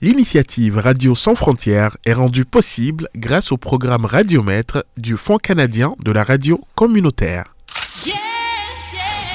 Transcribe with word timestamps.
L'initiative 0.00 0.78
Radio 0.78 1.16
Sans 1.16 1.34
Frontières 1.34 1.96
est 2.06 2.12
rendue 2.12 2.44
possible 2.44 3.08
grâce 3.16 3.50
au 3.50 3.56
programme 3.56 4.04
Radiomètre 4.04 4.84
du 4.96 5.16
Fonds 5.16 5.38
canadien 5.38 5.94
de 6.04 6.12
la 6.12 6.22
radio 6.22 6.60
communautaire. 6.76 7.56
Yeah, 8.06 8.14
yeah. 8.92 9.28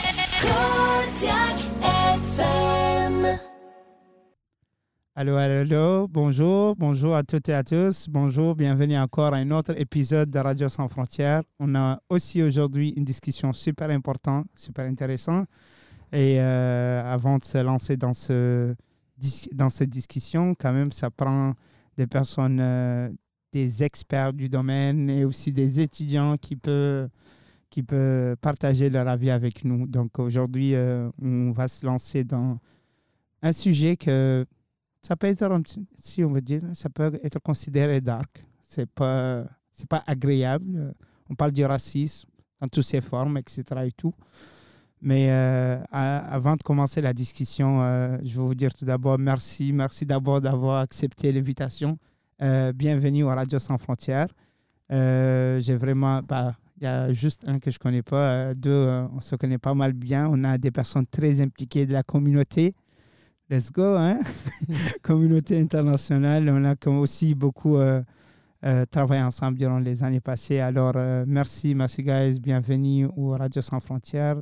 Allô, 5.16 5.36
allô, 5.36 5.62
allô, 5.62 6.08
bonjour, 6.08 6.76
bonjour 6.76 7.16
à 7.16 7.24
toutes 7.24 7.48
et 7.48 7.54
à 7.54 7.64
tous, 7.64 8.08
bonjour, 8.10 8.56
bienvenue 8.56 8.98
encore 8.98 9.34
à 9.34 9.38
un 9.38 9.52
autre 9.52 9.80
épisode 9.80 10.32
de 10.32 10.40
Radio 10.40 10.70
Sans 10.70 10.88
Frontières. 10.88 11.44
On 11.60 11.76
a 11.76 12.00
aussi 12.10 12.42
aujourd'hui 12.42 12.94
une 12.96 13.04
discussion 13.04 13.54
super 13.54 13.92
importante, 13.92 14.48
super 14.56 14.86
intéressante. 14.86 15.48
Et 16.12 16.38
euh, 16.40 17.04
avant 17.06 17.38
de 17.38 17.44
se 17.44 17.60
lancer 17.60 17.96
dans, 17.96 18.14
ce, 18.14 18.74
dans 19.54 19.70
cette 19.70 19.90
discussion, 19.90 20.56
quand 20.56 20.74
même, 20.74 20.92
ça 20.92 21.10
prend 21.10 21.54
des 21.98 22.08
personnes, 22.08 22.60
euh, 22.60 23.10
des 23.52 23.84
experts 23.84 24.34
du 24.34 24.50
domaine 24.50 25.10
et 25.10 25.26
aussi 25.26 25.52
des 25.52 25.80
étudiants 25.80 26.38
qui 26.38 26.56
peuvent, 26.56 27.10
qui 27.70 27.84
peuvent 27.84 28.36
partager 28.38 28.90
leur 28.90 29.08
avis 29.08 29.30
avec 29.30 29.64
nous. 29.64 29.88
Donc 29.88 30.20
aujourd'hui, 30.20 30.74
euh, 30.76 31.10
on 31.22 31.52
va 31.52 31.68
se 31.68 31.86
lancer 31.86 32.24
dans 32.24 32.60
un 33.42 33.52
sujet 33.52 33.98
que 33.98 34.46
ça 35.02 35.16
peut 35.16 35.28
être, 35.28 35.48
si 36.00 36.24
on 36.24 36.32
veut 36.32 36.42
dire, 36.42 36.62
ça 36.74 36.90
peut 36.90 37.20
être 37.24 37.40
considéré 37.40 38.02
dark. 38.02 38.44
C'est 38.62 38.90
pas, 38.90 39.46
c'est 39.72 39.88
pas 39.88 40.04
agréable. 40.08 40.96
On 41.30 41.36
parle 41.36 41.52
du 41.52 41.64
racisme 41.64 42.28
dans 42.60 42.68
toutes 42.68 42.86
ses 42.86 43.02
formes, 43.02 43.38
etc. 43.38 43.64
et 43.86 43.92
tout. 43.92 44.14
Mais 45.06 45.28
euh, 45.30 45.78
avant 45.92 46.56
de 46.56 46.64
commencer 46.64 47.02
la 47.02 47.12
discussion, 47.14 47.82
euh, 47.82 48.18
je 48.24 48.40
veux 48.40 48.46
vous 48.46 48.56
dire 48.56 48.74
tout 48.74 48.86
d'abord 48.86 49.20
merci. 49.20 49.74
Merci 49.74 50.06
d'abord 50.06 50.40
d'avoir 50.40 50.80
accepté 50.80 51.30
l'invitation. 51.34 51.98
Euh, 52.42 52.72
bienvenue 52.72 53.28
à 53.28 53.36
Radio 53.36 53.60
Sans 53.60 53.78
Frontières. 53.78 54.30
J'ai 54.90 55.76
vraiment, 55.76 56.22
bah, 56.22 56.56
il 56.78 56.86
y 56.86 56.88
a 56.88 57.12
juste 57.12 57.44
un 57.46 57.60
que 57.60 57.70
je 57.70 57.80
connais 57.80 58.02
pas, 58.02 58.54
deux, 58.54 59.06
on 59.14 59.20
se 59.20 59.36
connaît 59.36 59.58
pas 59.58 59.74
mal 59.74 59.92
bien. 59.92 60.30
On 60.32 60.42
a 60.46 60.58
des 60.58 60.72
personnes 60.72 61.06
très 61.06 61.42
impliquées 61.42 61.86
de 61.86 61.92
la 61.92 62.04
communauté. 62.04 62.74
Let's 63.50 63.74
go, 63.74 63.98
hein? 63.98 64.22
communauté 65.02 65.60
internationale. 65.60 66.48
On 66.50 66.64
a 66.64 66.78
comme 66.78 67.00
aussi 67.00 67.36
beaucoup 67.36 67.78
euh, 68.66 68.86
travaillé 68.86 69.22
ensemble 69.22 69.58
durant 69.58 69.80
les 69.80 70.04
années 70.06 70.22
passées. 70.22 70.60
Alors, 70.60 70.94
euh, 70.96 71.26
merci, 71.28 71.76
merci, 71.76 72.02
guys. 72.02 72.40
Bienvenue 72.40 73.10
au 73.18 73.32
Radio 73.32 73.62
Sans 73.62 73.82
Frontières. 73.82 74.38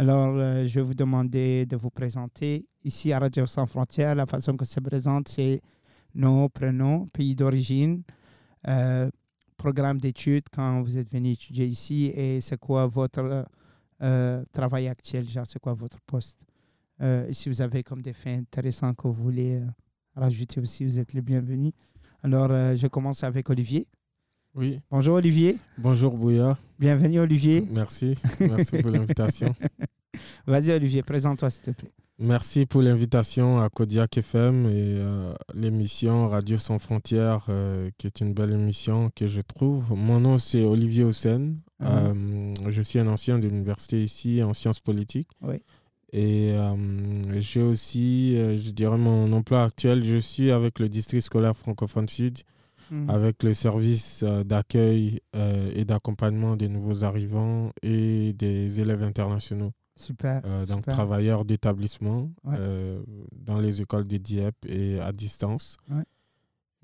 Alors, 0.00 0.34
euh, 0.38 0.66
je 0.66 0.76
vais 0.76 0.80
vous 0.80 0.94
demander 0.94 1.66
de 1.66 1.76
vous 1.76 1.90
présenter. 1.90 2.64
Ici, 2.84 3.12
à 3.12 3.18
Radio 3.18 3.44
Sans 3.44 3.66
Frontières, 3.66 4.14
la 4.14 4.24
façon 4.24 4.56
que 4.56 4.64
se 4.64 4.80
présente, 4.80 5.28
c'est 5.28 5.60
nom, 6.14 6.48
prénom, 6.48 7.04
pays 7.12 7.34
d'origine, 7.34 8.02
euh, 8.66 9.10
programme 9.58 9.98
d'études 9.98 10.44
quand 10.50 10.80
vous 10.80 10.96
êtes 10.96 11.12
venu 11.12 11.32
étudier 11.32 11.66
ici 11.66 12.06
et 12.14 12.40
c'est 12.40 12.58
quoi 12.58 12.86
votre 12.86 13.44
euh, 14.00 14.42
travail 14.52 14.88
actuel, 14.88 15.28
genre 15.28 15.46
c'est 15.46 15.58
quoi 15.58 15.74
votre 15.74 16.00
poste. 16.00 16.46
Et 17.02 17.34
si 17.34 17.50
vous 17.50 17.60
avez 17.60 17.82
comme 17.82 18.00
des 18.00 18.14
faits 18.14 18.40
intéressants 18.40 18.94
que 18.94 19.06
vous 19.06 19.12
voulez 19.22 19.60
rajouter 20.16 20.60
aussi, 20.62 20.84
vous 20.84 20.98
êtes 20.98 21.12
les 21.12 21.20
bienvenus. 21.22 21.72
Alors, 22.22 22.48
je 22.74 22.86
commence 22.86 23.22
avec 23.22 23.50
Olivier. 23.50 23.86
Oui, 24.54 24.80
Bonjour 24.90 25.14
Olivier. 25.14 25.56
bonjour 25.78 26.16
Bouya. 26.16 26.58
Bienvenue 26.78 27.20
Olivier. 27.20 27.64
Merci, 27.70 28.18
merci 28.40 28.78
pour 28.78 28.90
l'invitation. 28.90 29.54
Vas-y 30.46 30.72
Olivier, 30.72 31.02
présente-toi 31.02 31.50
s'il 31.50 31.62
te 31.62 31.70
plaît. 31.70 31.92
Merci 32.22 32.66
pour 32.66 32.82
l'invitation 32.82 33.62
à 33.62 33.70
Kodiak 33.70 34.18
FM 34.18 34.66
et 34.66 34.68
euh, 34.98 35.32
l'émission 35.54 36.28
Radio 36.28 36.58
Sans 36.58 36.78
Frontières, 36.78 37.46
euh, 37.48 37.88
qui 37.96 38.06
est 38.06 38.20
une 38.20 38.34
belle 38.34 38.52
émission 38.52 39.10
que 39.16 39.26
je 39.26 39.40
trouve. 39.40 39.94
Mon 39.96 40.20
nom 40.20 40.36
c'est 40.36 40.62
Olivier 40.62 41.02
Hossein. 41.02 41.54
Euh, 41.82 42.52
je 42.68 42.82
suis 42.82 42.98
un 42.98 43.06
ancien 43.06 43.38
de 43.38 43.48
l'université 43.48 44.04
ici 44.04 44.42
en 44.42 44.52
sciences 44.52 44.80
politiques. 44.80 45.30
Oui. 45.40 45.62
Et 46.12 46.54
j'ai 47.38 47.62
aussi, 47.62 48.36
je 48.36 48.70
dirais, 48.70 48.98
mon 48.98 49.32
emploi 49.32 49.62
actuel, 49.62 50.04
je 50.04 50.18
suis 50.18 50.50
avec 50.50 50.78
le 50.78 50.90
district 50.90 51.22
scolaire 51.22 51.56
francophone 51.56 52.08
sud. 52.08 52.38
Mhm. 52.90 53.08
avec 53.08 53.44
le 53.44 53.54
service 53.54 54.24
d'accueil 54.24 55.20
et 55.76 55.84
d'accompagnement 55.84 56.56
des 56.56 56.68
nouveaux 56.68 57.04
arrivants 57.04 57.70
et 57.82 58.32
des 58.32 58.80
élèves 58.80 59.04
internationaux, 59.04 59.70
Super. 60.00 60.40
euh, 60.44 60.66
donc 60.66 60.78
super. 60.78 60.94
travailleurs 60.94 61.44
d'établissement 61.44 62.30
Ouais. 62.44 62.56
euh, 62.58 63.02
dans 63.32 63.58
les 63.58 63.80
écoles 63.82 64.06
de 64.06 64.16
Dieppe 64.16 64.64
et 64.66 64.98
à 65.00 65.12
distance. 65.12 65.76
Ouais. 65.90 66.02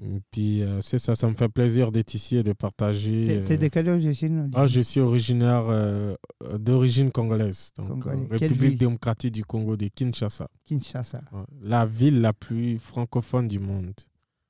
Et 0.03 0.21
puis 0.31 0.63
euh, 0.63 0.83
c'est 0.83 0.99
ça, 0.99 1.15
ça 1.17 1.27
me 1.27 1.35
fait 1.35 1.49
plaisir 1.49 1.91
d'être 1.91 2.13
ici 2.13 2.37
et 2.37 2.43
de 2.43 2.53
partager. 2.53 3.43
T'es 3.47 3.57
de 3.57 3.69
quelle 3.69 3.89
origine 3.89 4.51
ah, 4.55 4.67
je 4.67 4.83
suis 4.83 5.01
originaire 5.01 5.65
d'origine 6.59 7.11
congolaise, 7.11 7.73
donc 7.79 8.03
Congolais. 8.03 8.27
République 8.31 8.79
démocratique 8.79 9.33
du 9.33 9.45
Congo 9.45 9.77
de 9.77 9.89
Kinshasa, 9.89 10.49
Kinshasa. 10.67 11.23
Ouais. 11.33 11.45
la 11.63 11.87
ville 11.87 12.21
la 12.21 12.35
plus 12.35 12.79
francophone 12.79 13.49
du 13.49 13.59
monde. 13.59 13.95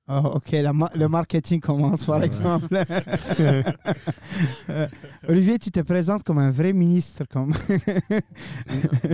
Oh, 0.09 0.35
ok, 0.37 0.53
la 0.53 0.73
ma- 0.73 0.91
le 0.95 1.09
marketing 1.09 1.59
commence 1.61 2.05
par 2.05 2.23
exemple. 2.23 2.69
Euh, 4.69 4.87
Olivier, 5.29 5.59
tu 5.59 5.71
te 5.71 5.81
présentes 5.81 6.23
comme 6.23 6.39
un 6.39 6.51
vrai 6.51 6.73
ministre. 6.73 7.25
Comme... 7.33 7.53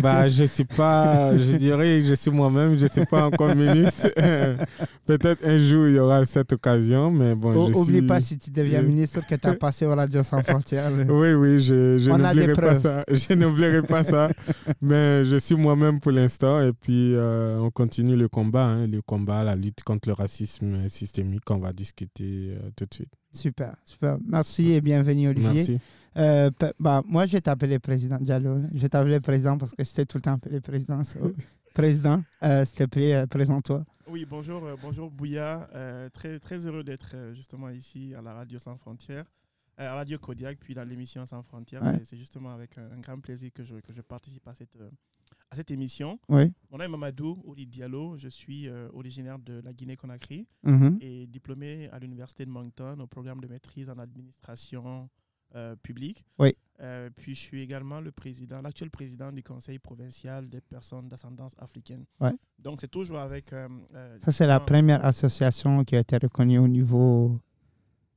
Bah, 0.03 0.29
je 0.29 0.45
sais 0.47 0.65
pas, 0.65 1.37
je 1.37 1.57
dirais, 1.57 2.01
je 2.05 2.15
suis 2.15 2.31
moi-même, 2.31 2.79
je 2.79 2.87
sais 2.87 3.07
pas 3.07 3.27
encore 3.27 3.55
ministre. 3.55 4.09
Peut-être 5.07 5.45
un 5.45 5.57
jour 5.59 5.87
il 5.89 5.95
y 5.95 5.99
aura 5.99 6.25
cette 6.25 6.53
occasion, 6.53 7.11
mais 7.11 7.35
bon, 7.35 7.55
O- 7.55 7.69
je 7.73 7.79
Oublie 7.79 7.99
suis. 7.99 8.07
pas 8.07 8.21
si 8.21 8.39
tu 8.39 8.51
deviens 8.51 8.83
ministre 8.83 9.21
que 9.29 9.35
tu 9.35 9.47
as 9.47 9.55
passé 9.55 9.87
au 9.87 9.95
Radio 9.95 10.23
Sans 10.23 10.43
Frontières. 10.43 10.91
Oui, 11.09 11.33
oui, 11.35 11.61
je, 11.63 11.99
je 11.99 12.11
n'oublierai 12.11 12.53
pas 12.55 12.79
ça. 12.79 13.05
Je 13.13 13.35
n'oublierai 13.35 13.83
pas 13.83 14.03
ça. 14.05 14.29
Mais 14.81 15.25
je 15.25 15.37
suis 15.37 15.55
moi-même 15.55 16.01
pour 16.01 16.13
l'instant. 16.13 16.61
Et 16.61 16.73
puis, 16.73 17.15
euh, 17.15 17.59
on 17.61 17.71
continue 17.71 18.17
le 18.17 18.29
combat, 18.29 18.65
hein, 18.67 18.87
le 18.87 19.01
combat, 19.03 19.43
la 19.45 19.55
lutte 19.57 19.83
contre 19.85 20.09
le 20.09 20.15
racisme 20.15 20.81
systémique 20.88 21.44
qu'on 21.44 21.59
va 21.59 21.72
discuter 21.72 22.56
euh, 22.56 22.70
tout 22.76 22.84
de 22.87 22.94
suite. 22.94 23.12
Super, 23.32 23.75
super. 23.84 24.19
Merci 24.26 24.72
et 24.72 24.81
bienvenue 24.81 25.28
Olivier. 25.28 25.53
Merci. 25.54 25.78
Euh, 26.16 26.50
bah, 26.78 27.03
moi, 27.06 27.26
je 27.26 27.32
vais 27.32 27.41
t'appeler 27.41 27.78
président 27.78 28.19
Diallo. 28.19 28.60
Je 28.75 28.78
vais 28.81 28.88
t'appeler 28.88 29.20
président 29.20 29.56
parce 29.59 29.72
que 29.72 29.82
j'étais 29.84 30.04
tout 30.04 30.19
le 30.19 30.22
temps 30.22 30.34
appelé 30.34 30.60
président. 30.60 31.03
so- 31.04 31.32
Président, 31.75 32.22
euh, 32.43 32.66
s'il 32.66 32.76
te 32.76 32.84
plaît, 32.84 33.15
euh, 33.15 33.26
présente-toi. 33.26 33.82
Oui, 34.06 34.26
bonjour, 34.28 34.62
euh, 34.62 34.76
bonjour 34.82 35.10
Bouya. 35.10 35.70
Euh, 35.75 36.10
très, 36.10 36.38
très 36.38 36.66
heureux 36.66 36.84
d'être 36.84 37.12
euh, 37.14 37.32
justement 37.32 37.70
ici 37.70 38.12
à 38.14 38.20
la 38.20 38.34
Radio 38.34 38.59
Sans 38.59 38.76
Frontières, 38.76 39.25
euh, 39.81 39.88
à 39.88 39.94
Radio 39.94 40.19
Kodiak, 40.19 40.59
puis 40.59 40.75
dans 40.75 40.87
l'émission 40.87 41.25
Sans 41.25 41.43
Frontières. 41.43 41.82
Ouais. 41.82 41.93
C'est- 42.00 42.04
C'est 42.10 42.16
justement 42.19 42.53
avec 42.53 42.76
un, 42.76 42.91
un 42.94 43.00
grand 43.00 43.19
plaisir 43.19 43.50
que 43.54 43.62
je, 43.62 43.76
que 43.76 43.91
je 43.91 44.03
participe 44.03 44.47
à 44.49 44.53
cette, 44.53 44.76
euh, 44.82 44.91
à 45.53 45.55
cette 45.55 45.71
émission. 45.71 46.19
Oui. 46.31 46.51
Mon 46.71 46.79
nom 46.79 46.85
est 46.85 46.89
Mamadou 46.89 47.43
Oli 47.45 47.67
Diallo. 47.67 48.17
Je 48.17 48.29
suis 48.29 48.69
euh, 48.69 48.89
originaire 48.95 49.39
de 49.39 49.61
la 49.63 49.73
Guinée-Conakry 49.75 50.47
Mhm. 50.63 50.99
et 51.03 51.27
diplômé 51.27 51.91
à 51.93 51.99
l'Université 51.99 52.47
de 52.47 52.51
Moncton 52.51 52.99
au 53.01 53.07
programme 53.07 53.41
de 53.43 53.47
maîtrise 53.49 53.91
en 53.91 53.99
administration 53.99 55.11
euh, 55.55 55.77
publique. 55.77 56.25
Oui. 56.39 56.55
Euh, 56.81 57.11
puis 57.15 57.35
je 57.35 57.41
suis 57.41 57.61
également 57.61 58.01
le 58.01 58.11
président, 58.12 58.62
l'actuel 58.62 58.89
président 58.91 59.31
du 59.31 59.43
Conseil 59.43 59.79
provincial 59.79 60.49
des 60.49 60.62
personnes 60.62 61.11
d'ascendance 61.11 61.53
africaine. 61.59 62.07
Ouais. 62.19 62.33
Donc 62.59 62.81
c'est 62.81 62.91
toujours 62.91 63.19
avec. 63.19 63.51
Ça, 64.21 64.33
c'est 64.33 64.47
la 64.47 64.59
première 64.61 65.05
association 65.05 65.85
qui 65.85 65.97
a 65.97 66.01
été 66.01 66.17
reconnue 66.17 66.59
au 66.59 66.67
niveau, 66.69 67.39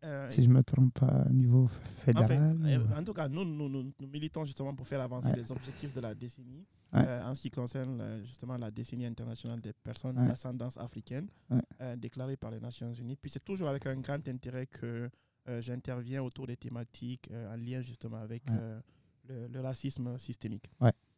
euh, 0.05 0.29
si 0.29 0.43
je 0.43 0.49
ne 0.49 0.53
me 0.53 0.63
trompe 0.63 0.93
pas, 0.93 1.25
au 1.29 1.33
niveau 1.33 1.67
fédéral. 2.05 2.57
euh, 2.63 2.79
ou- 2.79 2.93
en 2.99 3.03
tout 3.03 3.13
cas, 3.13 3.27
nous, 3.27 3.43
nous, 3.43 3.67
nous, 3.67 3.91
nous 3.99 4.07
militons 4.07 4.45
justement 4.45 4.73
pour 4.73 4.87
faire 4.87 5.01
avancer 5.01 5.27
Ouais. 5.29 5.35
les 5.35 5.51
objectifs 5.51 5.93
de 5.93 5.99
la 6.01 6.13
décennie 6.15 6.65
Ouais. 6.93 7.03
euh, 7.05 7.25
en 7.29 7.35
ce 7.35 7.41
qui 7.41 7.51
concerne 7.51 7.99
euh, 7.99 8.23
justement 8.23 8.57
la 8.57 8.71
décennie 8.71 9.05
internationale 9.05 9.59
des 9.59 9.73
personnes 9.73 10.17
Ouais. 10.19 10.27
d'ascendance 10.27 10.77
africaine 10.77 11.27
déclarée 11.97 12.37
par 12.37 12.51
les 12.51 12.59
Nations 12.59 12.93
Unies. 12.93 13.17
Puis 13.17 13.29
c'est 13.31 13.43
toujours 13.43 13.67
avec 13.69 13.85
un 13.87 13.97
grand 13.99 14.25
intérêt 14.27 14.67
que 14.67 15.09
j'interviens 15.59 16.23
autour 16.23 16.47
des 16.47 16.57
thématiques 16.57 17.29
en 17.51 17.55
lien 17.57 17.81
justement 17.81 18.17
avec 18.17 18.43
le, 18.49 19.47
le 19.47 19.59
racisme 19.61 20.17
systémique. 20.17 20.69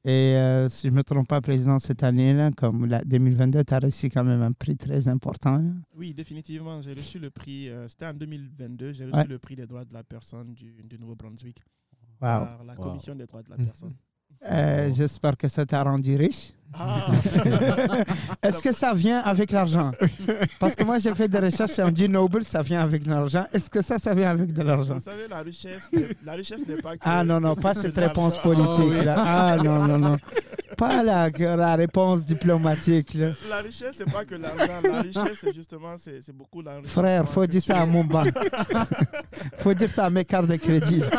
Et 0.10 0.38
euh, 0.38 0.70
si 0.70 0.88
je 0.88 0.92
ne 0.94 0.96
me 0.96 1.04
trompe 1.04 1.28
pas, 1.28 1.42
président, 1.42 1.80
cette 1.80 2.02
année-là, 2.02 2.52
comme 2.52 2.86
la 2.86 3.04
2022, 3.04 3.66
tu 3.66 3.74
as 3.74 3.80
reçu 3.80 4.10
quand 4.10 4.24
même 4.24 4.42
un 4.42 4.54
prix 4.54 4.78
très 4.78 5.10
important. 5.10 5.58
là. 5.58 5.70
Oui, 5.98 6.14
définitivement. 6.14 6.82
J'ai 6.82 6.94
reçu 6.94 7.20
le 7.20 7.30
prix, 7.30 7.68
euh, 7.70 7.90
c'était 7.90 8.06
en 8.06 8.14
2022, 8.14 8.94
j'ai 8.94 9.04
reçu 9.04 9.18
Ouais. 9.18 9.28
le 9.28 9.38
prix 9.38 9.58
des 9.58 9.66
droits 9.68 9.84
de 9.84 9.94
la 9.94 10.04
personne 10.06 10.54
du, 10.54 10.82
du 10.82 10.98
Nouveau-Brunswick 10.98 11.60
Wow. 12.22 12.28
par 12.28 12.64
la 12.64 12.74
Wow. 12.76 12.84
Commission 12.84 13.16
des 13.16 13.26
droits 13.26 13.44
de 13.44 13.50
la 13.50 13.58
Mhm. 13.58 13.66
personne. 13.66 13.94
Euh, 14.46 14.90
J'espère 14.96 15.36
que 15.38 15.48
ça 15.48 15.66
t'a 15.66 15.84
rendu 15.84 16.16
riche. 16.16 16.52
Ah. 16.80 17.08
Est-ce 18.44 18.62
que 18.62 18.72
ça 18.72 18.94
vient 18.94 19.20
avec 19.22 19.50
l'argent? 19.52 19.94
Parce 20.60 20.76
que 20.76 20.84
moi, 20.84 21.00
j'ai 21.00 21.14
fait 21.16 21.28
des 21.28 21.40
recherches 21.40 21.80
et 21.80 21.84
on 21.84 21.90
dit 21.90 22.08
Noble, 22.08 22.44
ça 22.44 22.62
vient 22.62 22.82
avec 22.82 23.04
de 23.04 23.10
l'argent. 23.10 23.46
Est-ce 23.52 23.68
que 23.70 23.82
ça, 23.82 23.98
ça 23.98 24.14
vient 24.14 24.30
avec 24.30 24.54
de 24.54 24.62
l'argent? 24.62 24.94
Vous 24.96 25.00
savez, 25.00 25.28
la 25.28 25.40
richesse, 25.42 25.90
n'est- 25.92 26.10
la 26.24 26.34
richesse 26.34 26.68
n'est 26.68 26.78
pas 26.82 26.94
que. 26.94 27.00
Ah 27.04 27.24
non, 27.24 27.40
non, 27.40 27.56
pas 27.56 27.74
cette 27.74 27.98
réponse 27.98 28.38
politique. 28.38 28.92
oui. 28.92 29.04
là. 29.04 29.16
Ah 29.18 29.58
non, 29.58 29.88
non, 29.88 29.98
non. 29.98 30.18
pas 30.78 31.02
la, 31.02 31.30
la 31.30 31.76
réponse 31.76 32.24
diplomatique. 32.26 33.16
là. 33.16 33.30
La 33.50 33.58
richesse, 33.58 33.96
c'est 33.98 34.12
pas 34.12 34.24
que 34.24 34.36
l'argent. 34.36 34.74
La 34.84 35.02
richesse, 35.02 35.38
c'est 35.42 35.54
justement, 35.56 35.96
c'est 35.98 36.36
beaucoup 36.36 36.62
l'argent. 36.62 36.84
Frère, 36.86 37.28
faut 37.28 37.48
dire 37.48 37.64
ça 37.64 37.82
à 37.82 37.86
mon 37.88 38.04
banc. 38.04 38.26
faut 39.58 39.74
dire 39.74 39.90
ça 39.90 40.06
à 40.06 40.10
mes 40.12 40.26
cartes 40.26 40.48
de 40.48 40.58
crédit. 40.58 41.02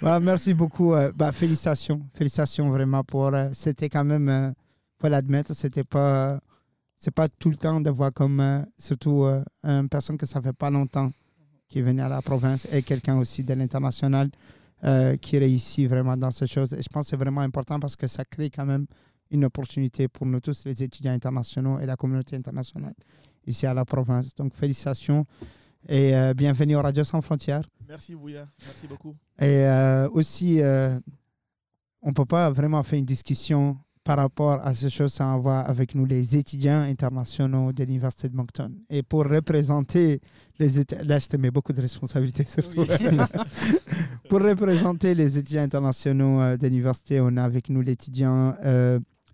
Bah, 0.00 0.20
merci 0.20 0.54
beaucoup. 0.54 0.87
Euh, 0.94 1.12
bah, 1.14 1.32
félicitations. 1.32 2.00
Félicitations 2.14 2.68
vraiment 2.70 3.04
pour. 3.04 3.26
euh, 3.34 3.48
c'était 3.52 3.88
quand 3.88 4.04
même, 4.04 4.28
euh, 4.28 4.50
faut 5.00 5.08
l'admettre, 5.08 5.54
c'était 5.54 5.84
pas. 5.84 6.40
C'est 7.00 7.14
pas 7.14 7.28
tout 7.28 7.50
le 7.50 7.56
temps 7.56 7.80
de 7.80 7.90
voir 7.90 8.12
comme, 8.12 8.40
euh, 8.40 8.60
surtout 8.76 9.24
une 9.62 9.88
personne 9.88 10.18
que 10.18 10.26
ça 10.26 10.42
fait 10.42 10.52
pas 10.52 10.68
longtemps 10.68 11.12
qui 11.68 11.78
est 11.78 11.82
venue 11.82 12.00
à 12.02 12.08
la 12.08 12.20
province 12.22 12.66
et 12.72 12.82
quelqu'un 12.82 13.18
aussi 13.18 13.44
de 13.44 13.54
l'international 13.54 14.30
qui 15.20 15.38
réussit 15.38 15.88
vraiment 15.88 16.16
dans 16.16 16.32
ces 16.32 16.48
choses. 16.48 16.72
Et 16.72 16.82
je 16.82 16.88
pense 16.88 17.04
que 17.04 17.10
c'est 17.10 17.16
vraiment 17.16 17.42
important 17.42 17.78
parce 17.78 17.94
que 17.94 18.08
ça 18.08 18.24
crée 18.24 18.50
quand 18.50 18.66
même 18.66 18.86
une 19.30 19.44
opportunité 19.44 20.08
pour 20.08 20.26
nous 20.26 20.40
tous, 20.40 20.64
les 20.64 20.82
étudiants 20.82 21.12
internationaux 21.12 21.78
et 21.78 21.86
la 21.86 21.94
communauté 21.96 22.34
internationale 22.34 22.94
ici 23.46 23.66
à 23.66 23.74
la 23.74 23.84
province. 23.84 24.34
Donc 24.34 24.54
félicitations 24.54 25.24
et 25.86 26.14
euh, 26.14 26.34
bienvenue 26.34 26.76
au 26.76 26.80
Radio 26.80 27.04
Sans 27.04 27.20
Frontières. 27.20 27.68
Merci, 27.88 28.14
Bouya. 28.14 28.48
Merci 28.64 28.86
beaucoup. 28.86 29.14
Et 29.40 29.44
euh, 29.46 30.08
aussi, 30.10 30.60
euh, 30.60 30.98
on 32.02 32.08
ne 32.08 32.14
peut 32.14 32.24
pas 32.24 32.50
vraiment 32.50 32.82
faire 32.82 32.98
une 32.98 33.04
discussion 33.04 33.78
par 34.02 34.16
rapport 34.16 34.60
à 34.64 34.74
ces 34.74 34.88
choses 34.88 35.12
sans 35.12 35.34
avoir 35.34 35.68
avec 35.68 35.94
nous 35.94 36.06
les 36.06 36.36
étudiants 36.36 36.80
internationaux 36.80 37.72
de 37.72 37.84
l'Université 37.84 38.28
de 38.28 38.36
Moncton. 38.36 38.72
Et 38.88 39.02
pour 39.02 39.24
représenter 39.24 40.20
les 40.58 40.80
étudiants, 40.80 41.04
là 41.06 41.18
je 41.18 41.26
te 41.26 41.36
mets 41.36 41.50
beaucoup 41.50 41.72
de 41.72 41.80
responsabilités 41.80 42.44
sur 42.46 42.68
toi. 42.70 42.86
pour 44.30 44.40
représenter 44.40 45.14
les 45.14 45.36
étudiants 45.38 45.62
internationaux 45.62 46.56
de 46.56 46.66
l'université, 46.66 47.20
on 47.20 47.36
a 47.36 47.44
avec 47.44 47.68
nous 47.68 47.82
l'étudiant 47.82 48.54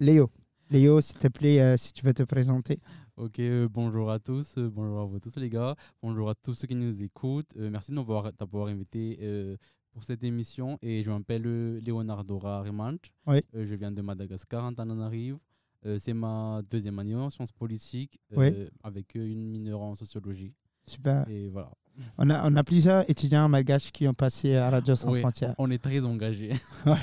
Léo. 0.00 0.31
Léo, 0.70 1.00
s'il 1.00 1.19
te 1.19 1.29
plaît, 1.29 1.76
si 1.76 1.93
tu 1.93 2.05
veux 2.05 2.14
te 2.14 2.25
présenter. 2.25 2.81
Ok, 3.17 3.39
euh, 3.39 3.69
bonjour 3.71 4.11
à 4.11 4.19
tous, 4.19 4.59
euh, 4.59 4.69
bonjour 4.69 4.99
à 5.01 5.05
vous 5.05 5.21
tous 5.21 5.37
les 5.39 5.49
gars, 5.49 5.77
bonjour 6.03 6.29
à 6.31 6.35
tous 6.35 6.53
ceux 6.55 6.67
qui 6.67 6.75
nous 6.75 7.01
écoutent. 7.01 7.55
Euh, 7.57 7.71
merci 7.71 7.93
de 7.93 7.97
m'avoir 7.97 8.33
d'avoir 8.33 8.67
invité 8.67 9.57
pour 9.93 10.03
cette 10.03 10.25
émission 10.25 10.79
et 10.83 11.03
je 11.05 11.11
m'appelle 11.13 11.43
Leonardo 11.87 12.39
Rarimant. 12.39 12.97
Oui. 13.29 13.41
Je 13.55 13.75
viens 13.77 13.93
de 13.93 14.03
Madagascar, 14.03 14.65
Antananarivo. 14.65 15.39
Euh, 15.87 15.99
C'est 16.01 16.13
ma 16.15 16.61
deuxième 16.69 16.99
année 16.99 17.15
en 17.15 17.31
sciences 17.31 17.53
politiques 17.53 18.19
Oui. 18.35 18.49
avec 18.83 19.15
une 19.15 19.49
mineure 19.49 19.83
en 19.83 19.95
sociologie. 19.95 20.53
Super. 20.85 21.29
Et 21.29 21.49
voilà. 21.49 21.71
On 22.19 22.29
a, 22.29 22.51
on 22.51 22.57
a 22.57 22.65
plusieurs 22.65 23.09
étudiants 23.09 23.49
malgaches 23.49 23.93
qui 23.93 24.09
ont 24.09 24.15
passé 24.15 24.57
à 24.57 24.69
Radio 24.71 24.97
Sans 24.97 25.13
Oui, 25.13 25.21
Frontières. 25.21 25.55
on 25.59 25.71
est 25.71 25.79
très 25.79 26.05
engagés. 26.05 26.51
Ouais. 26.87 26.97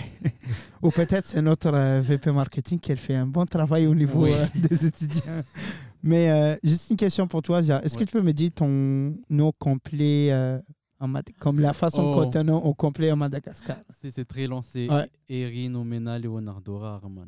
Ou 0.82 0.90
peut-être 0.92 1.26
c'est 1.26 1.42
notre 1.42 1.72
VP 2.02 2.34
marketing 2.34 2.80
qui 2.80 2.94
fait 2.98 3.16
un 3.16 3.26
bon 3.28 3.46
travail 3.46 3.88
au 3.88 3.96
niveau 3.96 4.28
des 4.54 4.86
étudiants. 4.86 5.42
Mais 6.04 6.30
euh, 6.32 6.56
juste 6.64 6.90
une 6.90 6.98
question 6.98 7.28
pour 7.28 7.42
toi, 7.42 7.62
Zia. 7.62 7.84
Est-ce 7.84 7.98
que 7.98 8.04
tu 8.04 8.12
peux 8.14 8.22
me 8.22 8.34
dire 8.34 8.52
ton 8.54 9.16
nom 9.30 9.52
complet, 9.60 10.32
euh, 10.32 10.60
en 11.00 11.08
Mad- 11.08 11.26
comme 11.40 11.60
la 11.60 11.74
façon 11.74 12.04
Oh. 12.16 12.28
qu'on 12.32 12.44
nomme 12.44 12.64
au 12.64 12.74
complet 12.74 13.12
en 13.12 13.16
Madagascar? 13.18 13.78
C'est 14.10 14.28
très 14.28 14.48
long, 14.48 14.62
c'est 14.62 14.90
Ouais. 14.90 15.10
Erin 15.30 15.76
Omena 15.76 16.18
Leonardo 16.20 16.78
Rarimant. 16.78 17.26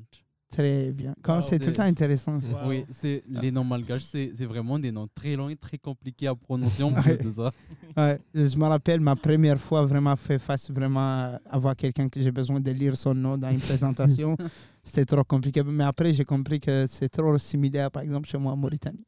Très 0.50 0.92
bien. 0.92 1.16
Comme 1.24 1.38
Wow. 1.38 1.42
c'est 1.42 1.58
tout 1.58 1.70
le 1.70 1.74
temps 1.74 1.82
intéressant. 1.84 2.34
Wow. 2.36 2.68
Oui, 2.70 2.86
c'est 2.92 3.24
les 3.28 3.50
noms 3.52 3.64
malgaches, 3.64 4.04
c'est 4.04 4.32
c'est 4.38 4.46
vraiment 4.46 4.78
des 4.78 4.92
noms 4.92 5.08
très 5.16 5.36
longs 5.36 5.50
et 5.50 5.56
très 5.56 5.80
compliqués 5.80 6.28
à 6.28 6.36
prononcer 6.36 6.84
en 6.84 6.92
plus 7.18 7.18
de 7.18 7.32
ça. 7.32 7.52
Ouais. 7.98 8.20
Je 8.36 8.56
me 8.60 8.66
rappelle 8.66 9.00
ma 9.00 9.16
première 9.16 9.60
fois 9.60 9.84
vraiment 9.84 10.16
fait 10.16 10.38
face 10.38 10.70
vraiment 10.70 11.00
à 11.00 11.40
avoir 11.50 11.76
quelqu'un 11.76 12.08
que 12.08 12.22
j'ai 12.22 12.32
besoin 12.32 12.60
de 12.60 12.70
lire 12.70 12.96
son 12.96 13.16
nom 13.16 13.36
dans 13.36 13.50
une 13.50 13.60
présentation. 13.60 14.38
C'était 14.84 15.06
trop 15.06 15.24
compliqué. 15.24 15.64
Mais 15.64 15.84
après, 15.84 16.12
j'ai 16.14 16.26
compris 16.26 16.60
que 16.60 16.86
c'est 16.88 17.10
trop 17.10 17.38
similaire, 17.38 17.90
par 17.90 18.04
exemple, 18.04 18.28
chez 18.28 18.38
moi 18.38 18.52
en 18.52 18.58
Mauritanie. 18.58 19.06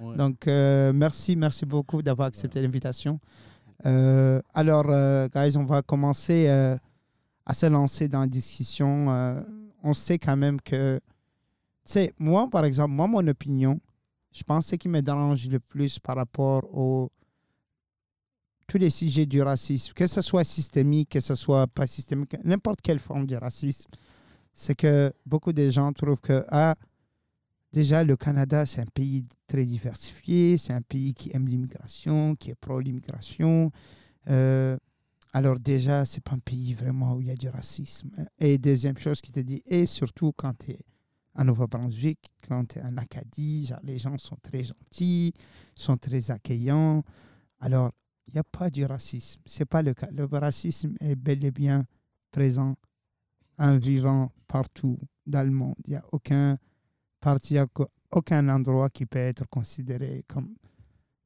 Ouais. 0.00 0.16
Donc, 0.16 0.46
euh, 0.46 0.92
merci, 0.92 1.34
merci 1.34 1.66
beaucoup 1.66 2.02
d'avoir 2.02 2.28
accepté 2.28 2.62
l'invitation. 2.62 3.18
Euh, 3.86 4.40
alors, 4.54 4.86
euh, 4.88 5.28
guys, 5.28 5.56
on 5.56 5.64
va 5.64 5.82
commencer 5.82 6.46
euh, 6.48 6.76
à 7.46 7.54
se 7.54 7.66
lancer 7.66 8.08
dans 8.08 8.20
la 8.20 8.26
discussion. 8.26 9.06
On 9.82 9.94
sait 9.94 10.18
quand 10.18 10.36
même 10.36 10.60
que, 10.60 11.00
tu 11.84 11.92
sais, 11.92 12.14
moi, 12.18 12.48
par 12.50 12.64
exemple, 12.64 12.92
moi, 12.92 13.06
mon 13.06 13.26
opinion, 13.26 13.80
je 14.32 14.42
pense 14.42 14.66
que 14.66 14.70
ce 14.70 14.76
qui 14.76 14.88
me 14.88 15.00
dérange 15.00 15.48
le 15.48 15.60
plus 15.60 15.98
par 15.98 16.16
rapport 16.16 16.64
aux 16.76 17.10
tous 18.66 18.78
les 18.78 18.90
sujets 18.90 19.24
du 19.24 19.40
racisme, 19.40 19.94
que 19.94 20.06
ce 20.06 20.20
soit 20.20 20.44
systémique, 20.44 21.10
que 21.10 21.20
ce 21.20 21.34
soit 21.34 21.66
pas 21.66 21.86
systémique, 21.86 22.36
n'importe 22.44 22.82
quelle 22.82 22.98
forme 22.98 23.26
de 23.26 23.36
racisme, 23.36 23.88
c'est 24.58 24.74
que 24.74 25.12
beaucoup 25.24 25.52
de 25.52 25.70
gens 25.70 25.92
trouvent 25.92 26.20
que, 26.20 26.44
ah, 26.48 26.74
Déjà, 27.72 28.02
le 28.02 28.16
Canada, 28.16 28.64
c'est 28.64 28.80
un 28.80 28.86
pays 28.86 29.26
très 29.46 29.66
diversifié, 29.66 30.56
c'est 30.56 30.72
un 30.72 30.80
pays 30.80 31.12
qui 31.12 31.30
aime 31.34 31.46
l'immigration, 31.46 32.34
qui 32.34 32.50
est 32.50 32.54
pro 32.54 32.80
l'immigration. 32.80 33.70
Euh, 34.30 34.78
alors 35.34 35.60
déjà, 35.60 36.06
c'est 36.06 36.22
pas 36.22 36.32
un 36.32 36.38
pays 36.38 36.72
vraiment 36.72 37.14
où 37.14 37.20
il 37.20 37.26
y 37.26 37.30
a 37.30 37.36
du 37.36 37.48
racisme. 37.48 38.10
Et 38.38 38.56
deuxième 38.56 38.96
chose 38.96 39.20
qui 39.20 39.32
te 39.32 39.40
dit, 39.40 39.62
et 39.66 39.84
surtout 39.84 40.32
quand 40.32 40.54
tu 40.56 40.70
es 40.72 40.80
à 41.34 41.44
Nouveau-Brunswick, 41.44 42.18
quand 42.48 42.64
tu 42.64 42.78
es 42.78 42.82
en 42.82 42.96
Acadie, 42.96 43.66
genre, 43.66 43.80
les 43.82 43.98
gens 43.98 44.16
sont 44.16 44.38
très 44.42 44.62
gentils, 44.64 45.34
sont 45.74 45.98
très 45.98 46.30
accueillants. 46.30 47.04
Alors, 47.60 47.92
il 48.28 48.32
n'y 48.32 48.40
a 48.40 48.44
pas 48.44 48.70
du 48.70 48.86
racisme. 48.86 49.42
C'est 49.44 49.66
pas 49.66 49.82
le 49.82 49.92
cas. 49.92 50.08
Le 50.10 50.24
racisme 50.24 50.94
est 51.00 51.16
bel 51.16 51.44
et 51.44 51.50
bien 51.50 51.84
présent, 52.30 52.76
en 53.58 53.78
vivant 53.78 54.30
partout 54.46 54.98
dans 55.26 55.42
le 55.44 55.50
monde. 55.50 55.74
Il 55.86 55.90
n'y 55.90 55.96
a 55.96 56.04
aucun 56.12 56.56
parti, 57.20 57.56
aucun 58.10 58.48
endroit 58.48 58.88
qui 58.90 59.06
peut 59.06 59.18
être 59.18 59.46
considéré 59.48 60.24
comme 60.28 60.54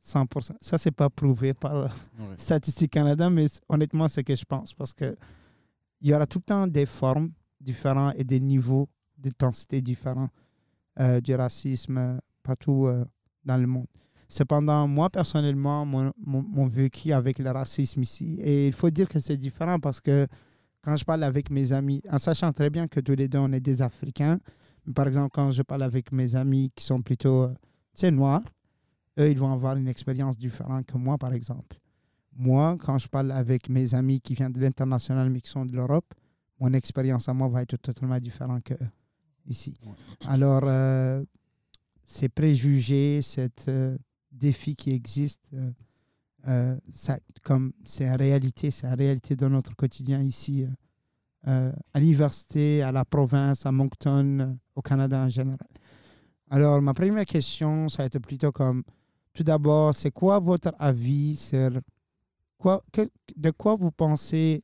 100%. 0.04 0.56
Ça, 0.60 0.78
c'est 0.78 0.90
pas 0.90 1.08
prouvé 1.10 1.54
par 1.54 1.74
Ouais. 1.84 2.36
Statistique 2.36 2.92
Canada, 2.92 3.30
mais 3.30 3.46
honnêtement, 3.68 4.08
c'est 4.08 4.20
ce 4.22 4.24
que 4.24 4.34
je 4.34 4.44
pense. 4.44 4.72
Parce 4.74 4.92
que 4.92 5.16
il 6.00 6.10
y 6.10 6.14
aura 6.14 6.26
tout 6.26 6.38
le 6.38 6.44
temps 6.44 6.66
des 6.66 6.86
formes 6.86 7.30
différentes 7.60 8.14
et 8.18 8.24
des 8.24 8.40
niveaux 8.40 8.88
d'intensité 9.16 9.80
différents 9.80 10.28
euh, 10.98 11.20
du 11.20 11.34
racisme 11.34 11.96
euh, 11.98 12.18
partout 12.42 12.86
euh, 12.86 13.04
dans 13.44 13.56
le 13.56 13.66
monde. 13.68 13.86
Cependant, 14.28 14.88
moi, 14.88 15.10
personnellement, 15.10 15.86
mon, 15.86 16.12
mon, 16.18 16.42
mon 16.42 16.66
vécu 16.66 17.12
avec 17.12 17.38
le 17.38 17.50
racisme 17.50 18.02
ici, 18.02 18.40
et 18.40 18.66
il 18.66 18.72
faut 18.72 18.90
dire 18.90 19.08
que 19.08 19.20
c'est 19.20 19.36
différent 19.36 19.78
parce 19.78 20.00
que 20.00 20.26
quand 20.82 20.96
je 20.96 21.04
parle 21.04 21.22
avec 21.22 21.50
mes 21.50 21.72
amis, 21.72 22.02
en 22.10 22.18
sachant 22.18 22.52
très 22.52 22.70
bien 22.70 22.88
que 22.88 23.00
tous 23.00 23.14
les 23.14 23.28
deux, 23.28 23.38
on 23.38 23.52
est 23.52 23.60
des 23.60 23.82
Africains, 23.82 24.38
par 24.94 25.06
exemple, 25.06 25.30
quand 25.32 25.50
je 25.52 25.62
parle 25.62 25.84
avec 25.84 26.10
mes 26.10 26.34
amis 26.34 26.72
qui 26.74 26.84
sont 26.84 27.00
plutôt, 27.02 27.42
euh, 27.42 27.54
tu 27.94 28.00
sais, 28.00 28.10
noirs, 28.10 28.42
eux, 29.18 29.30
ils 29.30 29.38
vont 29.38 29.52
avoir 29.52 29.76
une 29.76 29.86
expérience 29.86 30.36
différente 30.36 30.86
que 30.86 30.98
moi, 30.98 31.18
par 31.18 31.32
exemple. 31.32 31.78
Moi, 32.34 32.76
quand 32.80 32.98
je 32.98 33.08
parle 33.08 33.30
avec 33.30 33.68
mes 33.68 33.94
amis 33.94 34.20
qui 34.20 34.34
viennent 34.34 34.52
de 34.52 34.60
l'international 34.60 35.30
mais 35.30 35.40
qui 35.40 35.50
sont 35.50 35.64
de 35.64 35.72
l'Europe, 35.72 36.12
mon 36.58 36.72
expérience 36.72 37.28
à 37.28 37.34
moi 37.34 37.48
va 37.48 37.62
être 37.62 37.76
totalement 37.76 38.18
différente 38.18 38.64
que 38.64 38.74
eux, 38.74 38.90
ici. 39.46 39.76
Alors, 40.26 40.62
euh, 40.64 41.22
ces 42.04 42.28
préjugés, 42.28 43.22
cette 43.22 43.66
euh, 43.68 43.96
défi 44.32 44.74
qui 44.74 44.90
existe, 44.90 45.42
euh, 46.48 46.76
ça, 46.92 47.18
comme 47.42 47.72
c'est 47.84 48.06
une 48.06 48.16
réalité, 48.16 48.70
c'est 48.70 48.86
une 48.86 48.94
réalité 48.94 49.36
de 49.36 49.46
notre 49.46 49.74
quotidien 49.76 50.20
ici, 50.22 50.64
euh, 50.64 50.68
euh, 51.48 51.72
à 51.92 52.00
l'université, 52.00 52.82
à 52.82 52.92
la 52.92 53.04
province, 53.04 53.66
à 53.66 53.72
Moncton, 53.72 54.58
au 54.74 54.82
Canada 54.82 55.24
en 55.24 55.28
général. 55.28 55.68
Alors, 56.50 56.82
ma 56.82 56.94
première 56.94 57.24
question, 57.24 57.88
ça 57.88 58.02
a 58.02 58.06
été 58.06 58.20
plutôt 58.20 58.52
comme, 58.52 58.82
tout 59.32 59.42
d'abord, 59.42 59.94
c'est 59.94 60.10
quoi 60.10 60.38
votre 60.38 60.74
avis 60.78 61.36
sur 61.36 61.70
quoi, 62.58 62.84
de 63.36 63.50
quoi 63.50 63.76
vous 63.76 63.90
pensez, 63.90 64.62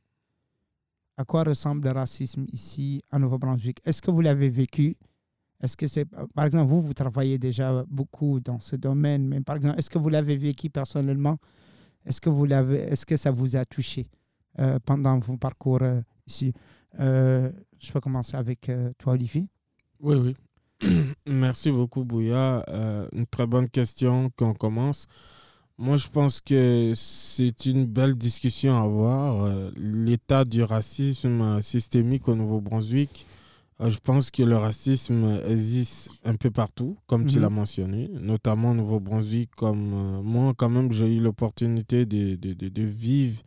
à 1.17 1.25
quoi 1.25 1.43
ressemble 1.43 1.85
le 1.85 1.91
racisme 1.91 2.45
ici 2.51 3.01
à 3.09 3.19
Nouveau-Brunswick? 3.19 3.79
Est-ce 3.85 4.01
que 4.01 4.11
vous 4.11 4.21
l'avez 4.21 4.49
vécu? 4.49 4.95
Est-ce 5.61 5.75
que 5.75 5.87
c'est, 5.87 6.05
par 6.05 6.45
exemple, 6.45 6.69
vous, 6.69 6.81
vous 6.81 6.93
travaillez 6.93 7.37
déjà 7.37 7.83
beaucoup 7.89 8.39
dans 8.39 8.59
ce 8.59 8.75
domaine, 8.75 9.27
mais 9.27 9.41
par 9.41 9.57
exemple, 9.57 9.77
est-ce 9.77 9.89
que 9.89 9.97
vous 9.97 10.09
l'avez 10.09 10.37
vécu 10.37 10.69
personnellement? 10.69 11.37
Est-ce 12.09 12.19
que 12.19 12.29
vous 12.29 12.45
l'avez, 12.45 12.79
est-ce 12.79 13.05
que 13.05 13.15
ça 13.15 13.29
vous 13.29 13.55
a 13.55 13.63
touché 13.65 14.07
euh, 14.57 14.79
pendant 14.83 15.19
vos 15.19 15.37
parcours 15.37 15.83
euh, 15.83 16.01
ici 16.25 16.53
Euh, 16.99 17.51
Je 17.79 17.91
peux 17.91 17.99
commencer 18.01 18.35
avec 18.35 18.69
toi, 18.97 19.13
Olivier? 19.13 19.47
Oui, 20.01 20.15
oui. 20.15 20.35
Merci 21.27 21.71
beaucoup, 21.71 22.03
Bouya. 22.03 22.65
Une 23.13 23.27
très 23.27 23.45
bonne 23.45 23.69
question 23.69 24.31
qu'on 24.35 24.53
commence. 24.55 25.07
Moi, 25.77 25.97
je 25.97 26.07
pense 26.07 26.41
que 26.41 26.93
c'est 26.95 27.65
une 27.67 27.85
belle 27.85 28.17
discussion 28.17 28.75
à 28.75 28.83
avoir. 28.83 29.71
L'état 29.77 30.43
du 30.43 30.63
racisme 30.63 31.61
systémique 31.61 32.27
au 32.27 32.35
Nouveau-Brunswick, 32.35 33.27
je 33.87 33.97
pense 34.03 34.29
que 34.31 34.43
le 34.43 34.57
racisme 34.57 35.39
existe 35.47 36.09
un 36.25 36.35
peu 36.35 36.51
partout, 36.51 36.97
comme 37.07 37.25
tu 37.25 37.35
Mhm. 37.37 37.41
l'as 37.43 37.49
mentionné, 37.49 38.09
notamment 38.21 38.71
au 38.71 38.73
Nouveau-Brunswick. 38.73 39.51
Comme 39.55 39.93
euh, 39.93 40.21
moi, 40.21 40.53
quand 40.57 40.69
même, 40.69 40.91
j'ai 40.91 41.15
eu 41.15 41.19
l'opportunité 41.21 42.05
de, 42.05 42.35
de, 42.35 42.53
de- 42.53 42.67
de 42.69 42.83
vivre 42.83 43.41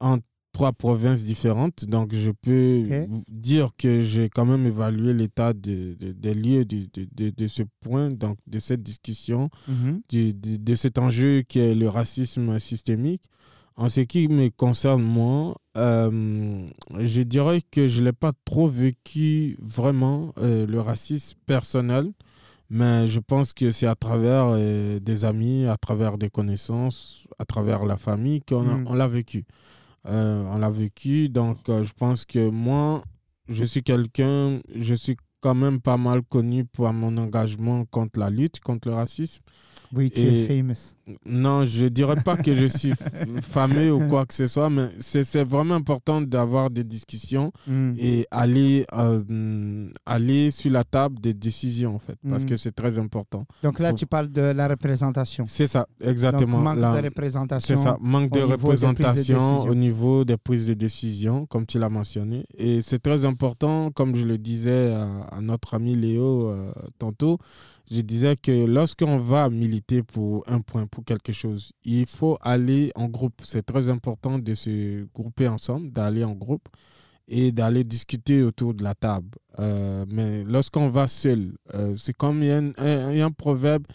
entre 0.00 0.24
trois 0.52 0.72
provinces 0.72 1.24
différentes. 1.24 1.84
Donc, 1.86 2.14
je 2.14 2.30
peux 2.30 2.84
dire 3.28 3.70
que 3.76 4.00
j'ai 4.00 4.28
quand 4.28 4.44
même 4.44 4.66
évalué 4.66 5.12
l'état 5.12 5.52
de- 5.52 5.94
de- 5.98 6.12
des 6.12 6.34
lieux 6.34 6.64
de, 6.64 6.86
de- 6.92 7.08
de- 7.14 7.30
de 7.30 7.46
ce 7.48 7.62
point, 7.80 8.10
donc 8.10 8.38
de 8.46 8.58
cette 8.60 8.82
discussion, 8.82 9.50
de, 10.12 10.32
de 10.56 10.74
cet 10.74 10.98
enjeu 10.98 11.42
qui 11.42 11.58
est 11.58 11.74
le 11.74 11.88
racisme 11.88 12.58
systémique. 12.60 13.22
En 13.80 13.86
ce 13.88 14.00
qui 14.00 14.26
me 14.26 14.48
concerne, 14.50 15.02
moi, 15.02 15.54
euh, 15.76 16.66
je 16.98 17.22
dirais 17.22 17.62
que 17.70 17.86
je 17.86 18.02
n'ai 18.02 18.12
pas 18.12 18.32
trop 18.44 18.66
vécu 18.66 19.56
vraiment 19.62 20.32
euh, 20.38 20.66
le 20.66 20.80
racisme 20.80 21.38
personnel, 21.46 22.12
mais 22.70 23.06
je 23.06 23.20
pense 23.20 23.52
que 23.52 23.70
c'est 23.70 23.86
à 23.86 23.94
travers 23.94 24.46
euh, 24.48 24.98
des 24.98 25.24
amis, 25.24 25.64
à 25.66 25.76
travers 25.76 26.18
des 26.18 26.28
connaissances, 26.28 27.28
à 27.38 27.44
travers 27.44 27.84
la 27.84 27.96
famille 27.96 28.40
qu'on 28.42 28.64
Mm. 28.64 28.96
l'a 28.96 29.06
vécu. 29.06 29.44
On 30.04 30.58
l'a 30.58 30.70
vécu, 30.70 31.28
donc 31.28 31.58
je 31.68 31.92
pense 31.96 32.24
que 32.24 32.48
moi, 32.50 33.02
je 33.48 33.62
suis 33.64 33.82
quelqu'un, 33.84 34.58
je 34.74 34.94
suis 34.94 35.16
quand 35.40 35.54
même 35.54 35.80
pas 35.80 35.96
mal 35.98 36.22
connu 36.22 36.64
pour 36.64 36.92
mon 36.92 37.16
engagement 37.16 37.84
contre 37.84 38.18
la 38.18 38.30
lutte, 38.30 38.58
contre 38.58 38.88
le 38.88 38.94
racisme. 38.94 39.42
Oui, 39.94 40.10
tu 40.10 40.20
es 40.20 40.46
famous. 40.46 40.94
Non, 41.24 41.64
je 41.64 41.86
dirais 41.86 42.16
pas 42.22 42.36
que 42.36 42.54
je 42.54 42.66
suis 42.66 42.92
fameux 43.42 43.92
ou 43.94 44.06
quoi 44.08 44.26
que 44.26 44.34
ce 44.34 44.46
soit, 44.46 44.68
mais 44.68 44.88
c'est 45.00 45.42
vraiment 45.44 45.76
important 45.76 46.20
d'avoir 46.20 46.68
des 46.70 46.84
discussions 46.84 47.50
Mm. 47.66 47.92
et 47.98 48.26
aller, 48.30 48.84
euh, 48.92 49.88
aller 50.04 50.50
sur 50.50 50.70
la 50.70 50.84
table 50.84 51.18
des 51.20 51.32
décisions, 51.32 51.94
en 51.94 51.98
fait, 51.98 52.16
parce 52.28 52.44
Mm. 52.44 52.46
que 52.48 52.56
c'est 52.56 52.72
très 52.72 52.98
important. 52.98 53.46
Donc 53.62 53.78
là, 53.78 53.90
Pour- 53.90 53.98
tu 53.98 54.06
parles 54.06 54.28
de 54.30 54.42
la 54.42 54.68
représentation. 54.68 55.44
C'est 55.46 55.66
ça, 55.66 55.86
Donc, 56.00 56.10
exactement. 56.10 56.58
manque 56.58 56.78
La- 56.78 57.00
de 57.00 57.06
représentation. 57.06 57.76
c'est 57.76 57.82
ça, 57.82 57.96
manque 58.00 58.30
de 58.32 58.40
représentation 58.42 59.62
au 59.62 59.74
niveau 59.74 60.24
des 60.24 60.36
prises 60.36 60.66
de 60.66 60.74
décision, 60.74 61.46
comme 61.46 61.64
tu 61.66 61.78
l'as 61.78 61.88
mentionné. 61.88 62.44
Et 62.56 62.82
c'est 62.82 62.98
très 63.02 63.24
important, 63.24 63.90
comme 63.92 64.14
je 64.16 64.26
le 64.26 64.36
disais 64.38 64.92
à, 64.92 65.36
à 65.36 65.40
notre 65.40 65.74
ami 65.74 65.96
Léo 65.96 66.48
euh, 66.50 66.70
tantôt, 66.98 67.38
je 67.90 68.00
disais 68.02 68.36
que 68.36 68.66
lorsqu'on 68.66 69.18
va 69.18 69.48
militer 69.48 70.02
pour 70.02 70.44
un 70.46 70.60
point, 70.60 70.86
pour 70.86 71.04
quelque 71.04 71.32
chose, 71.32 71.72
il 71.84 72.06
faut 72.06 72.38
aller 72.42 72.92
en 72.94 73.06
groupe. 73.08 73.40
C'est 73.44 73.64
très 73.64 73.88
important 73.88 74.38
de 74.38 74.54
se 74.54 75.04
grouper 75.14 75.48
ensemble, 75.48 75.90
d'aller 75.90 76.24
en 76.24 76.32
groupe 76.34 76.68
et 77.26 77.52
d'aller 77.52 77.84
discuter 77.84 78.42
autour 78.42 78.74
de 78.74 78.82
la 78.82 78.94
table. 78.94 79.36
Euh, 79.58 80.04
mais 80.08 80.44
lorsqu'on 80.44 80.88
va 80.88 81.08
seul, 81.08 81.56
euh, 81.74 81.94
c'est 81.96 82.14
comme 82.16 82.42
il 82.42 82.48
y 82.48 82.52
a 82.52 83.24
un- 83.26 83.30
proverbe 83.30 83.86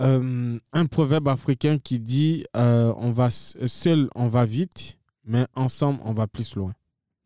euh, 0.00 0.58
un 0.72 0.86
proverbe 0.86 1.28
africain 1.28 1.78
qui 1.78 2.00
dit 2.00 2.44
on 2.54 3.12
va 3.12 3.30
seul 3.30 4.08
on 4.16 4.26
va 4.26 4.44
vite 4.44 4.98
mais 5.24 5.46
ensemble 5.54 6.00
on 6.04 6.12
va 6.12 6.26
plus 6.26 6.56
loin 6.56 6.72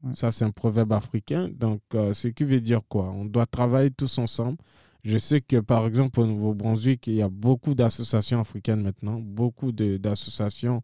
Ouais. 0.04 0.14
ça 0.14 0.30
c'est 0.30 0.44
un 0.44 0.50
proverbe 0.52 0.92
africain 0.92 1.48
donc 1.50 1.80
ce 1.92 2.28
qui 2.28 2.44
veut 2.44 2.60
dire 2.60 2.82
quoi? 2.88 3.10
On 3.10 3.24
doit 3.24 3.46
travailler 3.46 3.90
tous 3.90 4.18
ensemble 4.18 4.58
je 5.04 5.18
sais 5.18 5.40
que 5.40 5.58
par 5.60 5.86
exemple 5.86 6.20
au 6.20 6.26
Nouveau-Brunswick 6.26 7.06
il 7.06 7.14
y 7.14 7.22
a 7.22 7.28
beaucoup 7.28 7.74
d'associations 7.74 8.40
africaines 8.40 8.82
maintenant 8.82 9.20
beaucoup 9.20 9.72
d'associations 9.72 10.82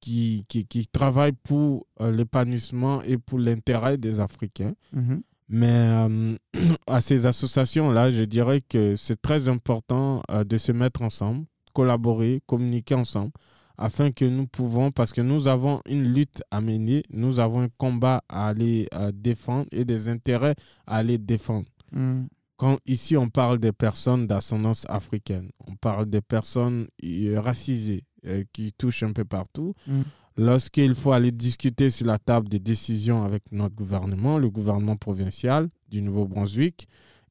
qui, 0.00 0.44
qui, 0.48 0.66
qui 0.66 0.86
travaillent 0.88 1.32
pour 1.44 1.86
euh, 2.00 2.10
l'épanouissement 2.10 3.02
et 3.02 3.16
pour 3.18 3.38
l'intérêt 3.38 3.96
des 3.96 4.20
Africains 4.20 4.74
Mhm. 4.92 5.22
mais 5.48 5.68
euh, 5.68 6.36
à 6.86 7.00
ces 7.00 7.26
associations-là, 7.26 8.10
je 8.10 8.24
dirais 8.24 8.60
que 8.60 8.96
c'est 8.96 9.20
très 9.20 9.48
important 9.48 10.22
euh, 10.30 10.44
de 10.44 10.58
se 10.58 10.72
mettre 10.72 11.02
ensemble, 11.02 11.44
collaborer, 11.72 12.42
communiquer 12.46 12.94
ensemble, 12.94 13.32
afin 13.78 14.10
que 14.12 14.24
nous 14.24 14.46
pouvons, 14.46 14.90
parce 14.90 15.12
que 15.12 15.20
nous 15.20 15.46
avons 15.48 15.80
une 15.86 16.12
lutte 16.12 16.42
à 16.50 16.60
mener, 16.60 17.04
nous 17.10 17.38
avons 17.38 17.60
un 17.62 17.68
combat 17.78 18.22
à 18.28 18.48
aller 18.48 18.88
défendre 19.14 19.66
et 19.72 19.84
des 19.84 20.08
intérêts 20.08 20.54
à 20.86 20.96
aller 20.96 21.18
défendre. 21.18 21.66
Mm. 21.92 22.24
Quand 22.62 22.78
ici 22.86 23.16
on 23.16 23.28
parle 23.28 23.58
des 23.58 23.72
personnes 23.72 24.28
d'ascendance 24.28 24.86
africaine, 24.88 25.50
on 25.66 25.74
parle 25.74 26.06
des 26.08 26.20
personnes 26.20 26.86
euh, 27.04 27.40
racisées 27.40 28.04
euh, 28.24 28.44
qui 28.52 28.72
touchent 28.72 29.02
un 29.02 29.12
peu 29.12 29.24
partout. 29.24 29.74
Mm. 29.88 30.02
Lorsqu'il 30.36 30.94
faut 30.94 31.10
aller 31.10 31.32
discuter 31.32 31.90
sur 31.90 32.06
la 32.06 32.20
table 32.20 32.48
des 32.48 32.60
décisions 32.60 33.24
avec 33.24 33.42
notre 33.50 33.74
gouvernement, 33.74 34.38
le 34.38 34.48
gouvernement 34.48 34.94
provincial 34.94 35.70
du 35.88 36.02
Nouveau-Brunswick, 36.02 36.86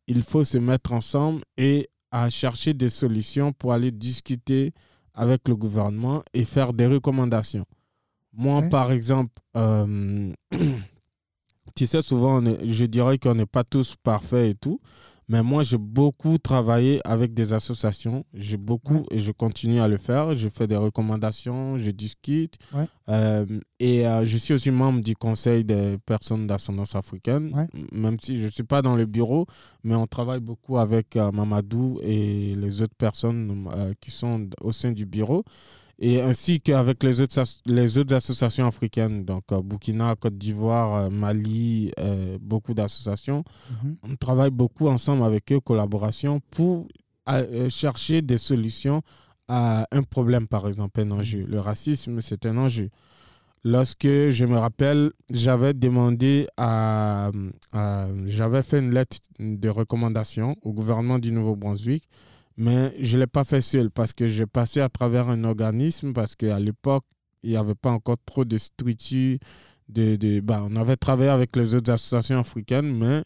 il 0.08 0.22
faut 0.22 0.44
se 0.44 0.58
mettre 0.58 0.92
ensemble 0.92 1.44
et 1.56 1.88
à 2.12 2.30
chercher 2.30 2.74
des 2.74 2.90
solutions 2.90 3.54
pour 3.54 3.72
aller 3.72 3.92
discuter 3.92 4.74
avec 5.14 5.48
le 5.48 5.56
gouvernement 5.56 6.24
et 6.34 6.44
faire 6.44 6.74
des 6.74 6.88
recommandations. 6.88 7.66
Moi, 8.34 8.60
Ouais. 8.60 8.70
par 8.70 8.92
exemple, 8.92 9.42
euh, 9.56 10.34
tu 11.76 11.88
sais, 11.88 12.02
souvent, 12.02 12.46
est- 12.46 12.68
je 12.68 12.84
dirais 12.84 13.18
qu'on 13.18 13.36
n'est 13.36 13.46
pas 13.46 13.64
tous 13.64 13.96
parfaits 14.04 14.52
et 14.52 14.56
tout, 14.56 14.82
mais 15.32 15.44
moi, 15.44 15.64
j'ai 15.64 15.78
beaucoup 15.78 16.38
travaillé 16.38 17.00
avec 17.06 17.34
des 17.34 17.54
associations. 17.54 18.26
J'ai 18.34 18.58
beaucoup 18.58 19.06
et 19.12 19.20
je 19.20 19.32
continue 19.32 19.80
à 19.80 19.88
le 19.88 19.98
faire. 19.98 20.36
Je 20.36 20.50
fais 20.50 20.68
des 20.68 20.76
recommandations, 20.76 21.78
je 21.78 21.90
discute. 21.90 22.58
Ouais. 22.74 22.84
Euh, 23.08 23.46
et 23.80 24.06
euh, 24.06 24.26
je 24.26 24.38
suis 24.38 24.54
aussi 24.54 24.72
membre 24.72 25.00
du 25.02 25.16
conseil 25.16 25.64
des 25.64 25.98
personnes 26.06 26.48
d'ascendance 26.48 26.96
africaine, 26.96 27.50
Ouais. 27.56 27.68
même 27.94 28.20
si 28.20 28.42
je 28.42 28.48
ne 28.48 28.52
suis 28.52 28.64
pas 28.64 28.82
dans 28.82 28.98
le 28.98 29.06
bureau, 29.06 29.46
mais 29.86 29.96
on 29.96 30.06
travaille 30.06 30.42
beaucoup 30.42 30.78
avec 30.78 31.16
euh, 31.16 31.32
Mamadou 31.32 32.00
et 32.04 32.54
les 32.54 32.82
autres 32.82 32.96
personnes 32.98 33.70
qui 34.02 34.12
sont 34.12 34.50
au 34.60 34.74
sein 34.74 34.92
du 34.92 35.06
bureau 35.06 35.46
et 36.04 36.20
ainsi 36.20 36.60
qu'avec 36.60 37.04
les 37.04 37.22
autres, 37.22 37.42
les 37.68 37.98
autres 38.00 38.16
associations 38.16 38.66
africaines, 38.66 39.24
donc 39.24 39.44
euh, 39.52 39.62
Burkina, 39.62 40.16
Côte 40.16 40.36
d'Ivoire, 40.38 40.96
euh, 40.96 41.10
Mali, 41.12 41.92
euh, 42.00 42.38
beaucoup 42.42 42.74
d'associations. 42.74 43.44
Mhm. 43.84 43.96
On 44.10 44.16
travaille 44.16 44.50
beaucoup 44.50 44.88
ensemble 44.88 45.24
avec 45.24 45.52
eux, 45.52 45.60
collaboration, 45.60 46.42
pour 46.52 46.88
euh, 47.30 47.70
chercher 47.70 48.24
des 48.24 48.40
solutions 48.40 49.04
à 49.48 49.86
un 49.92 50.02
problème, 50.02 50.48
par 50.48 50.68
exemple, 50.68 51.00
un 51.02 51.12
enjeu. 51.12 51.46
Le 51.48 51.60
racisme, 51.60 52.20
c'est 52.22 52.46
un 52.48 52.58
enjeu. 52.58 52.90
Lorsque 53.64 54.08
je 54.08 54.46
me 54.46 54.58
rappelle, 54.58 55.12
j'avais 55.30 55.76
demandé 55.76 56.48
à, 56.58 57.30
à- 57.74 58.08
J'avais 58.26 58.64
fait 58.64 58.80
une 58.80 58.92
lettre 58.92 59.18
de 59.40 59.70
recommandation 59.70 60.56
au 60.64 60.74
gouvernement 60.74 61.20
du 61.20 61.32
Nouveau-Brunswick, 61.32 62.04
mais 62.58 62.94
je 63.00 63.16
ne 63.18 63.22
l'ai 63.22 63.28
pas 63.28 63.44
fait 63.44 63.62
seul 63.62 63.90
parce 63.92 64.14
que 64.14 64.28
j'ai 64.28 64.46
passé 64.46 64.82
à 64.82 64.90
travers 64.90 65.30
un 65.30 65.44
organisme, 65.44 66.14
parce 66.14 66.36
qu'à 66.36 66.60
l'époque, 66.60 67.06
il 67.44 67.52
n'y 67.52 67.58
avait 67.58 67.76
pas 67.76 67.92
encore 67.92 68.18
trop 68.26 68.46
de 68.46 68.58
structures. 68.58 69.38
De, 69.90 70.16
de, 70.16 70.40
bah, 70.40 70.64
on 70.66 70.76
avait 70.78 70.96
travaillé 70.96 71.30
avec 71.30 71.56
les 71.58 71.76
autres 71.76 71.92
associations 71.92 72.40
africaines, 72.40 72.96
mais 72.98 73.24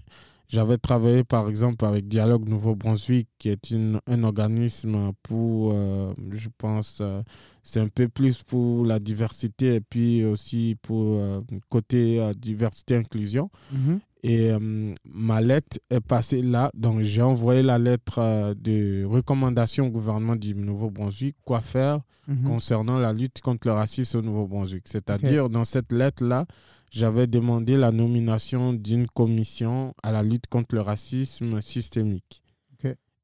j'avais 0.48 0.78
travaillé 0.78 1.24
par 1.24 1.50
exemple 1.50 1.86
avec 1.86 2.08
Dialogue 2.08 2.48
Nouveau-Brunswick, 2.48 3.28
qui 3.40 3.50
est 3.50 3.72
une, 3.72 4.00
un 4.08 4.24
organisme 4.24 5.12
pour, 5.24 5.74
euh, 5.74 6.14
je 6.32 6.50
pense, 6.58 7.00
euh, 7.02 7.22
c'est 7.64 7.80
un 7.80 7.88
peu 7.88 8.08
plus 8.08 8.44
pour 8.44 8.86
la 8.86 9.00
diversité 9.00 9.76
et 9.76 9.82
puis 9.82 10.24
aussi 10.24 10.76
pour 10.82 11.18
euh, 11.18 11.42
côté 11.70 12.20
euh, 12.20 12.34
diversité-inclusion. 12.34 13.50
Mhm. 13.72 14.00
Et 14.28 14.50
euh, 14.50 14.94
ma 15.06 15.40
lettre 15.40 15.78
est 15.92 16.00
passée 16.00 16.42
là. 16.42 16.72
Donc, 16.74 17.02
j'ai 17.02 17.22
envoyé 17.22 17.62
la 17.62 17.78
lettre 17.78 18.18
euh, 18.20 18.56
de 18.56 19.06
recommandation 19.06 19.86
au 19.86 19.92
gouvernement 19.92 20.36
du 20.36 20.56
Nouveau-Brunswick, 20.56 21.36
quoi 21.46 21.62
faire 21.62 22.00
Mhm. 22.28 22.44
concernant 22.44 22.98
la 22.98 23.14
lutte 23.14 23.40
contre 23.42 23.68
le 23.68 23.74
racisme 23.74 24.18
au 24.18 24.22
Nouveau-Brunswick. 24.24 24.88
C'est-à-dire, 24.88 25.48
dans 25.48 25.64
cette 25.64 25.92
lettre-là, 25.92 26.48
j'avais 26.90 27.28
demandé 27.28 27.78
la 27.78 27.92
nomination 27.92 28.74
d'une 28.74 29.06
commission 29.06 29.94
à 30.02 30.12
la 30.12 30.24
lutte 30.24 30.48
contre 30.48 30.74
le 30.74 30.82
racisme 30.82 31.62
systémique. 31.62 32.42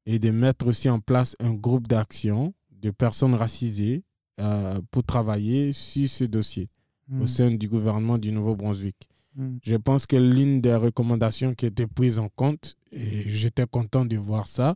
Et 0.06 0.18
de 0.20 0.30
mettre 0.30 0.66
aussi 0.68 0.88
en 0.90 0.98
place 1.00 1.36
un 1.40 1.52
groupe 1.54 1.86
d'action 1.88 2.54
de 2.80 2.90
personnes 2.90 3.34
racisées 3.34 4.02
euh, 4.40 4.80
pour 4.90 5.02
travailler 5.04 5.72
sur 5.72 6.08
ce 6.08 6.24
dossier 6.24 6.68
Mm. 7.08 7.22
au 7.22 7.26
sein 7.26 7.50
du 7.50 7.68
gouvernement 7.68 8.18
du 8.18 8.30
Nouveau-Brunswick. 8.30 9.08
Mm. 9.36 9.56
Je 9.62 9.76
pense 9.76 10.06
que 10.06 10.16
l'une 10.16 10.60
des 10.60 10.74
recommandations 10.74 11.54
qui 11.54 11.66
était 11.66 11.86
prise 11.86 12.18
en 12.18 12.28
compte, 12.28 12.76
et 12.92 13.28
j'étais 13.28 13.66
content 13.66 14.04
de 14.04 14.16
voir 14.16 14.46
ça, 14.46 14.74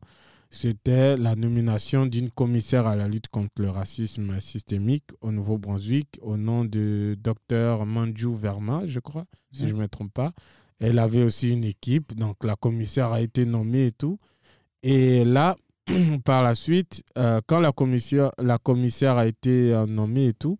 c'était 0.50 1.16
la 1.16 1.34
nomination 1.34 2.06
d'une 2.06 2.30
commissaire 2.30 2.86
à 2.86 2.96
la 2.96 3.08
lutte 3.08 3.28
contre 3.28 3.60
le 3.60 3.70
racisme 3.70 4.40
systémique 4.40 5.04
au 5.20 5.30
Nouveau-Brunswick 5.32 6.18
au 6.22 6.36
nom 6.36 6.64
de 6.64 7.16
Dr 7.20 7.84
Manju 7.84 8.34
Verma, 8.34 8.86
je 8.86 9.00
crois, 9.00 9.25
si 9.52 9.66
je 9.66 9.75
ne 9.75 9.80
me 9.80 9.88
trompe 9.88 10.12
pas. 10.12 10.32
Elle 10.78 10.98
avait 10.98 11.22
aussi 11.22 11.50
une 11.50 11.64
équipe, 11.64 12.14
donc 12.14 12.44
la 12.44 12.54
commissaire 12.54 13.12
a 13.12 13.20
été 13.20 13.44
nommée 13.44 13.86
et 13.86 13.92
tout. 13.92 14.18
Et 14.82 15.25
là, 15.25 15.56
par 16.25 16.42
la 16.42 16.54
suite, 16.54 17.02
euh, 17.18 17.40
quand 17.46 17.60
la 17.60 17.72
commissaire, 17.72 18.30
la 18.38 18.58
commissaire 18.58 19.16
a 19.16 19.26
été 19.26 19.72
euh, 19.72 19.86
nommée 19.86 20.28
et 20.28 20.32
tout, 20.32 20.58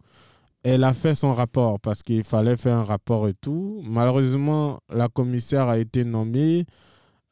elle 0.69 0.83
a 0.83 0.95
fait 0.95 1.15
son 1.15 1.33
rapport 1.33 1.79
parce 1.79 2.03
qu'il 2.03 2.25
fallait 2.25 2.57
faire 2.57 2.77
un 2.77 2.83
rapport 2.83 3.29
et 3.29 3.35
tout. 3.35 3.81
Malheureusement, 3.85 4.81
la 4.93 5.09
commissaire 5.09 5.69
a 5.69 5.79
été 5.79 6.05
nommée. 6.05 6.67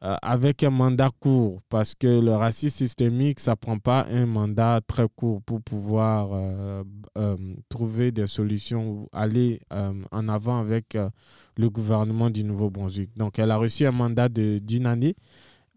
euh, 0.05 0.17
avec 0.21 0.63
un 0.63 0.71
mandat 0.71 1.09
court, 1.19 1.63
parce 1.71 1.95
que 1.95 2.07
le 2.07 2.33
racisme 2.35 2.77
systémique, 2.77 3.41
ça 3.41 3.57
prend 3.57 3.79
pas 3.79 4.07
un 4.11 4.27
mandat 4.27 4.81
très 4.87 5.07
court 5.17 5.41
pour 5.43 5.63
pouvoir 5.63 6.31
euh, 6.35 6.85
euh, 7.17 7.37
trouver 7.71 8.13
des 8.13 8.27
solutions 8.27 8.87
ou 8.87 9.09
aller 9.13 9.61
en 9.71 10.29
avant 10.29 10.59
avec 10.61 10.99
le 11.57 11.71
gouvernement 11.71 12.29
du 12.29 12.45
Nouveau-Brunswick. 12.45 13.17
Donc, 13.17 13.39
elle 13.39 13.51
a 13.51 13.57
reçu 13.57 13.87
un 13.87 13.93
mandat 13.93 14.29
d'une 14.29 14.87
année 14.87 15.15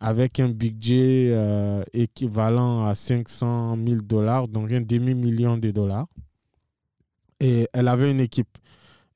avec 0.02 0.42
un 0.42 0.50
budget 0.50 1.34
équivalent 1.94 2.86
à 2.86 2.96
500 2.96 3.78
000 3.78 4.02
dollars, 4.02 4.50
donc 4.50 4.72
un 4.74 4.82
demi-million 4.82 5.58
de 5.58 5.72
dollars. 5.72 6.08
Et 7.40 7.68
elle 7.74 7.88
avait 7.88 8.12
une 8.12 8.20
équipe. 8.22 8.58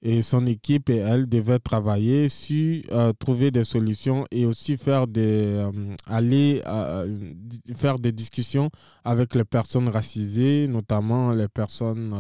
Et 0.03 0.23
son 0.23 0.47
équipe 0.47 0.89
et 0.89 0.97
elle 0.97 1.29
devaient 1.29 1.59
travailler 1.59 2.27
sur 2.27 2.81
euh, 2.91 3.13
trouver 3.13 3.51
des 3.51 3.63
solutions 3.63 4.25
et 4.31 4.47
aussi 4.47 4.75
faire 4.75 5.05
des, 5.05 5.21
euh, 5.21 5.71
aller 6.07 6.63
euh, 6.65 7.33
faire 7.75 7.99
des 7.99 8.11
discussions 8.11 8.71
avec 9.03 9.35
les 9.35 9.43
personnes 9.45 9.89
racisées, 9.89 10.65
notamment 10.67 11.33
les 11.33 11.47
personnes, 11.47 12.15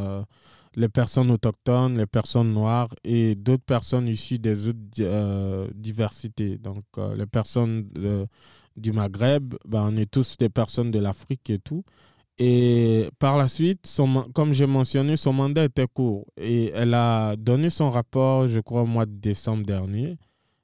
les 0.75 0.89
personnes 0.89 1.31
autochtones, 1.31 1.97
les 1.97 2.05
personnes 2.05 2.53
noires 2.53 2.93
et 3.03 3.33
d'autres 3.33 3.65
personnes 3.65 4.07
issues 4.07 4.37
des 4.37 4.67
autres 4.67 4.77
di- 4.77 5.73
diversités. 5.73 6.59
Donc, 6.59 6.83
les 7.17 7.25
personnes 7.25 7.89
du 8.77 8.91
Maghreb, 8.91 9.55
ben, 9.67 9.89
on 9.91 9.97
est 9.97 10.09
tous 10.09 10.37
des 10.37 10.49
personnes 10.49 10.91
de 10.91 10.99
l'Afrique 10.99 11.49
et 11.49 11.57
tout. 11.59 11.83
Et 12.37 13.09
par 13.19 13.37
la 13.37 13.47
suite, 13.47 13.87
comme 14.33 14.53
j'ai 14.53 14.65
mentionné, 14.65 15.15
son 15.15 15.33
mandat 15.33 15.65
était 15.65 15.87
court. 15.87 16.25
Et 16.37 16.71
elle 16.73 16.93
a 16.93 17.35
donné 17.35 17.69
son 17.69 17.89
rapport, 17.89 18.47
je 18.47 18.59
crois, 18.59 18.81
au 18.81 18.87
mois 18.87 19.05
de 19.05 19.13
décembre 19.13 19.65
dernier. 19.65 20.17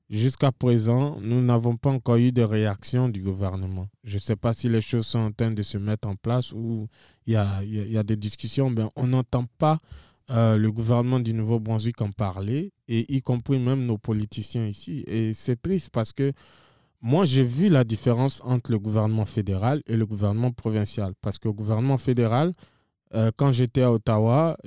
Jusqu'à 0.10 0.54
présent, 0.54 1.18
nous 1.22 1.42
n'avons 1.42 1.76
pas 1.76 1.90
encore 1.90 2.16
eu 2.16 2.32
de 2.32 2.42
réaction 2.42 3.10
du 3.10 3.22
gouvernement. 3.22 3.90
Je 4.06 4.16
ne 4.16 4.20
sais 4.20 4.38
pas 4.38 4.54
si 4.54 4.70
les 4.70 4.80
choses 4.80 5.06
sont 5.06 5.20
en 5.20 5.32
train 5.32 5.52
de 5.52 5.62
se 5.64 5.78
mettre 5.78 6.08
en 6.08 6.16
place 6.16 6.54
ou 6.54 6.88
il 7.26 7.34
y 7.34 7.98
a 7.98 8.04
des 8.04 8.16
discussions, 8.16 8.70
mais 8.70 8.86
on 8.96 9.08
n'entend 9.08 9.46
pas 9.58 9.80
euh, 10.30 10.58
le 10.58 10.72
gouvernement 10.74 11.22
du 11.22 11.34
Nouveau-Brunswick 11.34 12.02
en 12.02 12.12
parler, 12.12 12.74
et 12.90 13.16
y 13.16 13.22
compris 13.22 13.60
même 13.60 13.86
nos 13.86 13.98
politiciens 13.98 14.68
ici. 14.68 15.06
Et 15.08 15.34
c'est 15.34 15.62
triste 15.62 15.90
parce 15.90 16.12
que 16.12 16.34
moi, 17.02 17.26
j'ai 17.26 17.44
vu 17.44 17.70
la 17.70 17.84
différence 17.84 18.42
entre 18.44 18.72
le 18.72 18.80
gouvernement 18.80 19.26
fédéral 19.26 19.82
et 19.88 19.96
le 19.96 20.06
gouvernement 20.06 20.52
provincial. 20.52 21.14
Parce 21.22 21.38
qu'au 21.38 21.54
gouvernement 21.54 21.98
fédéral, 21.98 22.54
euh, 23.14 23.32
quand 23.38 23.52
j'étais 23.52 23.84
à 23.84 23.92
Ottawa, 23.92 24.58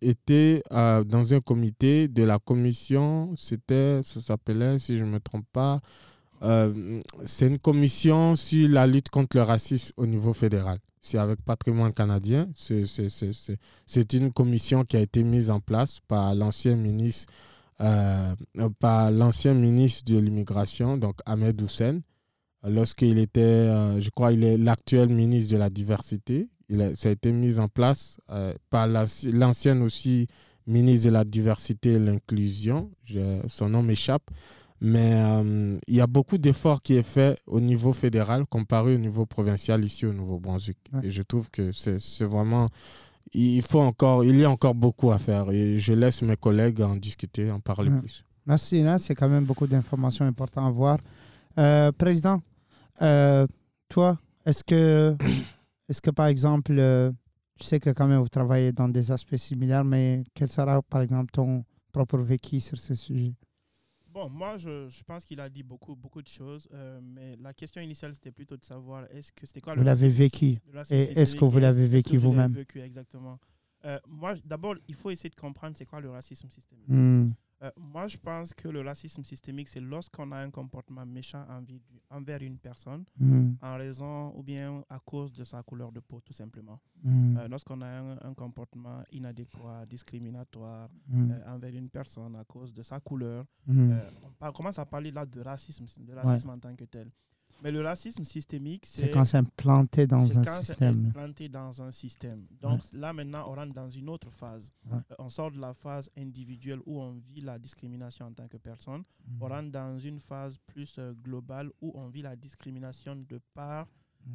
été 0.00 0.62
euh, 0.72 1.04
dans 1.04 1.34
un 1.34 1.40
comité 1.40 2.08
de 2.08 2.22
la 2.22 2.38
commission, 2.38 3.34
c'était, 3.36 4.00
ça 4.02 4.20
s'appelait, 4.20 4.78
si 4.78 4.98
je 4.98 5.04
ne 5.04 5.10
me 5.10 5.20
trompe 5.20 5.46
pas, 5.52 5.80
euh, 6.42 7.00
c'est 7.26 7.46
une 7.46 7.58
commission 7.58 8.34
sur 8.36 8.68
la 8.68 8.86
lutte 8.86 9.08
contre 9.08 9.36
le 9.36 9.42
racisme 9.42 9.92
au 9.96 10.06
niveau 10.06 10.32
fédéral. 10.32 10.78
C'est 11.00 11.18
avec 11.18 11.42
Patrimoine 11.42 11.92
canadien. 11.92 12.48
C'est- 12.54 12.86
une 14.14 14.32
commission 14.32 14.84
qui 14.84 14.96
a 14.96 15.00
été 15.00 15.22
mise 15.22 15.50
en 15.50 15.60
place 15.60 16.00
par 16.08 16.34
l'ancien 16.34 16.76
ministre 16.76 17.32
par 18.78 19.10
l'ancien 19.10 19.54
ministre 19.54 20.04
de 20.12 20.18
l'immigration, 20.18 20.96
donc 20.96 21.16
Ahmed 21.26 21.60
Hussein, 21.60 22.00
lorsqu'il 22.66 23.18
était, 23.18 23.40
euh, 23.40 24.00
je 24.00 24.10
crois, 24.10 24.32
il 24.32 24.44
est 24.44 24.56
l'actuel 24.58 25.08
ministre 25.08 25.52
de 25.52 25.58
la 25.58 25.70
diversité. 25.70 26.48
Il 26.68 26.80
a- 26.80 26.96
ça 26.96 27.08
a 27.08 27.12
été 27.12 27.30
mis 27.32 27.58
en 27.58 27.68
place 27.68 28.18
euh, 28.30 28.54
par 28.70 28.86
la- 28.86 29.04
l'ancienne 29.32 29.82
aussi 29.82 30.26
ministre 30.66 31.06
de 31.06 31.10
la 31.12 31.24
diversité 31.24 31.92
et 31.92 31.98
l'inclusion. 31.98 32.90
Son 33.48 33.68
nom 33.68 33.82
m'échappe. 33.82 34.30
Mais 34.80 35.12
euh, 35.14 35.78
il 35.86 35.94
y 35.94 36.00
a 36.00 36.06
beaucoup 36.06 36.36
d'efforts 36.36 36.82
qui 36.82 36.94
est 36.94 37.02
fait 37.02 37.38
au 37.46 37.60
niveau 37.60 37.92
fédéral 37.92 38.44
comparé 38.46 38.94
au 38.94 38.98
niveau 38.98 39.24
provincial 39.24 39.84
ici 39.84 40.04
au 40.04 40.12
Nouveau-Brunswick. 40.12 40.78
Ouais. 40.92 41.06
Et 41.06 41.10
je 41.10 41.22
trouve 41.22 41.48
que 41.50 41.70
c'est 41.72 42.24
vraiment 42.24 42.68
il 43.34 43.62
faut 43.62 43.80
encore, 43.80 44.24
il 44.24 44.38
y 44.38 44.44
a 44.44 44.50
encore 44.50 44.74
beaucoup 44.74 45.10
à 45.10 45.18
faire 45.18 45.50
et 45.50 45.76
je 45.76 45.92
laisse 45.92 46.22
mes 46.22 46.36
collègues 46.36 46.80
en 46.80 46.96
discuter, 46.96 47.50
en 47.50 47.60
parler 47.60 47.90
plus. 47.98 48.24
Merci, 48.46 48.82
là, 48.82 48.98
c'est 48.98 49.14
quand 49.14 49.28
même 49.28 49.44
beaucoup 49.44 49.66
d'informations 49.66 50.24
importantes 50.24 50.68
à 50.68 50.70
voir. 50.70 50.98
Euh, 51.58 51.90
président, 51.92 52.42
euh, 53.02 53.46
toi, 53.88 54.18
est-ce 54.44 54.62
que, 54.62 55.16
est 55.88 56.00
que 56.00 56.10
par 56.10 56.26
exemple, 56.26 56.72
euh, 56.78 57.10
je 57.60 57.64
sais 57.64 57.80
que 57.80 57.90
quand 57.90 58.06
même 58.06 58.20
vous 58.20 58.28
travaillez 58.28 58.72
dans 58.72 58.88
des 58.88 59.10
aspects 59.10 59.36
similaires, 59.36 59.84
mais 59.84 60.24
quel 60.34 60.50
sera 60.50 60.82
par 60.82 61.02
exemple 61.02 61.30
ton 61.32 61.64
propre 61.92 62.18
vécu 62.18 62.60
sur 62.60 62.78
ce 62.78 62.94
sujet? 62.94 63.34
Bon, 64.14 64.30
moi, 64.30 64.58
je, 64.58 64.88
je 64.88 65.02
pense 65.02 65.24
qu'il 65.24 65.40
a 65.40 65.48
dit 65.48 65.64
beaucoup, 65.64 65.96
beaucoup 65.96 66.22
de 66.22 66.28
choses, 66.28 66.68
euh, 66.72 67.00
mais 67.02 67.34
la 67.40 67.52
question 67.52 67.80
initiale, 67.82 68.14
c'était 68.14 68.30
plutôt 68.30 68.56
de 68.56 68.62
savoir 68.62 69.06
est-ce 69.10 69.32
que 69.32 69.44
c'était 69.44 69.60
quoi 69.60 69.74
le 69.74 69.80
Vous 69.80 69.84
l'avez 69.86 70.06
vécu. 70.08 70.60
Et 70.88 71.00
est-ce 71.20 71.34
que 71.34 71.44
vous 71.44 71.58
l'avez 71.58 71.88
vécu 71.88 72.16
vous-même? 72.16 72.52
vécu 72.52 72.80
exactement? 72.80 73.40
Euh, 73.84 73.98
moi, 74.06 74.36
d'abord, 74.44 74.76
il 74.86 74.94
faut 74.94 75.10
essayer 75.10 75.30
de 75.30 75.34
comprendre 75.34 75.74
c'est 75.76 75.84
quoi 75.84 76.00
le 76.00 76.10
racisme 76.10 76.48
systémique. 76.48 76.88
Hmm, 76.88 77.32
Euh, 77.64 77.70
moi, 77.78 78.06
je 78.06 78.16
pense 78.18 78.52
que 78.52 78.68
le 78.68 78.82
racisme 78.82 79.24
systémique, 79.24 79.68
c'est 79.68 79.80
lorsqu'on 79.80 80.30
a 80.32 80.38
un 80.38 80.50
comportement 80.50 81.06
méchant 81.06 81.44
envers, 82.10 82.42
une 82.42 82.58
personne 82.58 83.04
hmm, 83.18 83.54
en 83.62 83.76
raison 83.76 84.32
ou 84.36 84.42
bien 84.42 84.84
à 84.90 84.98
cause 84.98 85.32
de 85.32 85.44
sa 85.44 85.62
couleur 85.62 85.90
de 85.90 86.00
peau, 86.00 86.20
tout 86.20 86.32
simplement. 86.32 86.78
hmm, 87.02 87.36
Euh, 87.38 87.48
lorsqu'on 87.48 87.80
a 87.80 87.86
un, 87.86 88.18
un 88.22 88.34
comportement 88.34 89.02
inadéquat, 89.12 89.86
discriminatoire 89.86 90.88
hmm, 91.08 91.30
euh, 91.30 91.54
envers 91.54 91.74
une 91.74 91.88
personne 91.88 92.36
à 92.36 92.44
cause 92.44 92.72
de 92.72 92.82
sa 92.82 93.00
couleur, 93.00 93.44
on, 93.66 94.52
commence 94.52 94.78
à 94.78 94.84
parler 94.84 95.10
là 95.10 95.24
de 95.24 95.40
racisme, 95.40 95.86
de 96.04 96.12
racisme 96.12 96.50
en 96.50 96.58
tant 96.58 96.74
que 96.76 96.84
tel. 96.84 97.10
Mais 97.62 97.70
le 97.70 97.80
racisme 97.82 98.24
systémique, 98.24 98.84
C'est 98.86 99.10
quand 99.10 99.24
c'est 99.24 99.38
implanté 99.38 100.06
dans 100.06 100.30
un 100.38 100.44
quand 100.44 100.52
c'est 100.60 100.64
système. 100.74 101.06
implanté 101.06 101.48
dans 101.48 101.80
un 101.82 101.90
système. 101.90 102.46
Donc 102.60 102.80
là 102.92 103.12
maintenant, 103.12 103.46
on 103.50 103.54
rentre 103.54 103.72
dans 103.72 103.88
une 103.88 104.08
autre 104.10 104.30
phase. 104.30 104.70
Ouais. 104.90 104.98
Euh, 105.10 105.14
on 105.18 105.28
sort 105.30 105.50
de 105.50 105.58
la 105.58 105.72
phase 105.72 106.10
individuelle 106.16 106.80
où 106.84 107.00
on 107.00 107.12
vit 107.32 107.40
la 107.40 107.58
discrimination 107.58 108.26
en 108.26 108.32
tant 108.32 108.48
que 108.48 108.58
personne. 108.58 109.00
Hmm. 109.26 109.42
On 109.42 109.46
rentre 109.48 109.70
dans 109.70 109.98
une 109.98 110.20
phase 110.20 110.58
plus 110.66 110.96
euh, 110.98 111.14
globale 111.14 111.70
où 111.80 111.92
on 111.94 112.08
vit 112.08 112.22
la 112.22 112.36
discrimination 112.36 113.16
de 113.16 113.40
par 113.54 113.86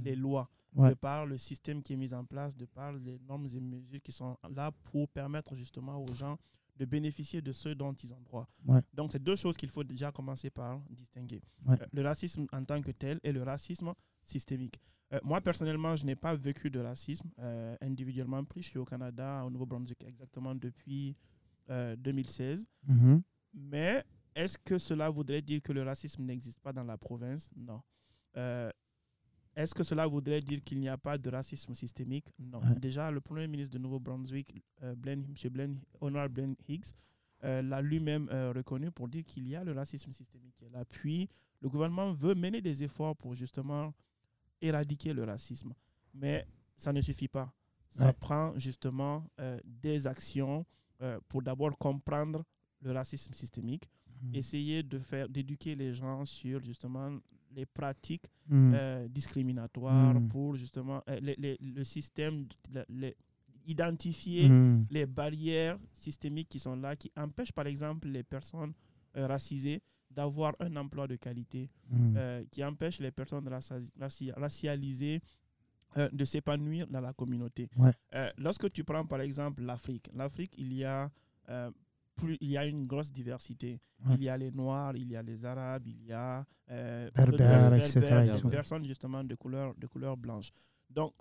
les 0.03 0.15
lois, 0.15 0.47
Ouais. 0.75 0.89
de 0.89 0.93
par 0.93 1.25
le 1.25 1.35
système 1.37 1.81
qui 1.81 1.93
est 1.93 1.97
mis 1.97 2.13
en 2.13 2.23
place, 2.23 2.55
de 2.55 2.65
par 2.65 2.93
les 2.93 3.19
normes 3.27 3.47
et 3.47 3.59
mesures 3.59 4.01
qui 4.03 4.11
sont 4.11 4.37
là 4.55 4.71
pour 4.91 5.07
permettre 5.09 5.55
justement 5.55 5.97
aux 5.97 6.13
gens 6.13 6.37
de 6.79 6.85
bénéficier 6.85 7.41
de 7.41 7.51
ce 7.51 7.69
dont 7.69 7.93
ils 7.93 8.13
ont 8.13 8.21
droit. 8.21 8.47
Ouais. 8.65 8.81
Donc, 8.93 9.11
c'est 9.11 9.21
deux 9.21 9.35
choses 9.35 9.57
qu'il 9.57 9.69
faut 9.69 9.83
déjà 9.83 10.11
commencer 10.11 10.49
par 10.49 10.79
distinguer. 10.89 11.41
Ouais. 11.65 11.79
Euh, 11.79 11.85
le 11.91 12.01
racisme 12.01 12.47
en 12.53 12.63
tant 12.63 12.81
que 12.81 12.91
tel 12.91 13.19
et 13.23 13.31
le 13.31 13.43
racisme 13.43 13.93
systémique. 14.25 14.79
Euh, 15.13 15.19
moi, 15.23 15.41
personnellement, 15.41 15.95
je 15.95 16.05
n'ai 16.05 16.15
pas 16.15 16.35
vécu 16.35 16.69
de 16.69 16.79
racisme 16.79 17.29
euh, 17.39 17.75
individuellement 17.81 18.43
pris. 18.43 18.61
Je 18.61 18.69
suis 18.69 18.79
au 18.79 18.85
Canada, 18.85 19.43
au 19.45 19.49
Nouveau-Brunswick, 19.49 20.03
exactement 20.03 20.55
depuis 20.55 21.15
euh, 21.69 21.95
2016. 21.95 22.67
Mhm. 22.87 23.21
Mais 23.53 24.03
est-ce 24.35 24.57
que 24.57 24.77
cela 24.77 25.09
voudrait 25.09 25.41
dire 25.41 25.61
que 25.61 25.73
le 25.73 25.83
racisme 25.83 26.23
n'existe 26.23 26.59
pas 26.59 26.71
dans 26.71 26.83
la 26.83 26.97
province? 26.97 27.49
Non. 27.55 27.81
Est-ce 29.59 29.73
que 29.75 29.83
cela 29.83 30.07
voudrait 30.07 30.39
dire 30.41 30.63
qu'il 30.63 30.79
n'y 30.79 30.87
a 30.89 30.97
pas 30.97 31.17
de 31.17 31.29
racisme 31.29 31.73
systémique? 31.73 32.25
Non. 32.39 32.59
Ouais. 32.59 32.75
Déjà, 32.79 33.11
le 33.11 33.19
premier 33.19 33.47
ministre 33.47 33.73
de 33.73 33.79
Nouveau-Brunswick, 33.79 34.53
euh, 34.83 34.95
Blaine- 34.95 35.25
M. 35.43 35.49
Blaine, 35.51 35.79
Honorable 35.99 36.33
Blaine 36.33 36.55
Higgs, 36.67 36.93
euh, 37.43 37.61
l'a 37.61 37.81
lui-même 37.81 38.29
euh, 38.31 38.53
reconnu 38.55 38.89
pour 38.91 39.07
dire 39.09 39.23
qu'il 39.25 39.47
y 39.49 39.55
a 39.55 39.63
le 39.63 39.73
racisme 39.73 40.11
systémique 40.13 40.55
qui 40.55 40.65
est 40.65 40.69
là. 40.69 40.85
Puis, 40.85 41.27
le 41.61 41.67
gouvernement 41.67 42.13
veut 42.13 42.35
mener 42.35 42.61
des 42.61 42.83
efforts 42.83 43.15
pour 43.17 43.35
justement 43.35 43.93
éradiquer 44.61 45.11
le 45.13 45.23
racisme. 45.25 45.73
Mais 46.13 46.47
ça 46.75 46.93
ne 46.93 47.01
suffit 47.01 47.27
pas. 47.27 47.53
Ça 47.89 48.07
Ouais. 48.07 48.13
prend 48.13 48.57
justement 48.57 49.25
des 49.65 50.07
actions 50.07 50.65
pour 51.27 51.41
d'abord 51.41 51.77
comprendre 51.77 52.45
le 52.81 52.91
racisme 52.93 53.33
systémique, 53.33 53.89
Mhm. 54.21 54.35
essayer 54.35 54.83
de 54.83 54.99
faire 54.99 55.27
d'éduquer 55.29 55.75
les 55.75 55.93
gens 55.93 56.23
sur 56.25 56.61
justement 56.61 57.19
les 57.55 57.65
pratiques 57.65 58.25
Hmm. 58.47 58.71
euh, 58.73 59.07
discriminatoires 59.07 60.15
Mm. 60.19 60.27
pour 60.29 60.55
justement 60.55 61.03
euh, 61.07 61.19
les- 61.21 61.35
les- 61.37 61.57
le 61.61 61.83
système 61.83 62.47
les- 62.89 63.15
identifier 63.65 64.49
Hmm. 64.49 64.85
les 64.89 65.05
barrières 65.05 65.77
systémiques 65.91 66.49
qui 66.49 66.57
sont 66.59 66.75
là 66.75 66.95
qui 66.95 67.11
empêchent 67.15 67.51
par 67.51 67.67
exemple 67.67 68.07
les 68.07 68.23
personnes 68.23 68.73
euh, 69.15 69.27
racisées 69.27 69.81
d'avoir 70.09 70.53
un 70.59 70.75
emploi 70.77 71.07
de 71.07 71.15
qualité 71.15 71.69
qui 72.51 72.63
empêchent 72.63 72.99
les 72.99 73.11
personnes 73.11 73.47
raci- 73.47 73.93
raci- 73.99 74.31
racialisées 74.35 75.21
de 76.11 76.25
s'épanouir 76.25 76.87
dans 76.87 77.01
la 77.01 77.13
communauté. 77.13 77.69
Ouais. 77.77 77.93
Lorsque 78.37 78.71
tu 78.71 78.83
prends 78.83 79.05
par 79.05 79.21
exemple 79.21 79.61
l'Afrique, 79.63 80.07
l'Afrique, 80.13 80.53
il 80.57 80.73
y 80.73 80.83
a 80.83 81.11
plus, 82.19 82.37
il 82.41 82.49
y 82.49 82.57
a 82.57 82.65
une 82.65 82.85
grosse 82.85 83.11
diversité. 83.11 83.79
Ouais. 84.05 84.15
Il 84.15 84.23
y 84.23 84.29
a 84.29 84.37
les 84.37 84.51
Noirs, 84.51 84.95
il 84.95 85.09
y 85.09 85.15
a 85.15 85.21
les 85.21 85.45
Arabes, 85.45 85.87
il 85.87 86.05
y 86.05 86.13
a 86.13 86.45
euh, 86.69 87.09
Berbères, 87.15 87.73
etc. 87.73 88.33
Des 88.41 88.49
personnes 88.49 88.85
justement 88.85 89.23
de 89.23 89.35
couleur, 89.35 89.73
de 89.75 89.87
couleur 89.87 90.17
blanche. 90.17 90.51
Donc, 90.89 91.13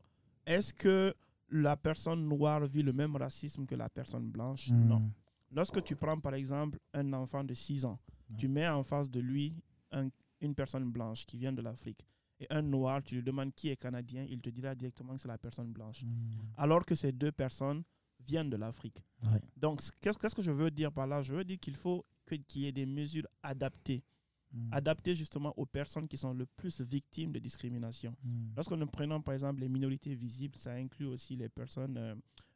est-ce 0.46 0.72
que 0.72 1.14
la 1.50 1.76
personne 1.76 2.26
noire 2.28 2.66
vit 2.66 2.82
le 2.82 2.92
même 2.92 3.16
racisme 3.16 3.66
que 3.66 3.74
la 3.74 3.88
personne 3.88 4.30
blanche? 4.30 4.70
Hmm. 4.70 4.88
Non. 4.88 5.10
Lorsque 5.50 5.82
tu 5.82 5.96
prends 5.96 6.20
par 6.20 6.34
exemple 6.34 6.78
un 6.92 7.12
enfant 7.14 7.42
de 7.42 7.54
6 7.54 7.84
ans, 7.86 7.98
tu 8.36 8.48
mets 8.48 8.68
en 8.68 8.82
face 8.82 9.10
de 9.10 9.20
lui 9.20 9.54
un, 9.92 10.08
une 10.40 10.54
personne 10.54 10.90
blanche 10.90 11.24
qui 11.24 11.38
vient 11.38 11.52
de 11.52 11.62
l'Afrique 11.62 12.06
et 12.40 12.46
un 12.50 12.62
noir, 12.62 13.02
tu 13.02 13.16
lui 13.16 13.22
demandes 13.22 13.52
qui 13.54 13.68
est 13.68 13.76
canadien, 13.76 14.24
il 14.28 14.40
te 14.40 14.50
dira 14.50 14.74
directement 14.74 15.14
que 15.14 15.20
c'est 15.20 15.28
la 15.28 15.38
personne 15.38 15.72
blanche. 15.72 16.04
Mm. 16.04 16.08
Alors 16.56 16.84
que 16.84 16.94
ces 16.94 17.12
deux 17.12 17.32
personnes 17.32 17.82
viennent 18.20 18.50
de 18.50 18.56
l'Afrique. 18.56 19.04
Ouais. 19.24 19.40
Donc, 19.56 19.80
qu'est-ce 20.00 20.34
que 20.34 20.42
je 20.42 20.50
veux 20.50 20.70
dire 20.70 20.92
par 20.92 21.06
là? 21.06 21.22
Je 21.22 21.32
veux 21.34 21.44
dire 21.44 21.58
qu'il 21.58 21.76
faut 21.76 22.04
qu'il 22.46 22.62
y 22.62 22.66
ait 22.66 22.72
des 22.72 22.86
mesures 22.86 23.26
adaptées, 23.42 24.04
Mm. 24.52 24.72
adaptées 24.72 25.14
justement 25.14 25.52
aux 25.58 25.66
personnes 25.66 26.08
qui 26.08 26.16
sont 26.16 26.32
le 26.32 26.46
plus 26.46 26.80
victimes 26.80 27.32
de 27.32 27.38
discrimination. 27.38 28.16
Mm. 28.22 28.52
Lorsque 28.56 28.72
nous 28.72 28.86
prenons 28.86 29.20
par 29.20 29.34
exemple 29.34 29.60
les 29.60 29.68
minorités 29.68 30.14
visibles, 30.14 30.56
ça 30.56 30.72
inclut 30.72 31.06
aussi 31.06 31.36
les 31.36 31.48
personnes, 31.50 31.96
euh, 31.98 32.14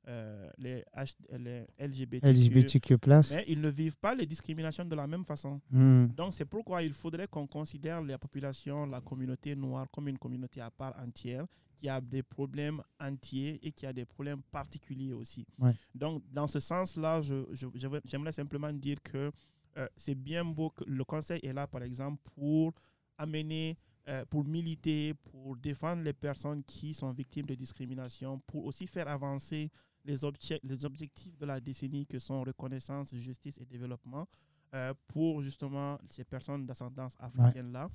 euh, 0.09 0.51
les, 0.59 0.85
H- 0.97 1.15
les 1.39 1.67
LGBTQ. 1.79 2.27
LGBTQ+. 2.27 2.97
Mais 3.33 3.45
ils 3.49 3.61
ne 3.61 3.69
vivent 3.69 3.97
pas 3.97 4.15
les 4.15 4.27
discriminations 4.27 4.85
de 4.85 4.95
la 4.97 5.07
même 5.07 5.25
façon. 5.25 5.61
Mm. 5.71 6.07
Donc 6.09 6.35
c'est 6.35 6.45
pourquoi 6.45 6.83
il 6.83 6.93
faudrait 6.93 7.29
qu'on 7.29 7.47
considère 7.47 8.03
la 8.03 8.19
population, 8.19 8.87
la 8.87 9.01
communauté 9.01 9.55
noire 9.55 9.87
comme 9.93 10.09
une 10.09 10.19
communauté 10.19 10.61
à 10.61 10.71
part 10.71 10.95
entière 10.99 11.47
qui 11.77 11.89
a 11.89 12.01
des 12.01 12.23
problèmes 12.23 12.81
entiers 13.01 13.59
et 13.67 13.73
qui 13.73 13.87
a 13.87 13.93
des 13.93 14.05
problèmes 14.05 14.43
particuliers 14.51 15.13
aussi. 15.13 15.47
Ouais. 15.59 15.73
Donc 15.95 16.23
dans 16.33 16.47
ce 16.47 16.59
sens-là, 16.61 17.21
je, 17.23 17.45
je- 17.53 17.67
je 17.75 17.89
j'aimerais 18.05 18.33
simplement 18.33 18.73
dire 18.73 18.99
que 19.03 19.31
euh, 19.79 19.89
c'est 19.97 20.15
bien 20.15 20.45
beau 20.45 20.71
que 20.71 20.85
le 20.87 21.05
conseil 21.05 21.41
est 21.43 21.53
là 21.53 21.67
par 21.67 21.83
exemple 21.83 22.21
pour 22.35 22.73
amener, 23.19 23.77
euh, 24.09 24.25
pour 24.29 24.45
militer, 24.45 25.15
pour 25.15 25.57
défendre 25.57 26.03
les 26.03 26.13
personnes 26.13 26.63
qui 26.65 26.93
sont 26.93 27.11
victimes 27.13 27.47
de 27.47 27.55
discrimination, 27.55 28.41
pour 28.47 28.65
aussi 28.67 28.87
faire 28.87 29.09
avancer 29.09 29.71
les, 30.05 30.23
obje- 30.25 30.61
les 30.63 30.85
objectifs 30.85 31.37
de 31.39 31.47
la 31.47 31.61
décennie 31.61 32.07
que 32.07 32.19
sont 32.19 32.43
reconnaissance, 32.43 33.15
justice 33.15 33.59
et 33.59 33.65
développement 33.65 34.27
euh, 34.75 34.95
pour 35.09 35.43
justement 35.43 35.99
ces 36.09 36.25
personnes 36.25 36.65
d'ascendance 36.67 37.17
africaine-là. 37.19 37.89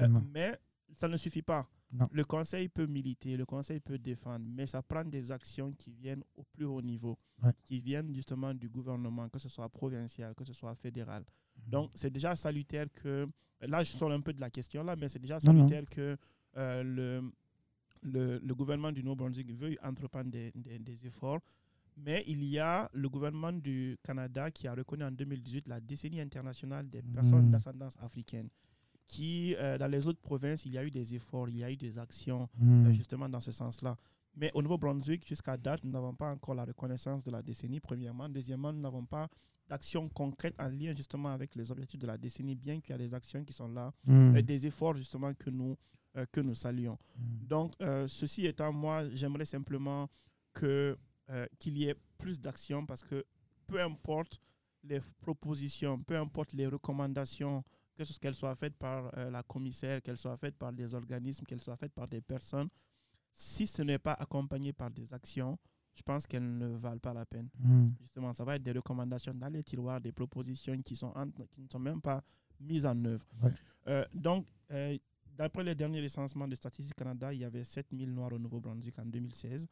Euh, 0.00 0.08
mais 0.32 0.58
ça 0.94 1.08
ne 1.08 1.16
suffit 1.16 1.42
pas. 1.42 1.66
Non. 1.92 2.08
Le 2.12 2.22
conseil 2.24 2.68
peut 2.68 2.86
militer, 2.86 3.36
le 3.36 3.44
conseil 3.44 3.80
peut 3.80 3.98
défendre, 3.98 4.44
mais 4.48 4.66
ça 4.68 4.80
prend 4.80 5.04
des 5.04 5.32
actions 5.32 5.72
qui 5.72 5.90
viennent 5.90 6.22
au 6.36 6.44
plus 6.44 6.64
haut 6.64 6.80
niveau, 6.82 7.18
Ouais. 7.42 7.52
qui 7.64 7.80
viennent 7.80 8.12
justement 8.14 8.54
du 8.54 8.68
gouvernement, 8.68 9.28
que 9.28 9.38
ce 9.40 9.48
soit 9.48 9.68
provincial, 9.68 10.34
que 10.34 10.44
ce 10.44 10.52
soit 10.52 10.74
fédéral. 10.76 11.24
Mhm. 11.56 11.70
Donc, 11.70 11.90
c'est 11.94 12.10
déjà 12.10 12.36
salutaire 12.36 12.86
que, 12.94 13.26
là, 13.60 13.82
je 13.82 13.90
sors 13.92 14.12
un 14.12 14.20
peu 14.20 14.32
de 14.32 14.40
la 14.40 14.50
question 14.50 14.84
là, 14.84 14.94
mais 14.94 15.08
c'est 15.08 15.18
déjà 15.18 15.38
Non, 15.44 15.52
non. 15.52 15.66
salutaire 15.68 15.88
que 15.90 16.16
euh, 16.56 16.82
le, 16.84 17.32
le, 18.02 18.38
le 18.38 18.54
gouvernement 18.54 18.92
du 18.92 19.02
Nouveau-Brunswick 19.02 19.52
veuille 19.52 19.78
entreprendre 19.82 20.30
des, 20.30 20.52
des- 20.54 20.78
des 20.78 21.06
efforts. 21.06 21.40
Mais 21.96 22.24
il 22.26 22.42
y 22.44 22.58
a 22.58 22.88
le 22.94 23.08
gouvernement 23.08 23.52
du 23.52 23.98
Canada 24.02 24.50
qui 24.50 24.66
a 24.66 24.74
reconnu 24.74 25.04
en 25.04 25.10
2018 25.10 25.68
la 25.68 25.80
décennie 25.80 26.20
internationale 26.20 26.88
des 26.88 27.02
personnes 27.02 27.46
Mhm. 27.46 27.50
d'ascendance 27.50 27.96
africaine. 28.00 28.48
Qui, 29.06 29.56
euh, 29.58 29.76
dans 29.76 29.88
les 29.88 30.06
autres 30.06 30.20
provinces, 30.20 30.64
il 30.66 30.72
y 30.72 30.78
a 30.78 30.84
eu 30.84 30.90
des 30.90 31.14
efforts, 31.16 31.48
il 31.48 31.56
y 31.58 31.64
a 31.64 31.70
eu 31.70 31.76
des 31.76 31.98
actions 31.98 32.48
Mm. 32.58 32.86
euh, 32.86 32.92
justement 32.92 33.28
dans 33.28 33.40
ce 33.40 33.50
sens-là. 33.50 33.96
Mais 34.36 34.52
au 34.54 34.62
Nouveau-Brunswick, 34.62 35.26
jusqu'à 35.26 35.56
date, 35.56 35.82
nous 35.82 35.90
n'avons 35.90 36.14
pas 36.14 36.30
encore 36.30 36.54
la 36.54 36.64
reconnaissance 36.64 37.24
de 37.24 37.30
la 37.32 37.42
décennie, 37.42 37.80
premièrement. 37.80 38.28
Deuxièmement, 38.28 38.72
nous 38.72 38.80
n'avons 38.80 39.04
pas 39.04 39.28
d'actions 39.68 40.08
concrètes 40.08 40.54
en 40.60 40.68
lien 40.68 40.94
justement 40.94 41.30
avec 41.30 41.56
les 41.56 41.70
objectifs 41.72 41.98
de 41.98 42.06
la 42.06 42.16
décennie, 42.16 42.54
bien 42.54 42.80
qu'il 42.80 42.92
y 42.92 42.94
a 42.94 42.98
des 42.98 43.12
actions 43.12 43.44
qui 43.44 43.52
sont 43.52 43.68
là, 43.68 43.92
Mm. 44.06 44.36
euh, 44.36 44.42
des 44.42 44.64
efforts 44.68 44.94
justement 44.96 45.34
que 45.34 45.50
nous, 45.50 45.76
euh, 46.16 46.26
que 46.32 46.40
nous 46.40 46.54
saluons. 46.54 46.98
Mm. 47.16 47.46
Donc, 47.46 47.72
euh, 47.80 48.08
ceci 48.08 48.46
étant, 48.46 48.72
moi, 48.72 49.08
j'aimerais 49.10 49.44
simplement 49.44 50.08
que, 50.52 50.96
euh, 51.30 51.46
qu'il 51.58 51.78
y 51.78 51.84
ait 51.88 51.96
plus 52.18 52.40
d'actions 52.40 52.84
parce 52.86 53.02
que 53.02 53.24
peu 53.66 53.80
importe 53.80 54.40
les 54.82 55.00
propositions, 55.20 55.98
peu 56.02 56.16
importe 56.16 56.52
les 56.52 56.66
recommandations, 56.66 57.62
que 57.94 58.04
ce 58.04 58.18
qu'elles 58.18 58.34
soient 58.34 58.54
faites 58.54 58.76
par 58.76 59.14
la 59.30 59.42
commissaire, 59.42 60.00
qu'elles 60.00 60.16
soient 60.16 60.36
faites 60.38 60.56
par 60.56 60.72
des 60.72 60.94
organismes, 60.94 61.44
qu'elles 61.44 61.60
soient 61.60 61.76
faites 61.76 61.92
par 61.92 62.08
des 62.08 62.22
personnes, 62.22 62.68
si 63.34 63.66
ce 63.66 63.82
n'est 63.82 63.98
pas 63.98 64.14
accompagné 64.14 64.72
par 64.72 64.90
des 64.90 65.12
actions, 65.12 65.58
je 65.94 66.02
pense 66.02 66.26
qu'elles 66.26 66.56
ne 66.56 66.68
valent 66.78 66.98
pas 67.00 67.12
la 67.12 67.26
peine. 67.26 67.48
Mm. 67.58 67.88
Justement, 68.00 68.32
ça 68.32 68.44
va 68.44 68.56
être 68.56 68.62
des 68.62 68.72
recommandations 68.72 69.34
dans 69.34 69.48
les 69.48 69.62
tiroirs, 69.62 70.00
des 70.00 70.12
propositions 70.12 70.80
qui, 70.82 70.96
sont 70.96 71.12
en- 71.14 71.30
qui 71.30 71.60
ne 71.60 71.68
sont 71.68 71.78
même 71.78 72.00
pas 72.00 72.22
mises 72.58 72.86
en 72.86 73.04
œuvre. 73.04 73.26
Ouais. 73.42 73.50
Euh, 73.88 74.04
donc, 74.14 74.46
euh, 74.70 74.96
d'après 75.40 75.64
les 75.64 75.74
derniers 75.74 76.02
recensements 76.02 76.46
de 76.46 76.54
Statistique 76.54 76.94
Canada, 76.94 77.32
il 77.32 77.40
y 77.40 77.44
avait 77.46 77.64
7000 77.64 78.12
Noirs 78.12 78.34
au 78.34 78.38
Nouveau-Brunswick 78.38 78.98
en 78.98 79.06
2016. 79.06 79.66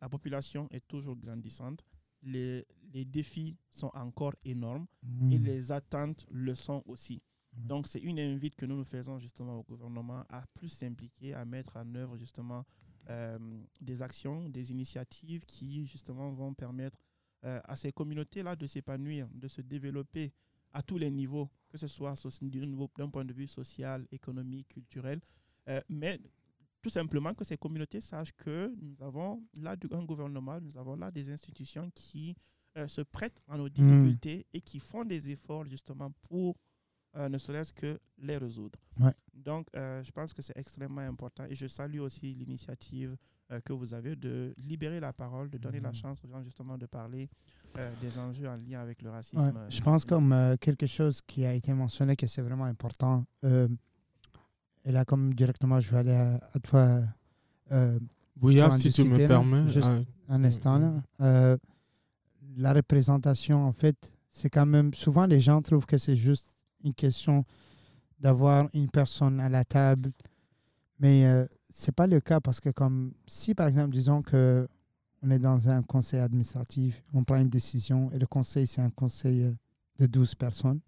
La 0.00 0.08
population 0.08 0.68
est 0.70 0.86
toujours 0.86 1.16
grandissante. 1.16 1.84
Les, 2.22 2.64
les 2.94 3.04
défis 3.04 3.56
sont 3.68 3.90
encore 3.94 4.34
énormes 4.44 4.86
et 5.32 5.38
Mm. 5.40 5.44
les 5.44 5.72
attentes 5.72 6.24
le 6.30 6.54
sont 6.54 6.84
aussi. 6.86 7.20
Donc, 7.52 7.88
c'est 7.88 7.98
une 7.98 8.20
invite 8.20 8.54
que 8.54 8.64
nous 8.64 8.76
nous 8.76 8.84
faisons 8.84 9.18
justement 9.18 9.58
au 9.58 9.64
gouvernement 9.64 10.22
à 10.28 10.44
plus 10.54 10.68
s'impliquer, 10.68 11.34
à 11.34 11.44
mettre 11.44 11.76
en 11.76 11.92
œuvre 11.96 12.16
justement 12.16 12.64
euh, 13.10 13.38
des 13.80 14.02
actions, 14.02 14.48
des 14.48 14.70
initiatives 14.70 15.44
qui 15.46 15.84
justement 15.84 16.30
vont 16.30 16.54
permettre 16.54 17.02
euh, 17.44 17.60
à 17.64 17.74
ces 17.74 17.90
communautés-là 17.90 18.54
de 18.54 18.68
s'épanouir, 18.68 19.26
de 19.34 19.48
se 19.48 19.62
développer 19.62 20.32
à 20.72 20.80
tous 20.80 20.96
les 20.98 21.10
niveaux, 21.10 21.50
que 21.68 21.78
ce 21.78 21.86
soit 21.86 22.14
d'un 22.96 23.10
point 23.10 23.24
de 23.24 23.32
vue 23.32 23.48
social, 23.48 24.06
économique, 24.10 24.68
culturel, 24.68 25.20
euh, 25.68 25.80
mais 25.88 26.20
tout 26.82 26.88
simplement 26.90 27.34
que 27.34 27.44
ces 27.44 27.56
communautés 27.56 28.00
sachent 28.00 28.32
que 28.36 28.72
nous 28.80 28.96
avons 29.02 29.42
là 29.60 29.76
un 29.92 30.04
gouvernement, 30.04 30.60
nous 30.60 30.76
avons 30.76 30.96
là 30.96 31.10
des 31.10 31.28
institutions 31.30 31.90
qui 31.94 32.36
euh, 32.76 32.86
se 32.88 33.00
prêtent 33.02 33.40
à 33.48 33.56
nos 33.56 33.68
difficultés 33.68 34.46
et 34.52 34.60
qui 34.60 34.78
font 34.78 35.04
des 35.04 35.30
efforts 35.30 35.66
justement 35.66 36.10
pour 36.28 36.56
euh, 37.16 37.28
ne 37.28 37.38
serait-ce 37.38 37.72
que 37.72 37.98
les 38.18 38.36
résoudre. 38.36 38.78
Ouais. 39.00 39.12
Donc, 39.32 39.66
euh, 39.74 40.02
je 40.02 40.12
pense 40.12 40.32
que 40.32 40.42
c'est 40.42 40.56
extrêmement 40.56 41.00
important 41.00 41.44
et 41.48 41.54
je 41.54 41.66
salue 41.66 42.00
aussi 42.00 42.34
l'initiative 42.34 43.16
euh, 43.50 43.60
que 43.62 43.72
vous 43.72 43.94
avez 43.94 44.14
de 44.14 44.54
libérer 44.58 45.00
la 45.00 45.12
parole, 45.12 45.48
de 45.48 45.56
donner 45.58 45.80
la 45.80 45.88
Mhm. 45.88 45.94
chance 45.94 46.24
aux 46.24 46.28
gens 46.28 46.42
justement 46.42 46.76
de 46.76 46.86
parler 46.86 47.28
euh, 47.76 47.90
des 48.00 48.18
enjeux 48.18 48.48
en 48.48 48.56
lien 48.56 48.80
avec 48.80 49.02
le 49.02 49.10
racisme. 49.10 49.38
Ouais, 49.38 49.48
euh, 49.56 49.66
je 49.70 49.80
pense 49.80 50.04
comme 50.04 50.32
euh, 50.32 50.56
quelque 50.58 50.86
chose 50.86 51.20
qui 51.26 51.44
a 51.44 51.52
été 51.52 51.72
mentionné 51.72 52.16
que 52.16 52.26
c'est 52.26 52.42
vraiment 52.42 52.64
important. 52.64 53.24
euh, 53.44 53.68
et 54.84 54.92
là, 54.92 55.04
comme 55.04 55.34
directement, 55.34 55.80
je 55.80 55.90
vais 55.90 55.98
aller 55.98 56.14
à, 56.14 56.40
à 56.54 56.58
toi 56.60 57.00
euh, 57.72 57.98
en 58.42 58.70
si 58.70 58.90
tu 58.90 59.04
me 59.04 59.18
là, 59.18 59.28
permets. 59.28 59.68
juste- 59.68 59.86
ah, 60.28 60.34
un 60.34 60.44
instant. 60.44 60.78
Là. 61.18 61.56
La 62.56 62.72
représentation, 62.72 63.64
en 63.66 63.72
fait, 63.72 64.12
c'est 64.32 64.48
quand 64.50 64.66
même. 64.66 64.94
Souvent, 64.94 65.26
les 65.26 65.40
gens 65.40 65.60
trouvent 65.62 65.86
que 65.86 65.98
c'est 65.98 66.16
juste 66.16 66.50
une 66.82 66.94
question 66.94 67.44
d'avoir 68.18 68.68
une 68.72 68.88
personne 68.90 69.40
à 69.40 69.48
la 69.48 69.64
table. 69.64 70.12
Mais 70.98 71.26
euh, 71.26 71.46
c'est 71.70 71.94
pas 71.94 72.06
le 72.06 72.20
cas 72.20 72.40
parce 72.40 72.58
que, 72.60 72.70
comme 72.70 73.12
si 73.26 73.54
par 73.54 73.68
exemple, 73.68 73.90
disons 73.92 74.22
que 74.22 74.66
on 75.22 75.30
est 75.30 75.38
dans 75.38 75.68
un 75.68 75.82
conseil 75.82 76.20
administratif, 76.20 77.02
on 77.12 77.24
prend 77.24 77.36
une 77.36 77.48
décision 77.48 78.10
et 78.12 78.18
le 78.18 78.26
conseil, 78.26 78.66
c'est 78.66 78.80
un 78.80 78.90
conseil 78.90 79.54
de 79.98 80.06
12 80.06 80.34
personnes. 80.34 80.80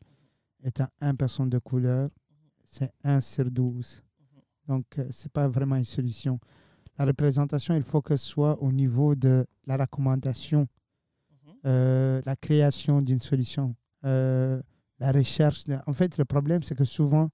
Et 0.63 0.71
tu 0.71 0.83
as 0.83 0.91
une 1.01 1.17
personne 1.17 1.49
de 1.49 1.59
couleur, 1.59 2.11
c'est 2.67 2.93
1 3.03 3.21
sur 3.21 3.51
12. 3.51 4.03
Donc, 4.69 4.85
euh, 4.99 5.07
c'est 5.11 5.33
pas 5.33 5.49
vraiment 5.49 5.77
une 5.77 5.85
solution. 5.85 6.39
La 6.99 7.05
représentation, 7.07 7.75
il 7.75 7.83
faut 7.83 8.03
que 8.03 8.17
ce 8.17 8.25
soit 8.25 8.63
au 8.63 8.71
niveau 8.71 9.15
de 9.15 9.45
la 9.67 9.77
recommandation, 9.77 10.69
euh, 11.67 12.21
la 12.25 12.37
création 12.37 13.03
d'une 13.03 13.21
solution, 13.21 13.75
euh, 14.05 14.61
la 14.99 15.13
recherche. 15.13 15.65
En 15.87 15.93
fait, 15.93 16.19
le 16.19 16.25
problème, 16.25 16.63
c'est 16.63 16.77
que 16.77 16.85
souvent, 16.85 17.31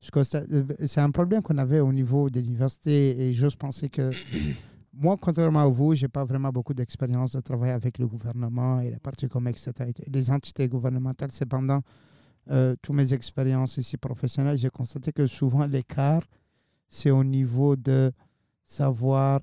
c'est 0.00 1.00
un 1.00 1.10
problème 1.10 1.42
qu'on 1.42 1.58
avait 1.58 1.80
au 1.80 1.92
niveau 1.92 2.30
de 2.30 2.40
l'université 2.40 3.20
et 3.20 3.34
j'ose 3.34 3.56
penser 3.56 3.88
que 3.88 4.12
moi, 5.00 5.16
contrairement 5.16 5.60
à 5.60 5.66
vous, 5.68 5.94
j'ai 5.94 6.08
pas 6.08 6.24
vraiment 6.24 6.50
beaucoup 6.50 6.74
d'expérience 6.74 7.32
de 7.32 7.40
travailler 7.40 7.72
avec 7.72 7.98
le 7.98 8.06
gouvernement 8.08 8.80
et 8.80 8.90
les 8.90 8.98
partis 8.98 9.28
communs, 9.28 9.50
etc. 9.50 9.72
et 9.96 10.10
les 10.10 10.30
entités 10.30 10.68
gouvernementales. 10.68 11.30
Cependant, 11.30 11.82
euh, 12.50 12.74
toutes 12.82 12.96
mes 12.96 13.12
expériences 13.12 13.76
ici 13.76 13.96
professionnelles, 13.96 14.56
j'ai 14.56 14.70
constaté 14.70 15.12
que 15.12 15.26
souvent 15.26 15.66
l'écart, 15.66 16.22
c'est 16.88 17.10
au 17.12 17.22
niveau 17.22 17.76
de 17.76 18.10
savoir 18.66 19.40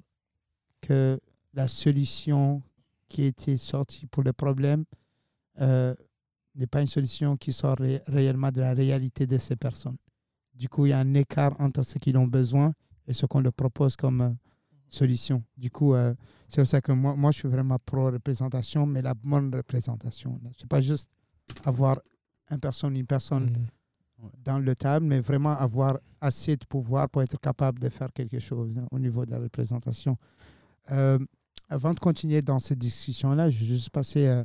que 0.81 1.19
la 1.53 1.67
solution 1.69 2.61
qui 3.07 3.23
été 3.23 3.55
sortie 3.55 4.07
pour 4.07 4.23
le 4.23 4.33
problème 4.33 4.83
euh, 5.61 5.95
n'est 6.55 6.67
pas 6.67 6.81
une 6.81 6.87
solution 6.87 7.37
qui 7.37 7.53
sort 7.53 7.77
ré- 7.77 8.01
réellement 8.07 8.51
de 8.51 8.59
la 8.59 8.73
réalité 8.73 9.25
de 9.25 9.37
ces 9.37 9.55
personnes. 9.55 9.97
Du 10.53 10.67
coup, 10.67 10.85
il 10.85 10.89
y 10.89 10.93
a 10.93 10.99
un 10.99 11.13
écart 11.13 11.55
entre 11.59 11.83
ce 11.83 11.97
qu'ils 11.97 12.17
ont 12.17 12.27
besoin 12.27 12.73
et 13.07 13.13
ce 13.13 13.25
qu'on 13.25 13.39
leur 13.39 13.53
propose 13.53 13.95
comme 13.95 14.21
euh, 14.21 14.29
solution. 14.95 15.43
Du 15.57 15.69
coup, 15.69 15.93
euh, 15.93 16.13
c'est 16.47 16.61
pour 16.61 16.67
ça 16.67 16.81
que 16.81 16.91
moi, 16.91 17.15
moi, 17.15 17.31
je 17.31 17.39
suis 17.39 17.47
vraiment 17.47 17.77
pro-représentation, 17.83 18.85
mais 18.85 19.01
la 19.01 19.13
bonne 19.13 19.53
représentation. 19.53 20.39
Ce 20.57 20.63
n'est 20.63 20.67
pas 20.67 20.81
juste 20.81 21.09
avoir 21.63 21.99
une 22.49 22.59
personne, 22.59 22.95
une 22.95 23.05
personne 23.05 23.45
mhm. 23.45 24.29
dans 24.43 24.59
le 24.59 24.75
table, 24.75 25.05
mais 25.05 25.19
vraiment 25.19 25.57
avoir 25.57 25.99
assez 26.21 26.55
de 26.55 26.65
pouvoir 26.65 27.09
pour 27.09 27.21
être 27.21 27.39
capable 27.39 27.79
de 27.79 27.89
faire 27.89 28.11
quelque 28.13 28.39
chose 28.39 28.77
hein, 28.77 28.87
au 28.91 28.99
niveau 28.99 29.25
de 29.25 29.31
la 29.31 29.39
représentation. 29.39 30.17
Euh, 30.91 31.19
avant 31.69 31.93
de 31.93 31.99
continuer 31.99 32.41
dans 32.41 32.59
cette 32.59 32.77
discussion-là, 32.77 33.49
je 33.49 33.59
vais 33.59 33.65
juste 33.65 33.89
passer 33.89 34.27
euh, 34.27 34.43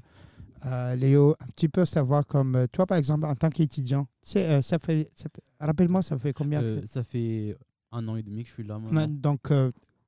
euh, 0.66 0.94
Léo, 0.96 1.36
un 1.40 1.46
petit 1.48 1.68
peu 1.68 1.84
savoir 1.84 2.26
comme 2.26 2.66
toi, 2.72 2.86
par 2.86 2.98
exemple, 2.98 3.26
en 3.26 3.34
tant 3.34 3.50
qu'étudiant, 3.50 4.04
tu 4.22 4.30
sais, 4.32 4.48
euh, 4.48 4.62
ça 4.62 4.78
fait, 4.78 5.10
ça 5.14 5.28
fait- 5.34 5.42
rappelle-moi, 5.58 6.02
ça 6.02 6.18
fait 6.18 6.32
combien 6.32 6.62
Euh, 6.62 6.82
ça 6.86 7.02
fait 7.02 7.56
un 7.92 8.06
an 8.08 8.16
et 8.16 8.22
demi 8.22 8.42
que 8.42 8.48
je 8.48 8.54
suis 8.54 8.64
là 8.64 8.78
maintenant. 8.78 9.06
Donc, 9.08 9.50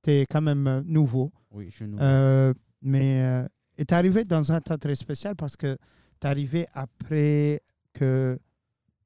tu 0.03 0.11
es 0.11 0.27
quand 0.27 0.43
même 0.43 0.67
euh, 0.67 0.83
nouveau. 0.85 1.33
Oui, 1.53 1.69
je 1.71 1.77
suis 1.77 1.87
nouveau. 1.87 2.03
Euh, 2.03 2.53
mais 2.81 3.23
euh, 3.23 3.47
et 3.79 3.85
t'es 3.85 3.95
arrivé 3.95 4.25
dans 4.25 4.53
un 4.53 4.61
temps 4.61 4.79
très 4.79 4.95
spécial 4.95 5.37
parce 5.37 5.57
que 5.57 5.77
t'es 6.21 6.29
arrivé 6.29 6.67
après 6.73 7.63
que 7.93 8.39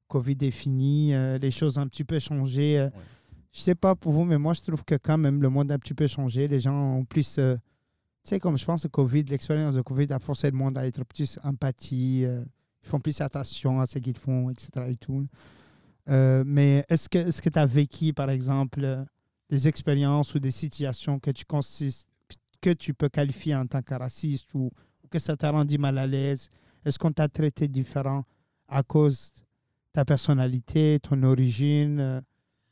Covid 0.07 0.37
est 0.41 0.51
fini, 0.51 1.13
euh, 1.13 1.37
les 1.37 1.51
choses 1.51 1.77
ont 1.77 1.81
un 1.81 1.87
petit 1.87 2.03
peu 2.03 2.19
changé. 2.19 2.79
Ouais. 2.79 2.91
Je 3.51 3.61
sais 3.61 3.75
pas 3.75 3.95
pour 3.95 4.11
vous, 4.11 4.23
mais 4.23 4.37
moi 4.37 4.53
je 4.53 4.61
trouve 4.61 4.83
que 4.83 4.95
quand 4.95 5.17
même 5.17 5.41
le 5.41 5.49
monde 5.49 5.71
a 5.71 5.75
un 5.75 5.79
petit 5.79 5.93
peu 5.93 6.07
changé. 6.07 6.47
Les 6.47 6.59
gens 6.59 6.97
ont 6.97 7.05
plus, 7.05 7.35
tu 7.35 7.41
sais, 8.23 8.39
comme 8.39 8.57
je 8.57 8.65
pense 8.65 8.83
que 8.83 8.87
Covid, 8.87 9.23
l'expérience 9.23 9.75
de 9.75 9.81
Covid 9.81 10.07
a 10.11 10.19
forcé 10.19 10.51
le 10.51 10.57
monde 10.57 10.77
à 10.77 10.85
être 10.85 11.03
plus 11.05 11.39
empathie. 11.43 12.21
ils 12.21 12.87
font 12.87 12.99
plus 12.99 13.19
attention 13.19 13.81
à 13.81 13.87
ce 13.87 13.99
qu'ils 13.99 14.17
font, 14.17 14.49
etc. 14.51 14.69
Et 14.89 14.95
tout. 14.95 15.25
Mais 16.07 16.85
est-ce 16.87 17.09
que 17.09 17.49
tu 17.49 17.59
as 17.59 17.65
vécu, 17.65 18.13
par 18.13 18.29
exemple, 18.29 19.05
des 19.49 19.67
expériences 19.67 20.35
ou 20.35 20.39
des 20.39 20.51
situations 20.51 21.19
que 21.19 21.31
tu 21.31 21.45
que 22.59 22.73
tu 22.73 22.93
peux 22.93 23.09
qualifier 23.09 23.55
en 23.55 23.67
tant 23.67 23.81
que 23.81 23.93
raciste 23.93 24.53
ou, 24.53 24.71
que 25.09 25.19
ça 25.19 25.37
t'a 25.37 25.51
rendu 25.51 25.77
mal 25.77 25.97
à 25.97 26.07
l'aise? 26.07 26.49
Est-ce 26.83 26.99
qu'on 26.99 27.11
t'a 27.11 27.29
traité 27.29 27.67
différent 27.67 28.25
à 28.67 28.83
cause 28.83 29.31
de 29.33 29.39
ta 29.93 30.03
personnalité, 30.03 30.99
ton 30.99 31.23
origine, 31.23 31.99
euh, 31.99 32.21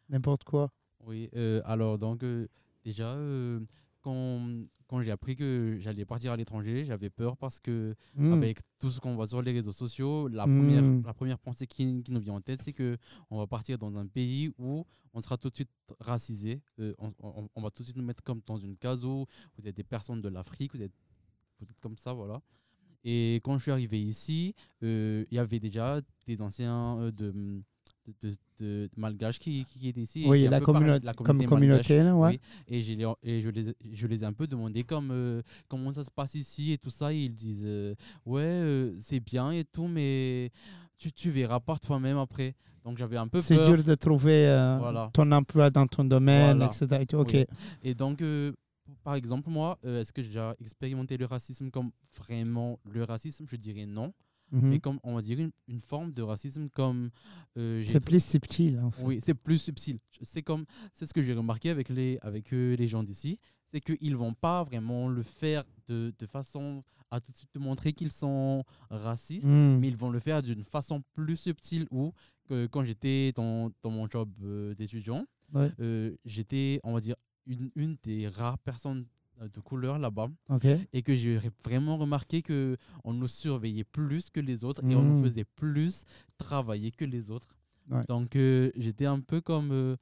n'importe 0.10 0.44
quoi? 0.44 0.70
Oui, 1.06 1.30
euh, 1.36 1.62
alors 1.66 1.98
donc 1.98 2.24
euh, 2.24 2.48
déjà, 2.84 3.16
quand, 4.02 4.42
quand 4.88 5.02
j'ai 5.02 5.12
appris 5.12 5.36
que 5.36 5.78
j'allais 5.80 6.06
partir 6.06 6.32
à 6.32 6.38
l'étranger, 6.38 6.86
j'avais 6.86 7.10
peur 7.10 7.38
parce 7.38 7.60
que 7.60 7.96
Hmm. 8.16 8.34
avec 8.34 8.60
tout 8.80 8.90
ce 8.90 9.00
qu'on 9.00 9.16
voit 9.16 9.28
sur 9.28 9.42
les 9.42 9.52
réseaux 9.52 9.74
sociaux, 9.74 10.28
la, 10.28 10.46
Mm. 10.46 10.58
première, 10.58 10.84
la 11.06 11.14
première 11.14 11.40
pensée 11.40 11.66
qui, 11.68 12.04
qui 12.04 12.12
nous 12.12 12.20
vient 12.20 12.34
en 12.34 12.42
tête, 12.42 12.62
c'est 12.62 12.74
que 12.74 12.98
on 13.30 13.38
va 13.40 13.48
partir 13.48 13.78
dans 13.78 13.96
un 13.98 14.06
pays 14.08 14.52
où 14.58 14.86
on 15.14 15.22
sera 15.22 15.38
tout 15.38 15.50
de 15.50 15.56
suite 15.56 15.72
racisé. 16.00 16.62
Euh, 16.80 16.94
on, 17.00 17.12
on- 17.20 17.50
on 17.56 17.62
va 17.62 17.70
tout 17.72 17.84
de 17.84 17.88
suite 17.88 17.98
nous 17.98 18.04
mettre 18.04 18.22
comme 18.24 18.42
dans 18.46 18.58
une 18.58 18.76
case 18.78 19.06
où 19.06 19.26
vous 19.58 19.68
êtes 19.68 19.76
des 19.76 19.84
personnes 19.84 20.22
de 20.22 20.30
l'Afrique, 20.30 20.76
vous 20.76 20.82
êtes, 20.82 20.92
vous 21.60 21.66
êtes 21.70 21.80
comme 21.80 21.98
ça, 21.98 22.14
voilà. 22.14 22.42
Et 23.04 23.36
quand 23.44 23.58
je 23.58 23.64
suis 23.64 23.72
arrivé 23.72 24.02
ici, 24.02 24.54
euh, 24.84 25.26
il 25.32 25.36
y 25.36 25.40
avait 25.40 25.60
déjà 25.60 26.02
des 26.28 26.42
anciens 26.42 26.98
euh, 27.00 27.12
de, 27.12 27.62
de, 28.22 28.30
de- 28.30 28.36
de 28.60 28.90
malgaches 28.98 29.40
qui, 29.40 29.66
qui 29.66 29.90
étaient 29.90 30.02
ici. 30.02 30.24
Oui, 30.28 30.48
la, 30.48 30.60
communauté, 30.62 31.08
comme 31.18 31.38
malgache. 31.38 31.50
communauté, 31.50 32.04
là, 32.04 32.16
ouais. 32.16 32.30
Oui, 32.30 32.40
et, 32.78 32.82
je 32.84 32.94
les, 32.94 33.06
et 33.24 33.42
je, 33.42 33.50
les, 33.50 33.76
je 33.94 34.08
les 34.08 34.24
ai 34.24 34.26
un 34.26 34.34
peu 34.34 34.48
demandé 34.48 34.84
comme, 34.84 35.10
euh, 35.12 35.42
comment 35.68 35.92
ça 35.92 36.04
se 36.04 36.12
passe 36.12 36.36
ici 36.36 36.72
et 36.72 36.78
tout 36.78 36.90
ça. 36.92 37.12
Et 37.14 37.24
ils 37.26 37.34
disent 37.34 37.64
euh, 37.66 37.96
Ouais, 38.26 38.42
euh, 38.44 38.96
c'est 39.00 39.20
bien 39.20 39.52
et 39.52 39.66
tout, 39.66 39.88
mais 39.88 40.52
tu, 40.98 41.12
tu 41.12 41.30
verras 41.32 41.60
par 41.60 41.80
toi-même 41.80 42.18
après. 42.18 42.56
Donc 42.84 42.98
j'avais 42.98 43.18
un 43.18 43.28
peu 43.28 43.42
C'est 43.42 43.66
dur 43.66 43.84
de 43.84 43.96
trouver 43.96 44.46
Voilà. 44.80 45.10
ton 45.12 45.32
emploi 45.32 45.70
dans 45.72 45.88
ton 45.88 46.04
domaine, 46.06 46.58
Voilà. 46.60 46.68
etc. 46.68 47.02
et 47.02 47.06
tout. 47.08 47.18
Ok. 47.18 47.32
Oui. 47.34 47.46
Et 47.84 47.96
donc, 47.96 48.24
par 49.04 49.16
exemple, 49.16 49.50
moi, 49.50 49.80
euh, 49.84 50.02
est-ce 50.02 50.14
que 50.14 50.22
j'ai 50.22 50.28
déjà 50.30 50.56
expérimenté 50.62 51.18
le 51.18 51.26
racisme 51.26 51.72
comme 51.72 51.90
vraiment 52.16 52.80
le 52.86 53.04
racisme? 53.04 53.46
Je 53.50 53.56
dirais 53.56 53.88
non. 53.88 54.14
Mhm. 54.52 54.70
Mais 54.70 54.80
comme, 54.80 55.00
on 55.04 55.16
va 55.16 55.22
dire, 55.22 55.40
une, 55.40 55.52
une 55.68 55.80
forme 55.80 56.12
de 56.12 56.22
racisme 56.22 56.70
comme. 56.70 57.10
euh, 57.58 57.84
C'est 57.86 58.00
plus 58.00 58.24
subtil, 58.24 58.80
en 58.80 58.92
fait. 58.92 59.04
Oui, 59.04 59.20
c'est 59.24 59.34
plus 59.34 59.58
subtil. 59.60 60.00
C'est 60.22 60.42
comme, 60.44 60.66
c'est 60.94 61.06
ce 61.06 61.14
que 61.14 61.24
j'ai 61.24 61.34
remarqué 61.34 61.70
avec 61.70 61.90
les, 61.90 62.18
avec 62.22 62.54
euh, 62.54 62.76
les 62.76 62.88
gens 62.88 63.04
d'ici, 63.04 63.40
c'est 63.74 63.82
qu'ils 63.82 64.16
vont 64.16 64.34
pas 64.34 64.64
vraiment 64.64 65.10
le 65.10 65.24
faire 65.24 65.64
de, 65.88 66.14
de 66.18 66.26
façon 66.28 66.84
à 67.12 67.20
tout 67.20 67.32
de 67.32 67.38
suite 67.38 67.52
te 67.52 67.60
montrer 67.60 67.94
qu'ils 67.94 68.12
sont 68.12 68.64
racistes, 68.90 69.46
Hmm. 69.46 69.78
mais 69.80 69.88
ils 69.90 69.98
vont 69.98 70.10
le 70.10 70.20
faire 70.20 70.42
d'une 70.42 70.64
façon 70.64 71.04
plus 71.14 71.38
subtile 71.38 71.88
où 71.92 72.12
que 72.48 72.68
quand 72.68 72.84
j'étais 72.84 73.32
dans, 73.36 73.72
dans 73.82 73.90
mon 73.90 74.08
job 74.10 74.30
euh, 74.44 74.74
d'étudiant, 74.76 75.26
Ouais. 75.54 75.72
euh, 75.80 76.16
j'étais, 76.26 76.80
on 76.84 76.94
va 76.94 77.00
dire, 77.00 77.16
une, 77.46 77.70
une 77.76 77.98
des 78.04 78.28
rares 78.28 78.58
personnes 78.60 79.06
de 79.42 79.60
couleur 79.60 80.00
là-bas 80.00 80.30
et 80.94 81.02
que 81.02 81.14
j'ai 81.14 81.40
vraiment 81.64 81.98
remarqué 81.98 82.42
que 82.42 82.78
on 83.04 83.14
nous 83.14 83.28
surveillait 83.28 83.84
plus 83.84 84.30
que 84.30 84.40
les 84.40 84.64
autres 84.64 84.82
et 84.90 84.96
on 84.96 85.02
nous 85.04 85.20
Mm. 85.20 85.24
faisait 85.24 85.44
plus 85.44 86.04
travailler 86.38 86.92
que 86.92 87.06
les 87.06 87.30
autres. 87.32 87.56
Ouais. 87.90 88.04
Donc 88.08 88.36
euh, 88.36 88.72
j'étais 88.76 89.06
un 89.06 89.20
peu 89.20 89.42
comme 89.42 89.72
euh, 89.72 89.96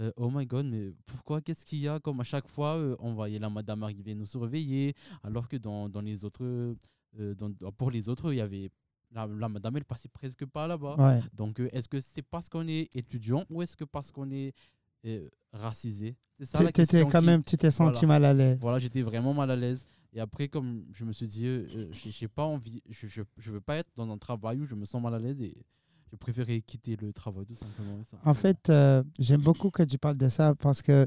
euh, 0.00 0.10
oh 0.16 0.30
my 0.30 0.46
god 0.46 0.66
mais 0.66 0.92
pourquoi 1.06 1.40
qu'est-ce 1.40 1.64
qu'il 1.64 1.78
y 1.80 1.88
a? 1.88 2.00
Comme 2.00 2.20
à 2.20 2.24
chaque 2.24 2.48
fois 2.48 2.76
euh, 2.76 2.96
on 2.98 3.14
voyait 3.14 3.38
la 3.38 3.48
madame 3.50 3.82
arriver 3.84 4.14
nous 4.14 4.26
surveiller 4.26 4.94
alors 5.22 5.48
que 5.48 5.56
dans, 5.56 5.88
dans 5.88 6.00
les 6.00 6.24
autres 6.24 6.42
euh, 6.44 7.34
dans- 7.36 7.72
pour 7.72 7.90
les 7.90 8.08
autres 8.08 8.32
il 8.32 8.36
y 8.38 8.40
avait 8.40 8.68
la, 9.12 9.26
la 9.26 9.48
madame 9.48 9.76
elle 9.76 9.84
passait 9.84 10.08
presque 10.08 10.44
pas 10.46 10.66
là-bas. 10.66 10.96
Ouais. 10.98 11.20
Donc 11.34 11.60
euh, 11.60 11.68
est-ce 11.72 11.88
que 11.88 12.00
c'est 12.00 12.22
parce 12.22 12.48
qu'on 12.48 12.66
est 12.66 12.88
étudiant 12.94 13.44
ou 13.50 13.62
est-ce 13.62 13.76
que 13.76 13.84
parce 13.84 14.10
qu'on 14.10 14.30
est 14.30 14.52
euh, 15.06 15.28
racisé 15.52 16.16
Tu 16.38 16.62
étais 16.66 17.04
quand 17.04 17.20
qui- 17.20 17.26
même, 17.26 17.44
tu 17.44 17.56
t'es 17.56 17.70
senti 17.70 18.04
Voilà. 18.04 18.06
mal 18.20 18.24
à 18.24 18.34
l'aise. 18.34 18.58
voilà, 18.60 18.78
j'étais 18.78 19.02
vraiment 19.02 19.34
mal 19.34 19.50
à 19.50 19.56
l'aise. 19.56 19.84
Et 20.12 20.20
après, 20.20 20.48
comme 20.48 20.84
je 20.92 21.04
me 21.04 21.12
suis 21.12 21.28
dit, 21.28 21.46
euh, 21.46 21.66
euh, 21.76 21.88
j'ai 21.92 22.28
pas 22.28 22.44
envie, 22.44 22.82
je, 22.90 23.06
je, 23.06 23.22
je 23.38 23.50
veux 23.50 23.60
pas 23.60 23.76
être 23.76 23.90
dans 23.96 24.10
un 24.10 24.18
travail 24.18 24.60
où 24.60 24.66
je 24.66 24.74
me 24.74 24.84
sens 24.84 25.00
mal 25.02 25.14
à 25.14 25.18
l'aise 25.18 25.40
et 25.40 25.54
j'ai 26.10 26.16
préféré 26.18 26.60
quitter 26.60 26.96
le 26.96 27.12
travail 27.12 27.46
tout 27.46 27.54
simplement. 27.54 27.98
En 28.24 28.34
fait, 28.34 28.68
euh, 28.68 29.02
j'aime 29.18 29.40
beaucoup 29.40 29.70
que 29.70 29.82
tu 29.84 29.96
parles 29.98 30.18
de 30.18 30.28
ça 30.28 30.54
parce 30.54 30.82
que, 30.82 31.06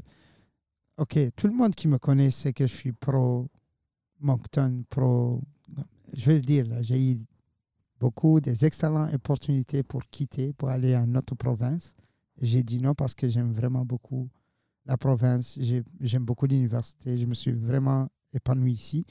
OK, 0.98 1.18
tout 1.36 1.46
le 1.46 1.52
monde 1.54 1.74
qui 1.74 1.86
me 1.88 1.98
connaît 1.98 2.30
sait 2.30 2.52
que 2.52 2.66
je 2.66 2.74
suis 2.74 2.92
pro 2.92 3.46
Moncton, 4.20 4.82
pro. 4.88 5.42
Je 6.16 6.26
vais 6.26 6.36
le 6.36 6.40
dire, 6.40 6.66
j'ai 6.80 7.12
eu 7.12 7.18
beaucoup 8.00 8.40
des 8.40 8.64
excellentes 8.64 9.12
opportunités 9.14 9.82
pour 9.82 10.02
quitter, 10.04 10.52
pour 10.52 10.68
aller 10.70 10.94
à 10.94 11.00
une 11.00 11.16
autre 11.16 11.34
province. 11.34 11.94
J'ai 12.40 12.62
dit 12.62 12.78
non 12.80 12.94
parce 12.94 13.14
que 13.14 13.28
j'aime 13.28 13.52
vraiment 13.52 13.84
beaucoup 13.84 14.28
la 14.86 14.96
province, 14.96 15.58
j'ai- 15.60 15.82
j'aime 16.00 16.24
beaucoup 16.24 16.46
l'université, 16.46 17.16
je 17.16 17.26
me 17.26 17.34
suis 17.34 17.52
vraiment 17.52 18.08
épanoui 18.32 18.72
ici. 18.72 19.04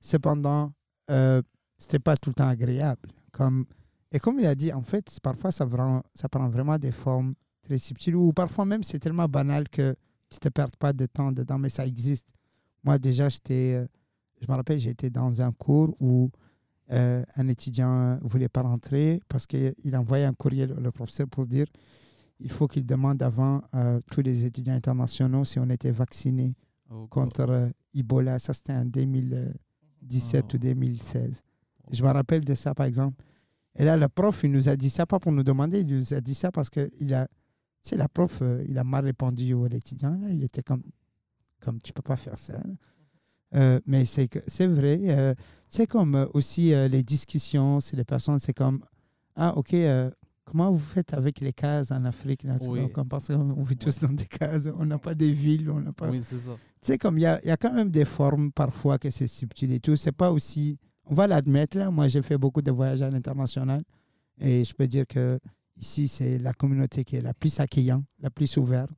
Cependant, 0.00 0.72
euh, 1.10 1.42
c'était 1.78 1.98
pas 2.00 2.16
tout 2.16 2.30
le 2.30 2.34
temps 2.34 2.48
agréable. 2.48 3.08
Et 4.12 4.18
comme 4.18 4.38
il 4.40 4.46
a 4.46 4.54
dit, 4.54 4.72
en 4.72 4.82
fait, 4.82 5.18
parfois 5.22 5.50
ça, 5.52 5.66
prend- 5.66 6.02
vraiment 6.48 6.78
des 6.78 6.92
formes 6.92 7.34
très 7.62 7.78
subtiles 7.78 8.16
ou 8.16 8.32
parfois 8.32 8.64
même 8.64 8.82
c'est 8.82 8.98
tellement 8.98 9.26
banal 9.28 9.68
que 9.68 9.94
tu 10.30 10.38
te 10.38 10.48
perds 10.48 10.70
pas 10.78 10.92
de 10.92 11.06
temps 11.06 11.32
dedans, 11.32 11.58
mais 11.58 11.68
ça 11.68 11.86
existe. 11.86 12.26
Moi, 12.84 12.98
déjà, 12.98 13.28
j'étais, 13.28 13.74
euh, 13.76 13.86
je 14.40 14.46
me 14.50 14.56
rappelle, 14.56 14.78
été 14.90 15.10
dans 15.10 15.40
un 15.42 15.52
cours 15.52 15.96
où 16.00 16.30
euh, 16.92 17.24
un 17.36 17.48
étudiant 17.48 18.16
ne 18.16 18.28
voulait 18.28 18.48
pas 18.48 18.62
rentrer 18.62 19.20
parce 19.28 19.46
qu'il 19.46 19.96
envoyait 19.96 20.26
un 20.26 20.34
courriel 20.34 20.72
au 20.72 20.92
professeur 20.92 21.26
pour 21.28 21.46
dire 21.46 21.66
il 22.40 22.50
faut 22.50 22.66
qu'il 22.68 22.84
demande 22.84 23.22
avant 23.22 23.62
euh, 23.74 24.00
tous 24.10 24.20
les 24.22 24.44
étudiants 24.44 24.74
internationaux 24.74 25.44
si 25.44 25.58
on 25.58 25.68
était 25.70 25.90
vaccinés 25.92 26.54
Oh, 26.90 27.06
contre 27.08 27.40
euh, 27.48 27.68
Ebola. 27.94 28.38
Ça, 28.38 28.52
c'était 28.52 28.72
en 28.74 28.84
2017 28.84 30.44
Oh. 30.44 30.54
ou 30.54 30.58
2016. 30.58 31.40
Je 31.90 32.02
me 32.02 32.08
rappelle 32.08 32.44
de 32.44 32.54
ça, 32.54 32.74
par 32.74 32.86
exemple. 32.86 33.22
Et 33.76 33.84
là, 33.84 33.96
le 33.96 34.08
prof, 34.08 34.42
il 34.44 34.52
nous 34.52 34.68
a 34.68 34.76
dit 34.76 34.90
ça, 34.90 35.06
pas 35.06 35.18
pour 35.18 35.32
nous 35.32 35.42
demander, 35.42 35.80
il 35.80 35.86
nous 35.86 36.14
a 36.14 36.20
dit 36.20 36.34
ça 36.34 36.52
parce 36.52 36.70
que 36.70 36.90
il 37.00 37.12
a, 37.14 37.26
sais, 37.82 37.96
la 37.96 38.08
prof, 38.08 38.40
euh, 38.42 38.64
il 38.68 38.78
a 38.78 38.84
mal 38.84 39.04
répondu 39.04 39.52
aux 39.54 39.66
étudiants. 39.66 40.16
Là. 40.20 40.28
Il 40.30 40.44
était 40.44 40.62
comme, 40.62 40.82
comme 41.60 41.80
tu 41.80 41.92
peux 41.92 42.02
pas 42.02 42.16
faire 42.16 42.38
ça. 42.38 42.62
Euh, 43.54 43.80
mais 43.86 44.04
c'est 44.04 44.28
que 44.28 44.40
c'est 44.46 44.66
vrai. 44.66 44.98
euh, 45.04 45.34
c'est 45.68 45.86
comme 45.86 46.14
euh, 46.14 46.26
aussi 46.34 46.68
les 46.88 47.02
discussions, 47.02 47.80
c'est 47.80 47.96
les 47.96 48.04
personnes, 48.04 48.38
c'est 48.38 48.52
comme, 48.52 48.84
ah, 49.36 49.56
ok, 49.56 49.74
comment 50.44 50.70
vous 50.70 50.78
faites 50.78 51.14
avec 51.14 51.40
les 51.40 51.52
cases 51.52 51.90
en 51.90 52.04
Afrique 52.04 52.42
là, 52.42 52.56
Oui. 52.68 52.90
comme- 52.92 53.08
parce 53.08 53.28
qu'on 53.28 53.62
vit 53.62 53.76
tous 53.76 53.98
dans 54.00 54.12
des 54.12 54.26
cases, 54.26 54.68
on 54.78 54.84
n'a 54.86 54.98
pas 54.98 55.14
des 55.14 55.32
villes, 55.32 55.70
on 55.70 55.80
n'a 55.80 55.92
pas 55.92 56.10
Oui, 56.10 56.22
c'est 56.24 56.38
ça. 56.38 56.52
tu 56.52 56.58
sais, 56.82 56.98
comme 56.98 57.18
il 57.18 57.22
y 57.22 57.26
a, 57.26 57.44
y 57.46 57.50
a 57.50 57.56
quand 57.56 57.72
même 57.72 57.90
des 57.90 58.04
formes 58.04 58.52
parfois 58.52 58.98
que 58.98 59.10
c'est 59.10 59.26
subtil 59.26 59.72
et 59.72 59.80
tout. 59.80 59.96
C'est 59.96 60.12
pas 60.12 60.30
aussi. 60.30 60.78
On 61.06 61.14
va 61.14 61.26
l'admettre, 61.26 61.76
là. 61.78 61.90
Moi, 61.90 62.08
j'ai 62.08 62.22
fait 62.22 62.38
beaucoup 62.38 62.62
de 62.62 62.70
voyages 62.70 63.02
à 63.02 63.10
l'international. 63.10 63.82
Et 64.40 64.64
je 64.64 64.74
peux 64.74 64.86
dire 64.88 65.06
que 65.06 65.38
ici, 65.76 66.08
c'est 66.08 66.38
la 66.38 66.52
communauté 66.52 67.04
qui 67.04 67.16
est 67.16 67.20
la 67.22 67.34
plus 67.34 67.58
accueillante, 67.60 68.04
la 68.20 68.30
plus 68.30 68.56
ouverte 68.56 68.90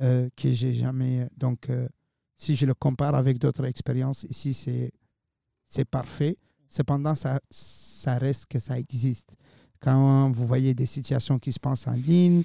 euh, 0.00 0.28
que 0.36 0.50
j'ai 0.52 0.72
jamais. 0.72 1.28
Donc, 1.36 1.68
euh, 1.70 1.88
si 2.36 2.56
je 2.56 2.66
le 2.66 2.74
compare 2.74 3.14
avec 3.14 3.38
d'autres 3.38 3.64
expériences, 3.66 4.24
ici, 4.24 4.52
c'est, 4.54 4.90
c'est 5.68 5.84
parfait. 5.84 6.36
Cependant, 6.68 7.14
ça, 7.14 7.38
ça 7.50 8.16
reste 8.18 8.46
que 8.46 8.58
ça 8.58 8.78
existe. 8.78 9.30
Quand 9.82 10.30
vous 10.30 10.46
voyez 10.46 10.74
des 10.74 10.86
situations 10.86 11.38
qui 11.38 11.52
se 11.52 11.58
passent 11.60 11.88
en 11.88 11.92
ligne, 11.92 12.42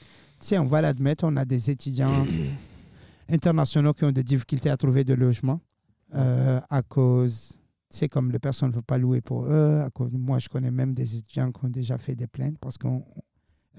on 0.53 0.65
va 0.65 0.81
l'admettre, 0.81 1.23
on 1.27 1.35
a 1.37 1.45
des 1.45 1.69
étudiants 1.69 2.25
internationaux 3.29 3.93
qui 3.93 4.03
ont 4.05 4.11
des 4.11 4.23
difficultés 4.23 4.69
à 4.69 4.77
trouver 4.77 5.03
de 5.03 5.13
logement 5.13 5.59
euh, 6.15 6.59
à 6.69 6.81
cause, 6.81 7.57
sais, 7.89 8.09
comme 8.09 8.31
les 8.31 8.39
personnes 8.39 8.69
ne 8.69 8.75
veulent 8.75 8.83
pas 8.83 8.97
louer 8.97 9.21
pour 9.21 9.45
eux. 9.45 9.81
À 9.85 9.89
cause, 9.89 10.11
moi, 10.13 10.39
je 10.39 10.49
connais 10.49 10.71
même 10.71 10.93
des 10.93 11.15
étudiants 11.17 11.51
qui 11.51 11.65
ont 11.65 11.69
déjà 11.69 11.97
fait 11.97 12.15
des 12.15 12.27
plaintes 12.27 12.57
parce 12.59 12.77
que 12.77 12.87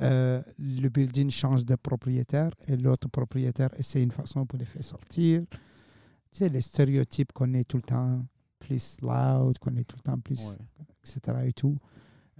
le 0.00 0.88
building 0.88 1.28
change 1.30 1.64
de 1.64 1.74
propriétaire 1.74 2.52
et 2.68 2.76
l'autre 2.76 3.08
propriétaire 3.08 3.70
essaie 3.76 4.02
une 4.02 4.12
façon 4.12 4.46
pour 4.46 4.58
les 4.58 4.64
faire 4.64 4.84
sortir. 4.84 5.42
Tu 6.30 6.38
sais, 6.38 6.48
les 6.48 6.60
stéréotypes 6.60 7.32
qu'on 7.32 7.52
est 7.54 7.64
tout 7.64 7.78
le 7.78 7.82
temps 7.82 8.22
plus 8.60 8.96
loud, 9.02 9.58
qu'on 9.58 9.74
est 9.76 9.84
tout 9.84 9.96
le 9.96 10.02
temps 10.02 10.18
plus, 10.20 10.40
Ouais. 10.50 10.56
etc. 11.02 11.38
et 11.46 11.52
tout. 11.52 11.76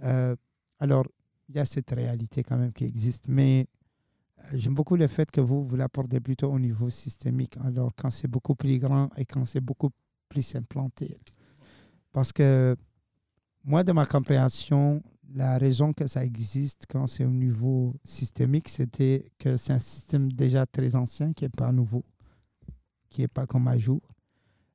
Euh, 0.03 0.35
alors, 0.79 1.05
il 1.49 1.55
y 1.55 1.59
a 1.59 1.65
cette 1.65 1.89
réalité 1.91 2.43
quand 2.43 2.57
même 2.57 2.71
qui 2.71 2.85
existe, 2.85 3.25
mais 3.27 3.67
euh, 4.39 4.41
j'aime 4.53 4.75
beaucoup 4.75 4.95
le 4.95 5.07
fait 5.07 5.29
que 5.31 5.41
vous, 5.41 5.65
vous 5.65 5.75
l'apportez 5.75 6.19
plutôt 6.19 6.51
au 6.51 6.59
niveau 6.59 6.89
systémique, 6.89 7.57
alors 7.63 7.91
quand 7.95 8.11
c'est 8.11 8.27
beaucoup 8.27 8.55
plus 8.55 8.79
grand 8.79 9.09
et 9.17 9.25
quand 9.25 9.45
c'est 9.45 9.61
beaucoup 9.61 9.89
plus 10.29 10.55
implanté. 10.55 11.19
Parce 12.11 12.31
que 12.31 12.75
moi, 13.63 13.83
de 13.83 13.91
ma 13.91 14.05
compréhension, 14.05 15.03
la 15.35 15.57
raison 15.57 15.93
que 15.93 16.07
ça 16.07 16.23
existe 16.23 16.85
quand 16.87 17.07
c'est 17.07 17.25
au 17.25 17.31
niveau 17.31 17.95
systémique, 18.03 18.69
c'était 18.69 19.25
que 19.37 19.57
c'est 19.57 19.73
un 19.73 19.79
système 19.79 20.31
déjà 20.31 20.65
très 20.65 20.95
ancien 20.95 21.33
qui 21.33 21.45
n'est 21.45 21.49
pas 21.49 21.71
nouveau, 21.71 22.03
qui 23.09 23.21
n'est 23.21 23.27
pas 23.27 23.45
comme 23.45 23.67
à 23.67 23.77
jour, 23.77 24.01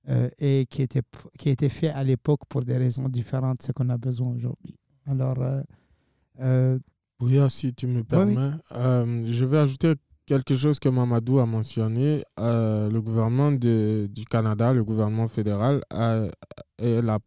euh, 0.09 0.29
et 0.39 0.67
qui 0.69 0.83
était, 0.83 1.03
qui 1.39 1.49
été 1.49 1.69
fait 1.69 1.89
à 1.89 2.05
l'époque 2.05 2.43
pour 2.49 2.63
des 2.63 2.77
raisons 2.77 3.09
différentes 3.09 3.59
de 3.59 3.63
ce 3.63 3.73
qu'on 3.73 3.89
a 3.89 3.97
besoin 3.97 4.29
aujourd'hui. 4.29 4.77
Alors, 5.07 5.41
euh, 5.41 5.63
euh, 6.41 6.79
Oui, 7.21 7.39
ah, 7.39 7.49
si 7.49 7.73
tu 7.75 7.87
me 7.87 7.99
oui. 7.99 8.05
permets, 8.05 8.51
euh, 8.73 9.25
je 9.27 9.45
vais 9.45 9.59
ajouter 9.59 9.95
quelque 10.27 10.57
chose 10.57 10.79
que 10.79 10.89
Mamadou 10.89 11.39
a 11.39 11.47
mentionné. 11.47 12.25
Euh, 12.41 12.91
le 12.91 13.01
gouvernement 13.01 13.53
de- 13.53 14.09
du 14.11 14.25
Canada, 14.25 14.73
le 14.73 14.83
gouvernement 14.85 15.29
fédéral, 15.29 15.83
a, 15.91 16.25
elle 16.79 17.09
a, 17.09 17.19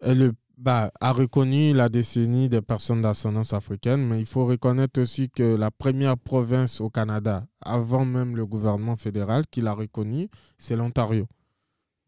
elle, 0.00 0.32
bah, 0.56 0.90
a 1.00 1.12
reconnu 1.12 1.72
la 1.72 1.88
décennie 1.88 2.48
des 2.48 2.62
personnes 2.62 3.02
d'ascendance 3.02 3.52
africaine, 3.52 4.06
mais 4.06 4.20
il 4.20 4.26
faut 4.26 4.44
reconnaître 4.46 5.00
aussi 5.00 5.28
que 5.30 5.56
la 5.56 5.70
première 5.70 6.16
province 6.16 6.80
au 6.80 6.90
Canada, 6.90 7.42
avant 7.62 8.04
même 8.04 8.36
le 8.36 8.46
gouvernement 8.46 8.96
fédéral 8.96 9.44
qui 9.50 9.60
l'a 9.60 9.72
reconnu, 9.72 10.28
c'est 10.58 10.76
l'Ontario. 10.76 11.26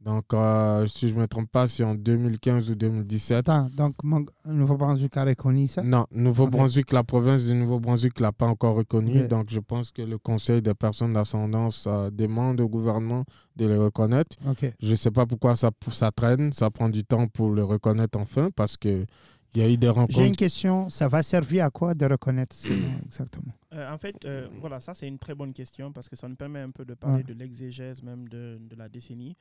Donc, 0.05 0.35
euh, 0.35 0.85
si 0.87 1.09
je 1.09 1.15
ne 1.15 1.21
me 1.21 1.27
trompe 1.29 1.51
pas, 1.51 1.69
c'est 1.69 1.85
en 1.85 1.95
2015 1.95 2.71
ou 2.71 2.75
2017. 2.75 3.37
attends, 3.49 3.69
donc, 3.77 3.95
Nouveau-Brunswick 4.45 5.17
a 5.17 5.25
reconnu 5.25 5.69
ça? 5.69 5.83
Non, 5.83 6.07
Nouveau-Brunswick, 6.11 6.91
la 6.93 7.05
province 7.05 7.47
du 7.47 7.55
Nouveau-Brunswick 7.55 8.19
ne 8.19 8.23
l'a 8.25 8.33
pas 8.33 8.47
encore 8.47 8.75
reconnu. 8.75 9.29
Donc, 9.29 9.51
je 9.51 9.61
pense 9.61 9.91
que 9.93 10.03
le 10.03 10.19
Conseil 10.19 10.61
des 10.61 10.75
personnes 10.75 11.13
d'ascendance 11.13 11.85
euh, 11.87 12.11
demande 12.11 12.61
au 12.61 12.69
gouvernement 12.69 13.25
de 13.57 13.67
le 13.67 13.79
reconnaître. 13.85 14.37
Ok. 14.49 14.73
Je 14.81 14.91
ne 14.91 14.95
sais 14.97 15.11
pas 15.13 15.25
pourquoi 15.27 15.55
ça, 15.55 15.71
ça 15.93 16.11
traîne, 16.11 16.53
ça 16.53 16.71
prend 16.71 16.89
du 16.89 17.05
temps 17.05 17.29
pour 17.29 17.51
le 17.51 17.63
reconnaître 17.63 18.19
enfin, 18.19 18.51
parce 18.57 18.77
qu'il 18.77 19.07
y 19.55 19.61
a 19.61 19.69
eu 19.69 19.77
des 19.77 19.87
J'ai 19.87 19.93
une 19.93 19.99
rencontres. 20.01 20.37
question, 20.37 20.91
ça 20.91 21.07
va 21.07 21.23
servir 21.23 21.67
à 21.67 21.71
quoi 21.71 21.95
de 21.95 22.07
reconnaître 22.07 22.57
ça 22.57 22.69
exactement? 23.07 23.53
Euh, 23.73 23.93
en 23.93 23.99
fait, 23.99 24.17
euh, 24.25 24.49
voilà, 24.61 24.81
ça 24.81 24.95
c'est 24.95 25.07
une 25.07 25.19
très 25.19 25.35
bonne 25.37 25.53
question 25.53 25.93
parce 25.93 26.09
que 26.09 26.17
ça 26.17 26.29
nous 26.29 26.37
permet 26.37 26.61
un 26.61 26.71
peu 26.71 26.85
de 26.85 26.95
parler 26.95 27.23
de 27.23 27.35
l'exégèse 27.35 28.03
même 28.03 28.29
de, 28.29 28.59
de 28.61 28.75
la 28.77 28.89
décennie. 28.89 29.37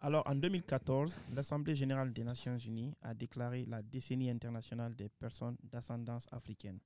Alors 0.00 0.22
en 0.26 0.34
2014, 0.34 1.18
l'Assemblée 1.34 1.74
générale 1.74 2.12
des 2.12 2.22
Nations 2.22 2.56
unies 2.58 2.92
a 3.02 3.14
déclaré 3.14 3.64
la 3.66 3.82
décennie 3.82 4.30
internationale 4.30 4.94
des 4.94 5.08
personnes 5.08 5.56
d'ascendance 5.62 6.26
africaine, 6.32 6.78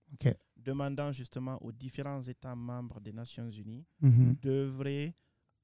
demandant 0.56 1.10
justement 1.12 1.60
aux 1.62 1.72
différents 1.72 2.22
États 2.22 2.54
membres 2.54 3.00
des 3.00 3.12
Nations 3.12 3.50
unies 3.50 3.84
Mhm. 4.00 4.36
d'œuvrer 4.40 5.14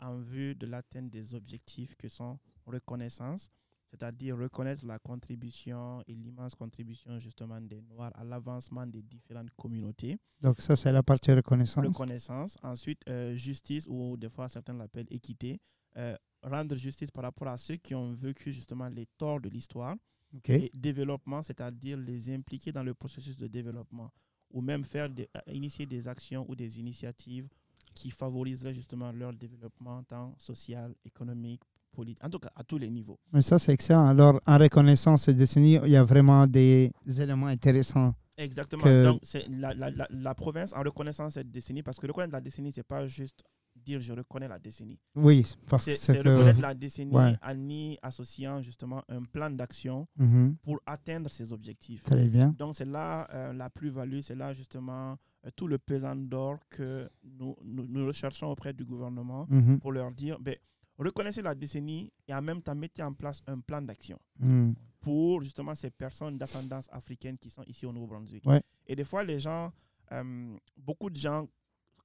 en 0.00 0.18
vue 0.18 0.54
de 0.54 0.66
l'atteinte 0.66 1.08
des 1.10 1.34
objectifs 1.34 1.94
que 1.96 2.08
sont 2.08 2.38
reconnaissance, 2.66 3.48
c'est-à-dire 3.90 4.36
reconnaître 4.36 4.84
la 4.84 4.98
contribution 4.98 6.02
et 6.08 6.14
l'immense 6.14 6.54
contribution 6.56 7.18
justement 7.20 7.60
des 7.60 7.80
Noirs 7.80 8.10
à 8.16 8.24
l'avancement 8.24 8.84
des 8.86 9.02
différentes 9.02 9.50
communautés 9.56 10.18
Donc, 10.42 10.60
ça, 10.60 10.74
c'est 10.76 10.92
la 10.92 11.04
partie 11.04 11.32
reconnaissance. 11.32 11.86
reconnaissance, 11.86 12.58
ensuite 12.62 13.00
euh, 13.08 13.34
justice 13.36 13.86
ou 13.88 14.16
des 14.16 14.28
fois 14.28 14.48
certains 14.48 14.74
l'appellent 14.74 15.06
équité, 15.10 15.60
euh, 15.96 16.16
rendre 16.48 16.76
justice 16.76 17.10
par 17.10 17.24
rapport 17.24 17.48
à 17.48 17.56
ceux 17.56 17.76
qui 17.76 17.94
ont 17.94 18.12
vécu 18.12 18.52
justement 18.52 18.88
les 18.88 19.06
torts 19.18 19.40
de 19.40 19.48
l'histoire 19.48 19.96
Ok. 20.34 20.50
et 20.50 20.70
développement, 20.74 21.42
c'est-à-dire 21.42 21.96
les 21.98 22.30
impliquer 22.34 22.72
dans 22.72 22.82
le 22.82 22.94
processus 22.94 23.36
de 23.36 23.46
développement 23.46 24.10
ou 24.50 24.60
même 24.60 24.84
faire 24.84 25.08
des, 25.10 25.28
euh, 25.36 25.52
initier 25.52 25.86
des 25.86 26.06
actions 26.08 26.44
ou 26.48 26.54
des 26.54 26.78
initiatives 26.78 27.48
qui 27.94 28.10
favoriseraient 28.10 28.74
justement 28.74 29.10
leur 29.12 29.32
développement 29.32 30.02
tant 30.04 30.34
social, 30.38 30.94
économique, 31.04 31.62
politique, 31.92 32.22
en 32.22 32.28
tout 32.30 32.38
cas 32.38 32.50
à 32.54 32.62
tous 32.62 32.76
les 32.78 32.90
niveaux. 32.90 33.18
Mais 33.32 33.40
ça, 33.42 33.58
c'est 33.58 33.72
excellent. 33.72 34.06
Alors, 34.06 34.38
en 34.46 34.58
reconnaissance 34.58 35.22
cette 35.24 35.36
décennie, 35.38 35.78
il 35.84 35.90
y 35.90 35.96
a 35.96 36.04
vraiment 36.04 36.46
des 36.46 36.92
éléments 37.06 37.46
intéressants. 37.46 38.14
Exactement. 38.36 38.82
Que- 38.84 39.04
Donc, 39.04 39.20
c'est 39.22 39.48
la, 39.48 39.72
la, 39.72 39.90
la, 39.90 40.06
la 40.10 40.34
province 40.34 40.74
en 40.74 40.82
reconnaissant 40.82 41.30
cette 41.30 41.50
décennie, 41.50 41.82
parce 41.82 41.98
que 41.98 42.06
reconnaître 42.06 42.34
la 42.34 42.40
décennie, 42.42 42.70
c'est 42.74 42.82
pas 42.82 43.06
juste 43.06 43.42
dire 43.84 44.00
je 44.00 44.12
reconnais 44.12 44.48
la 44.48 44.58
décennie. 44.58 44.98
Oui, 45.14 45.44
parce 45.68 45.84
que 45.84 45.90
C'est 45.92 45.96
c'est 45.96 46.12
c'est 46.14 46.22
que... 46.22 46.28
reconnaître 46.28 46.60
la 46.60 46.74
décennie 46.74 47.14
Ouais. 47.14 47.36
en 47.42 47.68
y 47.68 47.98
associant 48.02 48.62
justement 48.62 49.02
un 49.08 49.22
plan 49.24 49.50
d'action 49.50 50.06
Mhm. 50.16 50.56
pour 50.62 50.80
atteindre 50.86 51.30
ses 51.30 51.52
objectifs. 51.52 52.02
Très 52.02 52.28
bien. 52.28 52.54
Donc 52.58 52.74
c'est 52.76 52.84
là 52.84 53.28
euh, 53.32 53.52
la 53.52 53.70
plus-value, 53.70 54.20
c'est 54.20 54.34
là 54.34 54.52
justement 54.52 55.16
euh, 55.44 55.50
tout 55.54 55.68
le 55.68 55.78
pesant 55.78 56.16
d'or 56.16 56.58
que 56.68 57.08
nous, 57.22 57.54
nous, 57.62 57.86
nous 57.86 58.06
recherchons 58.06 58.48
auprès 58.50 58.72
du 58.72 58.84
gouvernement 58.84 59.46
Mhm. 59.48 59.78
pour 59.78 59.92
leur 59.92 60.10
dire, 60.10 60.38
ben, 60.40 60.56
reconnaissez 60.98 61.42
la 61.42 61.54
décennie 61.54 62.10
et 62.26 62.34
en 62.34 62.42
même 62.42 62.62
temps 62.62 62.74
mettez 62.74 63.02
en 63.02 63.12
place 63.12 63.42
un 63.46 63.60
plan 63.60 63.82
d'action 63.82 64.18
Mhm. 64.40 64.74
pour 65.00 65.42
justement 65.42 65.74
ces 65.74 65.90
personnes 65.90 66.36
d'ascendance 66.36 66.88
africaine 66.90 67.38
qui 67.38 67.50
sont 67.50 67.62
ici 67.64 67.86
au 67.86 67.92
Nouveau-Brunswick. 67.92 68.44
Ouais. 68.46 68.60
Et 68.86 68.96
des 68.96 69.04
fois, 69.04 69.22
les 69.22 69.38
gens, 69.38 69.70
euh, 70.12 70.56
beaucoup 70.76 71.10
de 71.10 71.16
gens 71.16 71.46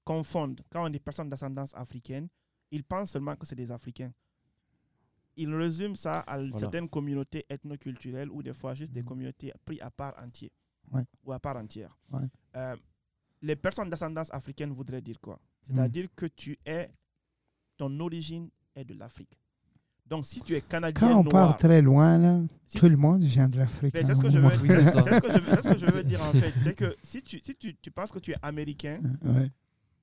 confondent, 0.04 0.62
quand 0.72 0.86
on 0.86 0.90
dit 0.90 1.00
personnes 1.00 1.30
d'ascendance 1.30 1.74
africaine, 1.76 2.28
ils 2.72 2.84
pensent 2.84 3.12
seulement 3.12 3.36
que 3.36 3.46
c'est 3.46 3.56
des 3.56 3.72
Africains. 3.72 4.12
Ils 5.38 5.54
résument 5.54 5.96
ça 5.96 6.20
à 6.22 6.38
certaines 6.58 6.90
communautés 6.90 7.46
ethnoculturelles 7.50 8.30
ou 8.30 8.44
des 8.44 8.54
fois 8.54 8.76
juste 8.76 8.92
des 8.92 9.02
Mhm. 9.02 9.08
communautés 9.08 9.54
prises 9.66 9.82
à 9.82 9.90
part 9.90 10.14
entière 10.22 10.50
Ouais. 10.92 11.04
ou 11.24 11.32
à 11.32 11.40
part 11.40 11.56
entière. 11.58 11.98
Ouais. 12.12 12.28
Euh, 12.56 12.76
les 13.42 13.56
personnes 13.56 13.90
d'ascendance 13.90 14.32
africaine 14.34 14.72
voudraient 14.74 15.02
dire 15.02 15.20
quoi? 15.22 15.40
Mhm. 15.70 15.76
C'est-à-dire 15.78 16.08
que 16.16 16.26
tu 16.26 16.58
es, 16.66 16.92
ton 17.78 17.98
origine 18.00 18.50
est 18.76 18.84
de 18.86 18.94
l'Afrique. 18.94 19.38
Donc, 20.06 20.28
si 20.28 20.42
tu 20.42 20.54
es 20.56 20.62
canadien 20.62 21.08
Quand 21.08 21.20
on 21.20 21.24
noir, 21.24 21.32
part 21.48 21.58
très 21.58 21.82
loin, 21.82 22.18
là, 22.18 22.42
Si- 22.66 22.78
tout 22.78 22.90
le 22.90 22.98
monde 22.98 23.22
vient 23.22 23.48
de 23.48 23.58
l'Afrique. 23.60 23.96
c'est 23.96 24.14
ce 24.14 24.20
que 24.20 24.30
je 24.30 24.40
veux. 24.40 24.48
Oui, 24.48 24.68
ce 24.68 25.74
que 25.74 25.78
je 25.80 26.02
dire 26.04 26.22
en 26.22 26.32
fait. 26.34 26.54
C'est 26.62 26.76
que 26.76 26.98
si 27.02 27.24
tu, 27.24 27.40
si 27.42 27.56
tu, 27.56 27.78
tu 27.78 27.92
penses 27.92 28.12
que 28.12 28.20
tu 28.20 28.32
es 28.32 28.36
américain, 28.42 29.00
Ouais, 29.24 29.50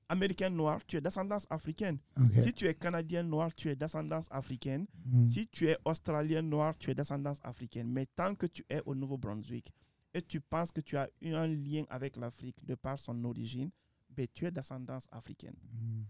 américain 0.09 0.49
noir, 0.49 0.83
tu 0.85 0.97
es 0.97 1.01
d'ascendance 1.01 1.45
africaine. 1.49 1.99
Si 2.33 2.51
tu 2.53 2.65
es 2.65 2.73
canadien 2.73 3.23
noir, 3.23 3.53
tu 3.53 3.69
es 3.69 3.75
d'ascendance 3.75 4.27
africaine. 4.31 4.87
Mhm. 5.05 5.27
Si 5.29 5.47
tu 5.47 5.67
es 5.67 5.77
australien 5.85 6.41
noir, 6.41 6.77
tu 6.77 6.89
es 6.89 6.95
d'ascendance 6.95 7.39
africaine. 7.43 7.87
Mais 7.87 8.07
tant 8.15 8.35
que 8.35 8.47
tu 8.47 8.65
es 8.69 8.81
au 8.85 8.95
Nouveau-Brunswick 8.95 9.71
et 10.13 10.21
tu 10.21 10.41
penses 10.41 10.71
que 10.71 10.81
tu 10.81 10.97
as 10.97 11.07
eu 11.21 11.33
un 11.33 11.47
lien 11.47 11.85
avec 11.89 12.17
l'Afrique 12.17 12.57
de 12.65 12.75
par 12.75 12.97
son 12.99 13.23
origine, 13.23 13.69
ben, 14.09 14.27
tu 14.33 14.45
es 14.45 14.51
d'ascendance 14.51 15.07
africaine. 15.11 15.55
Mhm. 15.71 16.05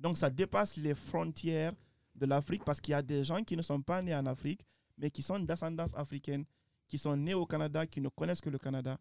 Donc 0.00 0.16
ça 0.18 0.28
dépasse 0.28 0.76
les 0.76 0.94
frontières 0.94 1.72
de 2.14 2.26
l'Afrique 2.26 2.64
parce 2.64 2.80
qu'il 2.80 2.92
y 2.92 2.94
a 2.94 3.02
des 3.02 3.24
gens 3.24 3.42
qui 3.42 3.56
ne 3.56 3.62
sont 3.62 3.80
pas 3.80 4.02
nés 4.02 4.14
en 4.14 4.26
Afrique, 4.26 4.66
mais 4.98 5.10
qui 5.10 5.22
sont 5.22 5.38
d'ascendance 5.38 5.94
africaine, 5.94 6.44
qui 6.88 6.98
sont 6.98 7.16
nés 7.16 7.34
au 7.34 7.46
Canada, 7.46 7.86
qui 7.86 8.00
ne 8.00 8.08
connaissent 8.08 8.40
que 8.40 8.50
le 8.50 8.58
Canada. 8.58 8.98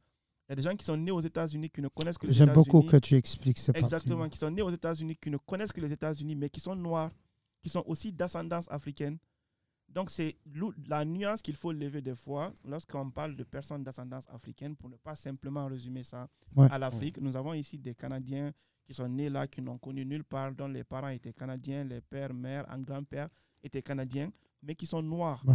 Il 0.48 0.52
y 0.52 0.54
a 0.54 0.56
des 0.58 0.62
gens 0.62 0.76
qui 0.76 0.84
sont 0.86 0.98
nés 0.98 1.12
aux 1.12 1.22
États-Unis, 1.22 1.70
qui 1.70 1.82
ne 1.82 1.88
connaissent 1.88 2.18
que 2.18 2.28
les 2.28 2.34
J'aime 2.34 2.50
États-Unis. 2.50 2.66
beaucoup 2.66 2.82
que 2.90 2.98
tu 2.98 3.16
expliques 3.16 3.58
partie. 3.66 3.80
Exactement, 3.80 4.28
qui 4.28 4.38
sont 4.38 4.50
nés 4.52 4.62
aux 4.62 4.70
États-Unis, 4.72 5.16
qui 5.16 5.30
ne 5.30 5.38
connaissent 5.38 5.72
que 5.72 5.80
les 5.82 5.94
États-Unis, 5.94 6.36
mais 6.36 6.50
qui 6.50 6.60
sont 6.60 6.76
noirs, 6.76 7.12
qui 7.62 7.70
sont 7.70 7.84
aussi 7.88 8.12
d'ascendance 8.12 8.68
africaine. 8.70 9.18
Donc, 9.88 10.10
c'est 10.10 10.36
la 10.88 11.06
nuance 11.06 11.42
qu'il 11.42 11.56
faut 11.56 11.72
lever 11.72 12.02
des 12.02 12.16
fois 12.16 12.52
lorsqu'on 12.66 13.10
parle 13.12 13.36
de 13.36 13.44
personnes 13.44 13.84
d'ascendance 13.84 14.28
africaine 14.30 14.76
pour 14.76 14.90
ne 14.90 14.96
pas 14.98 15.16
simplement 15.16 15.68
résumer 15.68 16.04
ça 16.04 16.28
Ouais. 16.56 16.68
à 16.70 16.78
l'Afrique. 16.78 17.20
Nous 17.22 17.38
avons 17.38 17.54
ici 17.54 17.78
des 17.78 17.94
Canadiens 17.96 18.52
qui 18.86 18.94
sont 18.94 19.08
nés 19.08 19.30
là, 19.30 19.48
qui 19.48 19.62
n'ont 19.62 19.78
connu 19.78 20.06
nulle 20.06 20.24
part, 20.26 20.52
dont 20.52 20.68
les 20.68 20.84
parents 20.84 21.08
étaient 21.10 21.32
canadiens, 21.32 21.84
les 21.86 22.02
pères, 22.02 22.34
mères, 22.34 22.70
un 22.70 22.80
grand-père 22.82 23.30
étaient 23.64 23.82
canadiens, 23.82 24.30
mais 24.62 24.76
qui 24.76 24.86
sont 24.86 25.02
noirs. 25.02 25.42
Ouais. 25.46 25.54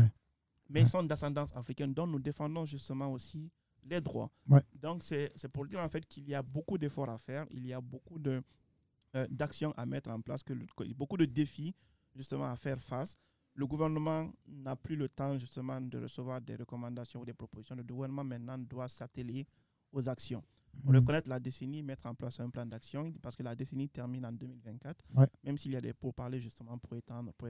Mais 0.70 0.80
Ouais. 0.80 0.86
ils 0.86 0.88
sont 0.88 1.02
d'ascendance 1.02 1.54
africaine, 1.54 1.92
dont 1.92 2.06
nous 2.06 2.18
défendons 2.20 2.64
justement 2.64 3.12
aussi 3.12 3.50
les 3.88 4.00
droits. 4.00 4.30
Ouais. 4.48 4.60
Donc, 4.74 5.02
c'est 5.02 5.32
pour 5.52 5.66
dire 5.66 5.80
en 5.80 5.88
fait 5.88 6.04
qu'il 6.06 6.28
y 6.28 6.34
a 6.34 6.42
beaucoup 6.42 6.76
d'efforts 6.78 7.10
à 7.10 7.18
faire, 7.18 7.46
il 7.50 7.66
y 7.66 7.72
a 7.72 7.80
beaucoup 7.80 8.18
euh, 8.26 9.26
d'actions 9.30 9.72
à 9.76 9.86
mettre 9.86 10.10
en 10.10 10.20
place, 10.20 10.42
que 10.42 10.52
le- 10.52 10.66
beaucoup 10.94 11.16
de 11.16 11.24
défis 11.24 11.74
justement 12.14 12.50
à 12.50 12.56
faire 12.56 12.80
face. 12.82 13.16
Le 13.54 13.66
gouvernement 13.66 14.30
n'a 14.46 14.76
plus 14.76 14.94
le 14.96 15.08
temps 15.08 15.36
justement 15.38 15.80
de 15.80 15.98
recevoir 15.98 16.40
des 16.40 16.56
recommandations 16.56 17.20
ou 17.20 17.24
des 17.24 17.32
propositions. 17.34 17.74
Le 17.74 17.82
gouvernement 17.82 18.22
maintenant 18.24 18.58
doit 18.58 18.86
s'atteler 18.88 19.46
aux 19.90 20.06
actions. 20.08 20.44
Mhm. 20.84 20.94
Reconnaître 20.96 21.28
la 21.28 21.40
décennie, 21.40 21.82
mettre 21.82 22.06
en 22.06 22.14
place 22.14 22.38
un 22.40 22.50
plan 22.50 22.66
d'action, 22.66 23.12
parce 23.22 23.34
que 23.34 23.42
la 23.42 23.54
décennie 23.56 23.88
termine 23.88 24.26
en 24.26 24.32
2024, 24.32 25.04
Ouais. 25.16 25.26
même 25.42 25.56
s'il 25.56 25.72
y 25.72 25.76
a 25.76 25.80
des 25.80 25.94
pourparlers 25.94 26.38
justement 26.40 26.76
pour 26.78 26.94
étendre, 26.94 27.32
pour 27.32 27.48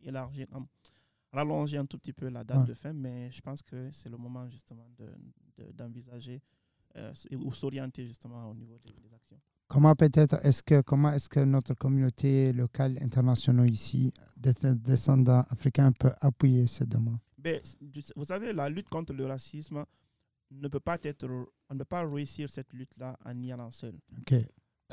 élargir, 0.00 0.46
rallonger 1.32 1.76
un 1.78 1.86
tout 1.86 1.98
petit 1.98 2.12
peu 2.12 2.28
la 2.28 2.42
date 2.44 2.58
Ouais. 2.60 2.66
de 2.66 2.74
fin, 2.74 2.92
mais 2.92 3.30
je 3.30 3.40
pense 3.40 3.62
que 3.62 3.90
c'est 3.92 4.08
le 4.08 4.16
moment 4.16 4.48
justement 4.48 4.88
de- 4.96 5.12
de- 5.58 5.72
d'envisager 5.72 6.40
euh, 6.96 7.12
ou 7.32 7.52
s'orienter 7.52 8.06
justement 8.06 8.50
au 8.50 8.54
niveau 8.54 8.78
des, 8.78 8.92
des 8.92 9.12
actions. 9.14 9.40
Comment 9.66 9.94
peut-être 9.96 10.34
est-ce 10.46 10.62
que 10.62 10.82
comment 10.82 11.10
est-ce 11.12 11.28
que 11.28 11.40
notre 11.40 11.74
communauté 11.74 12.52
locale 12.52 12.98
internationale 13.02 13.70
ici, 13.70 14.12
des 14.36 14.52
des 14.52 14.74
descendants 14.74 15.44
africains, 15.48 15.90
peut 15.92 16.12
appuyer 16.20 16.66
cette 16.66 16.90
demande 16.90 17.18
Ben, 17.38 17.60
Ben, 17.80 18.02
vous 18.16 18.24
savez, 18.24 18.52
la 18.52 18.68
lutte 18.68 18.88
contre 18.88 19.12
le 19.14 19.24
racisme 19.26 19.84
ne 20.50 20.68
peut 20.68 20.80
pas 20.80 20.98
être. 21.02 21.26
On 21.70 21.74
ne 21.74 21.78
peut 21.78 21.84
pas 21.86 22.06
réussir 22.06 22.48
cette 22.50 22.72
lutte-là 22.74 23.18
en 23.24 23.42
y 23.42 23.50
allant 23.52 23.70
seul. 23.70 23.98
Ok. 24.18 24.34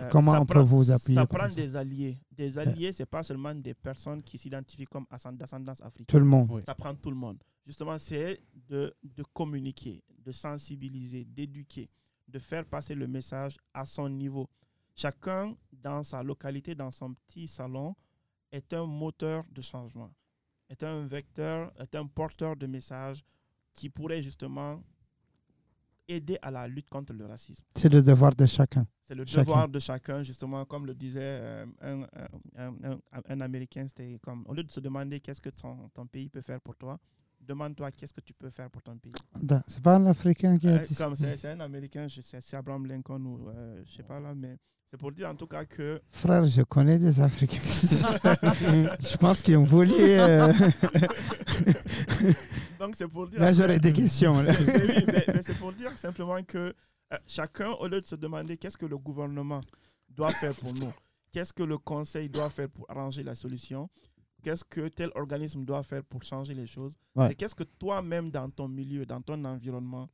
Euh, 0.02 0.10
Comment 0.10 0.34
on 0.40 0.46
peut 0.46 0.56
prend- 0.56 0.64
vous 0.64 0.92
appuyer 0.92 1.16
Ça 1.16 1.26
prend 1.28 1.48
ça? 1.50 1.56
des 1.56 1.76
alliés. 1.76 2.18
Des 2.32 2.58
alliés, 2.58 2.92
c'est 2.92 3.06
pas 3.06 3.24
seulement 3.24 3.54
des 3.54 3.74
personnes 3.74 4.22
qui 4.24 4.38
s'identifient 4.38 4.86
comme 4.86 5.06
ascend- 5.10 5.36
d'ascendance 5.38 5.82
africaine. 5.82 6.06
Tout 6.08 6.20
le 6.20 6.26
monde. 6.26 6.48
Oui. 6.52 6.62
Ça 6.66 6.74
prend 6.76 6.96
tout 6.96 7.10
le 7.12 7.16
monde. 7.18 7.42
Justement, 7.66 7.98
c'est 8.00 8.42
de, 8.68 8.94
de 9.04 9.24
communiquer, 9.34 10.04
de 10.26 10.32
sensibiliser, 10.32 11.24
d'éduquer, 11.26 11.90
de 12.28 12.40
faire 12.40 12.66
passer 12.66 12.96
le 12.96 13.08
message 13.08 13.58
à 13.74 13.86
son 13.86 14.10
niveau. 14.10 14.50
Chacun, 14.96 15.56
dans 15.72 16.02
sa 16.04 16.24
localité, 16.24 16.74
dans 16.74 16.92
son 16.92 17.14
petit 17.14 17.48
salon, 17.48 17.96
est 18.52 18.74
un 18.74 18.86
moteur 18.86 19.44
de 19.52 19.62
changement, 19.62 20.12
est 20.70 20.84
un 20.84 21.06
vecteur, 21.06 21.72
est 21.80 21.94
un 21.96 22.08
porteur 22.08 22.56
de 22.56 22.66
message 22.68 23.24
qui 23.74 23.90
pourrait 23.90 24.22
justement 24.24 24.82
aider 26.08 26.38
à 26.42 26.52
la 26.52 26.68
lutte 26.68 26.90
contre 26.90 27.14
le 27.14 27.26
racisme. 27.26 27.64
C'est 27.76 27.88
le 27.92 28.02
devoir 28.02 28.36
de 28.36 28.46
chacun. 28.46 28.86
C'est 29.12 29.16
le 29.16 29.26
Chacun. 29.26 29.42
devoir 29.42 29.68
de 29.68 29.78
chacun, 29.78 30.24
justement, 30.24 30.64
comme 30.64 30.86
le 30.86 30.94
disait 30.94 31.20
euh, 31.22 31.66
un, 31.82 32.02
un- 32.04 32.08
un- 32.58 32.92
un- 33.12 33.22
un 33.28 33.42
Américain, 33.42 33.84
c'était 33.86 34.18
comme, 34.24 34.46
au 34.48 34.54
lieu 34.54 34.64
de 34.64 34.72
se 34.72 34.80
demander 34.80 35.20
qu'est-ce 35.20 35.42
que 35.42 35.50
ton, 35.50 35.90
ton 35.94 36.06
pays 36.08 36.30
peut 36.30 36.40
faire 36.40 36.62
pour 36.62 36.78
toi, 36.78 36.98
demande-toi 37.42 37.92
qu'est-ce 37.92 38.14
que 38.14 38.22
tu 38.22 38.32
peux 38.34 38.50
faire 38.50 38.70
pour 38.70 38.82
ton 38.82 38.96
pays. 38.98 39.12
C'est 39.68 39.84
pas 39.84 40.00
l'Africain 40.00 40.58
qui 40.58 40.70
a 40.70 40.76
Euh, 40.76 40.80
dit 40.80 40.94
ça. 40.94 41.04
comme 41.04 41.18
c'est 41.18 41.46
un 41.46 41.60
Américain, 41.60 42.08
je 42.08 42.22
sais, 42.22 42.40
c'est 42.40 42.56
Abraham 42.56 42.86
Lincoln 42.86 43.20
ou 43.26 43.50
euh, 43.50 43.82
je 43.86 43.92
sais 43.96 44.04
pas 44.04 44.22
là, 44.22 44.34
mais 44.34 44.56
c'est 44.90 44.96
pour 44.98 45.12
dire 45.12 45.28
en 45.28 45.36
tout 45.36 45.48
cas 45.48 45.66
que 45.66 46.02
Frère, 46.10 46.46
je 46.46 46.62
connais 46.62 46.98
des 46.98 47.20
Africains. 47.20 47.60
je 49.02 49.18
pense 49.18 49.42
qu'ils 49.42 49.58
ont 49.58 49.66
volé. 49.66 49.94
euh, 50.20 50.54
donc 52.80 52.96
c'est 52.96 53.08
pour 53.10 53.28
dire 53.28 53.42
Là, 53.42 53.52
j'aurais 53.52 53.78
des 53.80 53.92
questions. 53.92 54.42
là. 54.42 54.54
Mais 54.66 54.82
oui, 54.82 55.04
mais- 55.06 55.26
mais 55.34 55.42
c'est 55.42 55.58
pour 55.58 55.74
dire 55.74 55.98
simplement 55.98 56.42
que 56.44 56.74
chacun, 57.28 57.72
au 57.74 57.88
lieu 57.88 58.02
de 58.02 58.06
se 58.08 58.16
demander 58.16 58.58
qu'est-ce 58.58 58.78
que 58.78 58.86
le 58.86 58.98
gouvernement 58.98 59.62
doit 60.10 60.32
faire 60.32 60.54
pour 60.56 60.74
nous, 60.74 60.92
qu'est-ce 61.32 61.54
que 61.54 61.64
le 61.64 61.78
conseil 61.78 62.30
doit 62.30 62.50
faire 62.50 62.70
pour 62.70 62.90
arranger 62.90 63.24
la 63.24 63.36
solution, 63.36 63.90
qu'est-ce 64.44 64.64
que 64.64 64.88
tel 64.88 65.12
organisme 65.16 65.64
doit 65.66 65.84
faire 65.84 66.04
pour 66.04 66.24
changer 66.24 66.54
les 66.54 66.68
choses, 66.68 66.98
Ouais. 67.16 67.30
c'est 67.30 67.36
qu'est-ce 67.36 67.56
que 67.56 67.64
toi-même 67.64 68.30
dans 68.32 68.50
ton 68.50 68.68
milieu, 68.68 69.06
dans 69.06 69.22
ton 69.22 69.44
environnement, 69.46 70.10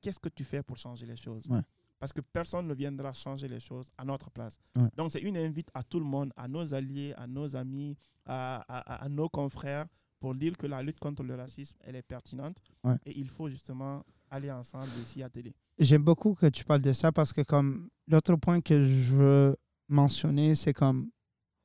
qu'est-ce 0.00 0.18
que 0.20 0.28
tu 0.28 0.44
fais 0.44 0.62
pour 0.62 0.76
changer 0.76 1.06
les 1.06 1.16
choses? 1.16 1.46
Ouais. 1.48 1.60
Parce 1.98 2.12
que 2.12 2.20
personne 2.20 2.66
ne 2.68 2.74
viendra 2.74 3.12
changer 3.12 3.48
les 3.48 3.58
choses 3.58 3.90
à 3.98 4.04
notre 4.04 4.30
place. 4.30 4.56
Ouais. 4.76 4.88
Donc 4.96 5.10
c'est 5.10 5.20
une 5.20 5.36
invite 5.36 5.68
à 5.74 5.82
tout 5.82 5.98
le 5.98 6.04
monde, 6.04 6.32
à 6.36 6.46
nos 6.46 6.72
alliés, 6.72 7.12
à 7.16 7.26
nos 7.26 7.56
amis, 7.56 7.96
à, 8.24 8.56
à- 8.68 9.04
à 9.04 9.08
nos 9.08 9.28
confrères, 9.28 9.86
pour 10.20 10.34
dire 10.34 10.56
que 10.56 10.66
la 10.66 10.82
lutte 10.82 10.98
contre 11.00 11.22
le 11.22 11.34
racisme, 11.36 11.76
elle 11.80 11.96
est 11.96 12.02
pertinente 12.02 12.60
et 13.06 13.18
il 13.18 13.28
faut 13.28 13.48
justement 13.48 14.04
aller 14.30 14.50
ensemble 14.50 14.88
et 15.00 15.04
s'y 15.04 15.22
atteler. 15.22 15.54
J'aime 15.78 16.02
beaucoup 16.02 16.34
que 16.34 16.46
tu 16.46 16.64
parles 16.64 16.80
de 16.80 16.92
ça 16.92 17.12
parce 17.12 17.32
que 17.32 17.42
comme 17.42 17.88
l'autre 18.08 18.34
point 18.36 18.60
que 18.60 18.82
je 18.84 19.14
veux 19.14 19.56
mentionner, 19.88 20.56
c'est 20.56 20.72
comme, 20.72 21.10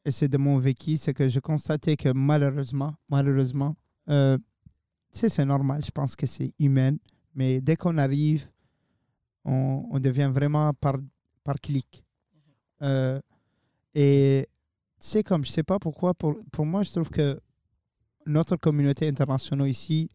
et 0.05 0.11
c'est 0.11 0.27
de 0.27 0.37
mon 0.37 0.59
vécu, 0.59 0.97
c'est 0.97 1.13
que 1.13 1.27
j'ai 1.27 1.41
constaté 1.41 1.97
que 1.97 2.09
malheureusement, 2.09 2.93
malheureusement, 3.09 3.75
euh, 4.09 4.37
tu 5.11 5.19
sais, 5.19 5.29
c'est 5.29 5.45
normal, 5.45 5.83
je 5.83 5.91
pense 5.91 6.15
que 6.15 6.27
c'est 6.27 6.53
humain, 6.59 6.95
mais 7.33 7.59
dès 7.59 7.75
qu'on 7.75 7.97
arrive, 7.97 8.47
on, 9.45 9.87
on 9.89 9.99
devient 9.99 10.29
vraiment 10.31 10.73
par, 10.73 10.97
par 11.43 11.55
clic. 11.59 12.03
Euh, 12.83 13.19
et 13.95 14.47
tu 14.99 15.07
sais, 15.07 15.23
comme 15.23 15.43
je 15.43 15.51
sais 15.51 15.63
pas 15.63 15.79
pourquoi, 15.79 16.13
pour, 16.13 16.37
pour 16.51 16.65
moi, 16.65 16.83
je 16.83 16.91
trouve 16.91 17.09
que 17.09 17.39
notre 18.25 18.57
communauté 18.57 19.07
internationale 19.07 19.69
ici, 19.69 20.09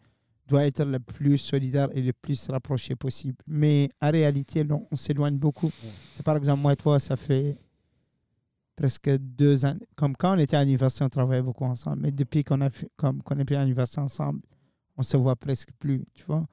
doit 0.48 0.64
être 0.64 0.84
le 0.84 0.98
plus 0.98 1.38
solidaire 1.38 1.88
et 1.94 2.02
le 2.02 2.12
plus 2.12 2.48
rapproché 2.48 2.96
possible. 2.96 3.36
Mais 3.46 3.88
en 4.00 4.10
réalité, 4.10 4.64
non, 4.64 4.86
on 4.90 4.96
s'éloigne 4.96 5.36
beaucoup. 5.36 5.70
C'est 6.14 6.22
par 6.22 6.36
exemple, 6.36 6.62
moi 6.62 6.72
et 6.72 6.76
toi, 6.76 6.98
ça 6.98 7.16
fait 7.16 7.56
presque 8.76 9.10
deux 9.18 9.64
ans. 9.64 9.76
Comme 9.96 10.16
quand 10.16 10.36
on 10.36 10.38
était 10.38 10.56
à 10.56 10.64
l'université, 10.64 11.04
on 11.04 11.08
travaillait 11.08 11.42
beaucoup 11.42 11.64
ensemble. 11.64 11.98
Mais 12.00 12.12
depuis 12.12 12.44
qu'on 12.44 12.60
a 12.60 12.70
fait, 12.70 12.88
comme 12.96 13.22
qu'on 13.22 13.38
est 13.38 13.44
plus 13.44 13.56
à 13.56 13.62
l'université 13.62 14.00
ensemble, 14.00 14.40
on 14.96 15.02
se 15.02 15.16
voit 15.16 15.36
presque 15.36 15.70
plus, 15.78 16.04
tu 16.14 16.24
vois. 16.26 16.46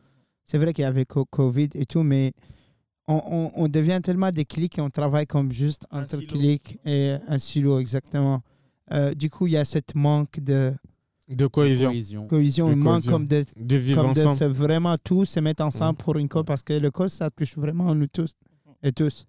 C'est 0.46 0.58
vrai 0.58 0.74
qu'il 0.74 0.84
y 0.84 0.86
avait 0.86 1.06
co- 1.06 1.26
Covid 1.26 1.70
et 1.76 1.86
tout, 1.86 2.04
mais 2.04 2.34
on, 3.08 3.22
on- 3.26 3.52
on 3.64 3.68
devient 3.68 4.00
tellement 4.04 4.32
des 4.32 4.46
clics 4.46 4.78
et 4.78 4.82
on 4.82 4.90
travaille 4.90 5.26
comme 5.28 5.52
juste 5.52 5.86
entre 5.92 6.18
clics 6.40 6.80
et 6.86 7.16
un 7.28 7.40
silo, 7.40 7.80
exactement. 7.80 8.42
Euh, 8.92 9.14
du 9.16 9.30
coup, 9.30 9.48
il 9.48 9.54
y 9.54 9.58
a 9.58 9.66
cette 9.66 9.96
manque 9.96 10.40
de 10.40 10.74
De 11.28 11.48
cohésion, 11.48 11.90
Cohésion. 11.90 12.28
cohésion, 12.28 12.68
De 12.68 12.74
il 12.74 12.78
manque 12.78 12.94
cohésion. 13.02 13.12
comme 13.12 13.28
de 13.28 13.44
de 13.58 13.76
vivre 13.78 14.04
comme 14.04 14.14
de 14.14 14.20
ensemble. 14.20 14.38
se 14.38 14.44
vraiment 14.44 14.96
tous 15.04 15.26
se 15.26 15.40
mettre 15.40 15.64
ensemble 15.64 15.94
Mm. 16.00 16.04
pour 16.04 16.18
une 16.18 16.30
cause 16.30 16.44
parce 16.46 16.62
que 16.62 16.74
le 16.74 16.92
cause 16.92 17.12
ça 17.14 17.32
touche 17.32 17.58
vraiment 17.58 17.96
nous 17.96 18.06
tous 18.08 18.36
et 18.84 18.92
tous. 18.92 19.26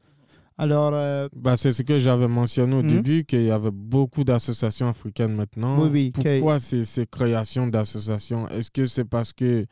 Alors 0.58 0.90
euh, 0.94 1.28
Bah, 1.34 1.56
c'est 1.56 1.72
ce 1.72 1.82
que 1.82 1.98
j'avais 1.98 2.28
mentionné 2.28 2.76
au 2.76 2.82
Mhm. 2.82 2.88
début, 2.88 3.24
qu'il 3.24 3.42
y 3.44 3.50
avait 3.50 3.70
beaucoup 3.72 4.24
d'associations 4.24 4.88
africaines 4.88 5.34
maintenant. 5.34 5.80
Oui, 5.82 5.88
oui, 5.90 6.10
Pourquoi 6.12 6.58
ces, 6.58 6.84
ces 6.84 7.06
créations 7.06 7.66
d'associations? 7.66 8.46
Est-ce 8.48 8.70
que 8.70 8.86
c'est 8.86 9.04
parce 9.04 9.32
que, 9.34 9.66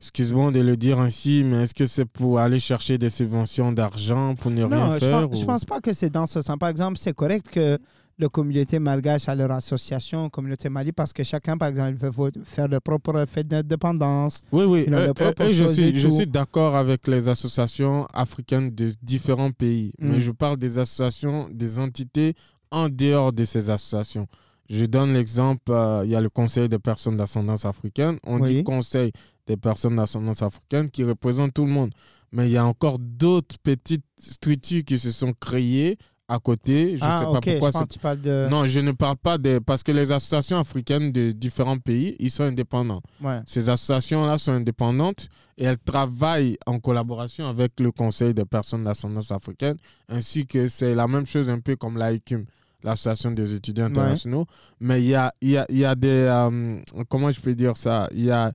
excuse-moi 0.00 0.50
de 0.50 0.60
le 0.60 0.76
dire 0.76 0.98
ainsi, 1.00 1.44
mais 1.44 1.62
est-ce 1.64 1.74
que 1.74 1.86
c'est 1.86 2.04
pour 2.04 2.38
aller 2.38 2.58
chercher 2.58 2.96
des 2.98 3.10
subventions 3.10 3.72
d'argent 3.72 4.34
pour 4.34 4.50
ne 4.50 4.62
non, 4.62 4.68
rien 4.68 4.94
je 4.98 5.04
faire 5.04 5.28
je 5.34 5.42
ou- 5.42 5.46
pense 5.46 5.64
pas 5.64 5.80
que 5.80 5.92
c'est 5.92 6.10
dans 6.10 6.26
ce 6.26 6.40
sens. 6.42 6.56
Par 6.58 6.68
exemple, 6.70 6.98
c'est 6.98 7.14
correct 7.14 7.48
que 7.50 7.78
la 8.18 8.28
communauté 8.28 8.78
malgache 8.78 9.28
a 9.28 9.34
leur 9.34 9.50
association, 9.52 10.28
communauté 10.28 10.68
mali, 10.68 10.92
parce 10.92 11.12
que 11.12 11.22
chacun, 11.22 11.56
par 11.56 11.68
exemple, 11.68 11.96
veut 12.00 12.30
faire 12.44 12.66
leur 12.68 12.82
propre 12.82 13.24
fête 13.28 13.46
d'indépendance. 13.48 14.40
Oui, 14.50 14.64
oui, 14.64 14.86
euh, 14.90 15.12
euh, 15.20 15.32
euh, 15.40 15.48
je 15.50 15.64
suis, 15.64 15.98
je 15.98 16.08
tout. 16.08 16.14
suis 16.16 16.26
d'accord 16.26 16.74
avec 16.76 17.06
les 17.06 17.28
associations 17.28 18.06
africaines 18.12 18.70
de 18.74 18.92
différents 19.02 19.52
pays, 19.52 19.92
Mm. 19.98 20.08
mais 20.08 20.20
je 20.20 20.32
parle 20.32 20.56
des 20.56 20.78
associations, 20.78 21.48
des 21.52 21.78
entités 21.78 22.34
en 22.70 22.88
dehors 22.88 23.32
de 23.32 23.44
ces 23.44 23.70
associations. 23.70 24.26
Je 24.68 24.84
donne 24.84 25.14
l'exemple, 25.14 25.72
il 26.04 26.10
y 26.10 26.16
a 26.16 26.20
le 26.20 26.28
Conseil 26.28 26.68
des 26.68 26.78
personnes 26.78 27.16
d'ascendance 27.16 27.64
africaine. 27.64 28.18
On 28.26 28.40
Oui. 28.40 28.56
dit 28.56 28.64
Conseil 28.64 29.12
des 29.46 29.56
personnes 29.56 29.96
d'ascendance 29.96 30.42
africaine 30.42 30.90
qui 30.90 31.04
représente 31.04 31.54
tout 31.54 31.64
le 31.64 31.70
monde. 31.72 31.90
Mais 32.32 32.46
il 32.48 32.52
y 32.52 32.58
a 32.58 32.66
encore 32.66 32.98
d'autres 32.98 33.56
petites 33.62 34.04
structures 34.18 34.84
qui 34.84 34.98
se 34.98 35.10
sont 35.10 35.32
créées 35.32 35.96
à 36.28 36.38
côté. 36.38 36.98
Je 36.98 37.04
ne 37.04 37.08
ah, 37.10 37.18
sais 37.20 37.24
pas 37.24 37.40
je 37.42 37.50
pourquoi 37.52 37.70
pense 37.72 37.80
c'est 37.82 37.88
que 37.88 37.92
tu 37.94 37.98
parles 37.98 38.20
de... 38.20 38.48
non, 38.50 38.66
je 38.66 38.80
ne 38.80 38.92
parle 38.92 39.16
pas 39.16 39.38
des... 39.38 39.60
Parce 39.60 39.82
que 39.82 39.92
les 39.92 40.12
associations 40.12 40.58
africaines 40.58 41.10
de 41.10 41.32
différents 41.32 41.78
pays, 41.78 42.16
ils 42.20 42.30
sont 42.30 42.44
indépendants. 42.44 43.00
Ouais. 43.22 43.40
Ces 43.46 43.70
associations-là 43.70 44.36
sont 44.36 44.52
indépendantes 44.52 45.28
et 45.56 45.64
elles 45.64 45.78
travaillent 45.78 46.58
en 46.66 46.78
collaboration 46.80 47.48
avec 47.48 47.80
le 47.80 47.90
Conseil 47.90 48.34
des 48.34 48.44
personnes 48.44 48.84
d'ascendance 48.84 49.32
africaine, 49.32 49.76
ainsi 50.08 50.46
que 50.46 50.68
c'est 50.68 50.94
la 50.94 51.08
même 51.08 51.26
chose 51.26 51.48
un 51.48 51.60
peu 51.60 51.76
comme 51.76 51.96
l'AICUM, 51.96 52.44
l'Association 52.84 53.30
des 53.30 53.54
étudiants 53.54 53.86
Ouais. 53.86 53.90
internationaux. 53.90 54.46
Mais 54.80 55.00
il 55.02 55.08
y 55.08 55.14
a, 55.14 55.32
y, 55.40 55.56
a, 55.56 55.66
y 55.70 55.84
a 55.84 55.94
des... 55.94 56.08
euh, 56.08 56.78
comment 57.08 57.32
je 57.32 57.40
peux 57.40 57.54
dire 57.54 57.76
ça? 57.76 58.08
Il 58.12 58.24
y 58.26 58.30
a, 58.30 58.52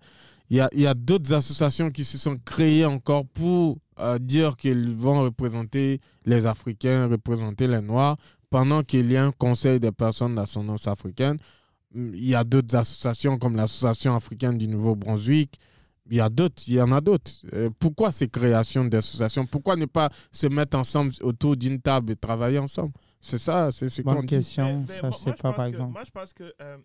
y 0.50 0.60
a, 0.60 0.70
il 0.74 0.82
y 0.82 0.88
a 0.88 0.94
d'autres 0.94 1.34
associations 1.34 1.90
qui 1.90 2.04
se 2.06 2.18
sont 2.20 2.38
créées 2.46 2.86
encore 2.86 3.26
pour 3.26 3.80
euh, 4.00 4.18
dire 4.20 4.56
qu'ils 4.58 4.96
vont 4.96 5.22
représenter 5.24 6.00
les 6.26 6.46
Africains, 6.46 7.08
représenter 7.08 7.68
les 7.68 7.82
Noirs, 7.82 8.18
pendant 8.50 8.84
qu'il 8.84 9.12
y 9.12 9.18
a 9.18 9.26
un 9.26 9.32
Conseil 9.32 9.80
des 9.80 9.92
personnes 9.92 10.36
d'ascendance 10.36 10.88
africaine. 10.88 11.38
Il 11.96 12.26
y 12.26 12.36
a 12.36 12.44
d'autres 12.44 12.76
associations 12.76 13.38
comme 13.38 13.56
l'Association 13.56 14.16
africaine 14.16 14.58
du 14.58 14.68
Nouveau-Brunswick. 14.68 15.60
Il 16.10 16.18
y 16.18 16.20
a 16.20 16.28
d'autres, 16.30 16.64
il 16.68 16.74
y 16.74 16.82
en 16.82 16.92
a 16.92 17.00
d'autres. 17.00 17.32
Euh, 17.54 17.70
pourquoi 17.80 18.12
ces 18.12 18.28
créations 18.28 18.84
d'associations? 18.86 19.46
Pourquoi 19.46 19.76
ne 19.76 19.86
pas 19.86 20.10
se 20.32 20.48
mettre 20.48 20.78
ensemble 20.78 21.14
autour 21.22 21.56
d'une 21.56 21.80
table 21.82 22.12
et 22.12 22.16
travailler 22.16 22.60
ensemble? 22.60 22.94
C'est 23.22 23.38
ça, 23.38 23.72
c'est 23.72 23.90
ce 23.90 24.02
qu'on 24.02 24.16
Bonne 24.16 24.22
dit. 24.22 24.28
question, 24.36 24.80
Mais- 24.82 24.86
mais 24.88 24.94
ça 24.96 25.02
moi- 25.04 25.12
je 25.12 25.18
sais 25.18 25.30
moi, 25.30 25.36
pas 25.42 25.54
par 25.54 25.66
que- 25.66 25.70
exemple. 25.72 25.92
Moi, 25.94 26.04
je 26.06 26.12
pense 26.12 26.34
que 26.34 26.54
euh, 26.62 26.78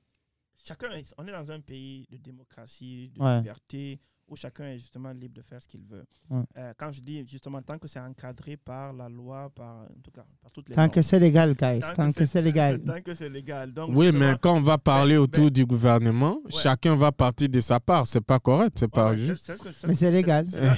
chacun, 0.63 0.91
est- 0.93 1.13
on 1.19 1.27
est 1.27 1.33
dans 1.33 1.51
un 1.51 1.61
pays 1.61 2.07
de 2.13 2.17
démocratie, 2.19 3.11
de 3.17 3.21
Ouais. 3.23 3.39
liberté, 3.39 3.99
où 4.29 4.37
chacun 4.37 4.65
est 4.65 4.79
justement 4.79 5.11
libre 5.13 5.35
de 5.35 5.43
faire 5.43 5.63
ce 5.63 5.67
qu'il 5.69 5.83
veut. 5.83 6.05
Ouais. 6.31 6.43
Euh, 6.57 6.73
quand 6.77 6.93
je 6.93 7.01
dis 7.01 7.27
justement, 7.27 7.63
tant 7.63 7.79
que 7.79 7.89
c'est 7.89 7.99
encadré 8.01 8.57
par 8.57 8.93
la 8.93 9.09
loi, 9.09 9.51
par, 9.51 9.83
en 9.83 10.01
tout 10.03 10.11
cas, 10.11 10.25
par 10.43 10.51
toutes 10.53 10.69
les 10.69 10.75
Tant 10.75 10.83
normes. 10.83 10.91
que 10.93 11.03
c'est 11.03 11.19
légal, 11.19 11.55
guys, 11.55 11.81
Tant 11.81 11.91
que 11.91 11.97
tant 11.97 12.09
que 12.13 12.19
c'est- 12.19 12.27
c'est 12.27 12.43
légal. 12.43 12.83
tant 12.85 13.01
que 13.01 13.15
c'est 13.15 13.29
légal. 13.29 13.73
Donc, 13.73 13.91
Oui, 13.95 14.13
mais 14.13 14.35
quand 14.41 14.57
on 14.57 14.61
va 14.61 14.77
parler 14.79 15.15
Ben, 15.15 15.21
autour 15.23 15.45
ben- 15.45 15.51
du 15.53 15.67
gouvernement, 15.67 16.41
Ouais. 16.45 16.51
chacun 16.53 16.95
va 16.97 17.11
partir 17.13 17.49
de 17.49 17.61
sa 17.61 17.81
part. 17.81 18.07
C'est 18.07 18.21
pas 18.21 18.39
correct, 18.39 18.77
c'est 18.79 18.85
ouais, 18.87 18.89
pas 18.91 19.17
juste. 19.17 19.45
ce 19.47 19.53
que- 19.63 19.69
Mais 19.87 19.95
ce 19.95 20.01
c'est 20.01 20.11
légal. 20.13 20.47
c'est 20.49 20.61
là- 20.61 20.75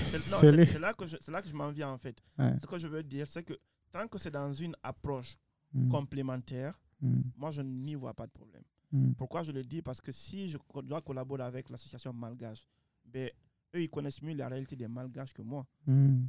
là 0.81 0.95
que 0.95 1.07
je- 1.07 1.17
c'est 1.21 1.33
là 1.33 1.43
que 1.43 1.49
je 1.49 1.55
m'en 1.55 1.71
viens 1.71 1.91
en 1.91 1.99
fait. 1.99 2.17
Ouais. 2.39 2.53
Ce 2.61 2.67
que 2.67 2.79
je 2.79 2.87
veux 2.89 3.03
dire, 3.03 3.27
c'est 3.29 3.43
que 3.43 3.55
tant 3.93 4.07
que 4.07 4.19
c'est 4.19 4.31
dans 4.31 4.53
une 4.53 4.75
approche 4.83 5.37
Mm, 5.73 5.89
complémentaire, 5.89 6.79
mm, 7.01 7.21
moi 7.37 7.51
je 7.53 7.63
n'y 7.63 7.95
vois 7.95 8.13
pas 8.15 8.27
de 8.27 8.33
problème. 8.33 8.63
mm. 8.93 9.13
Pourquoi 9.15 9.43
je 9.45 9.53
le 9.53 9.63
dis? 9.63 9.83
Parce 9.83 10.01
que 10.01 10.11
si 10.13 10.51
je 10.51 10.59
dois 10.83 11.01
collaborer 11.01 11.45
avec 11.45 11.71
l'association 11.71 12.13
malgache, 12.13 12.67
ben, 13.13 13.31
eux, 13.75 13.83
ils 13.83 13.91
connaissent 13.91 14.23
mieux 14.23 14.35
la 14.35 14.49
réalité 14.49 14.77
des 14.77 14.89
malgaches 14.89 15.33
que 15.33 15.43
moi. 15.43 15.67
Mm. 15.87 16.25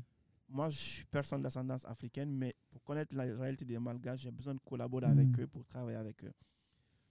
Moi, 0.50 0.70
je 0.70 0.78
suis 0.78 1.06
personne 1.06 1.42
d'ascendance 1.42 1.86
africaine, 1.86 2.30
mais 2.36 2.56
pour 2.70 2.84
connaître 2.84 3.16
la 3.16 3.24
réalité 3.24 3.64
des 3.66 3.80
malgaches, 3.80 4.22
j'ai 4.22 4.32
besoin 4.32 4.54
de 4.54 4.60
collaborer 4.60 5.08
Mm. 5.08 5.12
avec 5.20 5.40
eux 5.40 5.48
pour 5.48 5.66
travailler 5.66 5.98
avec 5.98 6.24
eux. 6.24 6.34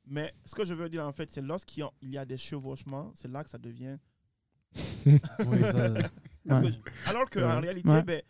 Mais 0.07 0.33
ce 0.45 0.55
que 0.55 0.65
je 0.65 0.75
veux 0.75 0.89
dire, 0.89 1.07
en 1.07 1.13
fait, 1.13 1.31
c'est 1.31 1.41
lorsqu'il 1.43 1.85
y 2.03 2.19
a- 2.19 2.25
des 2.25 2.39
chevauchements, 2.39 3.11
c'est 3.15 3.29
là 3.29 3.43
que 3.45 3.51
ça 3.51 3.59
devient 3.59 3.97
Oui, 5.07 5.61
ça- 5.63 5.91
Parce 6.47 6.65
Ouais. 6.65 6.71
que- 6.73 7.09
alors 7.11 7.29
qu'en 7.31 7.41
Ouais. 7.41 7.59
réalité, 7.61 7.89
Ouais. 7.89 8.03
ben, 8.03 8.23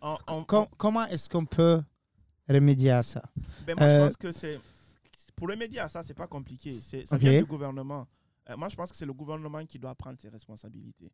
en- 0.00 0.18
en- 0.26 0.44
Com- 0.44 0.66
comment 0.76 1.04
est-ce 1.06 1.28
qu'on 1.28 1.44
peut 1.46 1.82
remédier 2.48 2.90
à 2.90 3.02
ça? 3.02 3.22
Ben, 3.66 3.76
moi, 3.76 3.86
Euh, 3.86 4.00
je 4.00 4.06
pense 4.08 4.16
que 4.16 4.32
c'est. 4.32 4.60
Pour 5.34 5.48
remédier 5.48 5.80
à 5.80 5.88
ça, 5.88 6.02
c'est 6.02 6.14
pas 6.14 6.26
compliqué. 6.26 6.72
C'est, 6.72 7.04
ça 7.06 7.16
vient 7.16 7.38
du 7.40 7.44
gouvernement. 7.46 8.06
Euh, 8.48 8.56
moi, 8.56 8.68
je 8.68 8.76
pense 8.76 8.90
que 8.90 8.96
c'est 8.96 9.06
le 9.06 9.12
gouvernement 9.12 9.64
qui 9.64 9.78
doit 9.78 9.94
prendre 9.94 10.18
ses 10.20 10.28
responsabilités. 10.28 11.10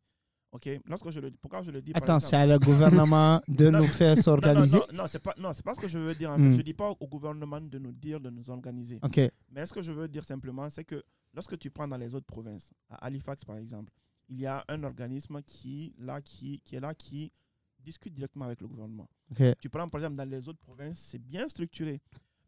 OK? 0.51 0.69
Lorsque 0.85 1.09
je 1.09 1.19
le, 1.19 1.31
pourquoi 1.31 1.63
je 1.63 1.71
le 1.71 1.81
dis 1.81 1.91
Attends, 1.95 2.19
c'est 2.19 2.35
à 2.35 2.45
le 2.45 2.59
gouvernement 2.59 3.41
de 3.47 3.69
Non, 3.69 3.79
nous 3.79 3.87
faire 3.87 4.11
Non, 4.11 4.15
non, 4.17 4.21
s'organiser? 4.21 4.77
Non, 4.77 4.85
non, 4.93 5.07
c'est 5.07 5.19
pas, 5.19 5.33
non, 5.37 5.51
c'est 5.51 5.63
pas 5.65 5.73
ce 5.73 5.79
que 5.79 5.87
je 5.87 5.97
veux 5.97 6.13
dire. 6.13 6.29
En 6.29 6.37
Hmm. 6.37 6.53
Je 6.53 6.61
dis 6.61 6.73
pas 6.75 6.91
au 6.99 7.07
gouvernement 7.07 7.59
de 7.59 7.79
nous 7.79 7.91
dire 7.91 8.19
de 8.19 8.29
nous 8.29 8.49
organiser. 8.49 8.99
Ok, 9.01 9.19
Mais 9.49 9.65
ce 9.65 9.73
que 9.73 9.81
je 9.81 9.91
veux 9.91 10.07
dire 10.07 10.23
simplement, 10.23 10.69
c'est 10.69 10.83
que 10.83 11.03
lorsque 11.33 11.57
tu 11.57 11.71
prends 11.71 11.87
dans 11.87 11.97
les 11.97 12.13
autres 12.13 12.27
provinces, 12.27 12.71
à 12.89 13.05
Halifax 13.05 13.43
par 13.45 13.57
exemple, 13.57 13.91
il 14.29 14.39
y 14.39 14.45
a 14.45 14.63
un 14.67 14.83
organisme 14.83 15.41
qui, 15.41 15.93
là, 15.97 16.21
qui, 16.21 16.59
qui 16.63 16.75
est 16.75 16.79
là, 16.79 16.93
qui 16.93 17.31
discute 17.79 18.13
directement 18.13 18.45
avec 18.45 18.61
le 18.61 18.67
gouvernement. 18.67 19.09
ok. 19.31 19.57
Tu 19.59 19.69
prends 19.69 19.87
par 19.87 20.01
exemple 20.01 20.17
dans 20.17 20.29
les 20.29 20.47
autres 20.47 20.59
provinces, 20.59 20.99
c'est 20.99 21.19
bien 21.19 21.47
structuré. 21.47 21.99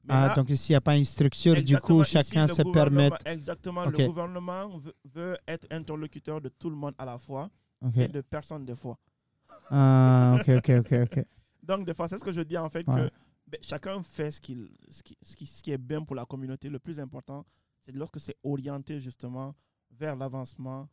Mais 0.08 0.14
Ah, 0.14 0.28
là, 0.28 0.36
donc 0.36 0.50
ici, 0.52 0.72
il 0.72 0.74
n'y 0.74 0.78
a 0.78 0.82
pas 0.82 0.96
une 0.96 1.04
structure, 1.06 1.62
du 1.64 1.78
coup, 1.80 2.04
chacun 2.04 2.46
se 2.48 2.62
permet. 2.72 3.10
Exactement, 3.26 3.86
le 3.86 4.06
gouvernement 4.06 4.78
veut, 4.78 4.94
veut 5.04 5.38
être 5.48 5.68
interlocuteur 5.72 6.40
de 6.42 6.50
tout 6.50 6.70
le 6.70 6.76
monde 6.76 6.94
à 6.98 7.06
la 7.06 7.18
fois 7.18 7.50
et 7.96 8.08
de 8.08 8.22
personne 8.22 8.66
des 8.66 8.76
fois. 8.76 8.98
Ah, 9.70 10.38
ok, 10.40 10.50
ok, 10.58 10.70
ok, 10.80 10.94
ok. 11.04 11.26
Donc, 11.64 11.86
des 11.86 11.94
fois, 11.94 12.08
c'est 12.08 12.18
ce 12.20 12.24
que 12.24 12.32
je 12.34 12.42
dis 12.42 12.58
en 12.58 12.70
fait, 12.70 12.88
Ouais. 12.88 12.96
que 12.96 13.10
ben, 13.48 13.60
chacun 13.62 14.02
fait 14.04 14.30
ce, 14.32 14.40
qu'il, 14.40 14.70
ce, 14.90 15.02
qui, 15.04 15.18
ce, 15.22 15.36
qui, 15.36 15.46
ce 15.48 15.62
qui 15.64 15.72
est 15.72 15.78
bien 15.78 16.04
pour 16.04 16.16
la 16.16 16.26
communauté. 16.26 16.70
Le 16.70 16.80
plus 16.80 17.00
important, 17.00 17.46
c'est 17.84 17.92
lorsque 17.96 18.20
c'est 18.20 18.36
orienté 18.44 19.00
justement 19.00 19.56
vers 19.92 20.16
l'avancement 20.16 20.88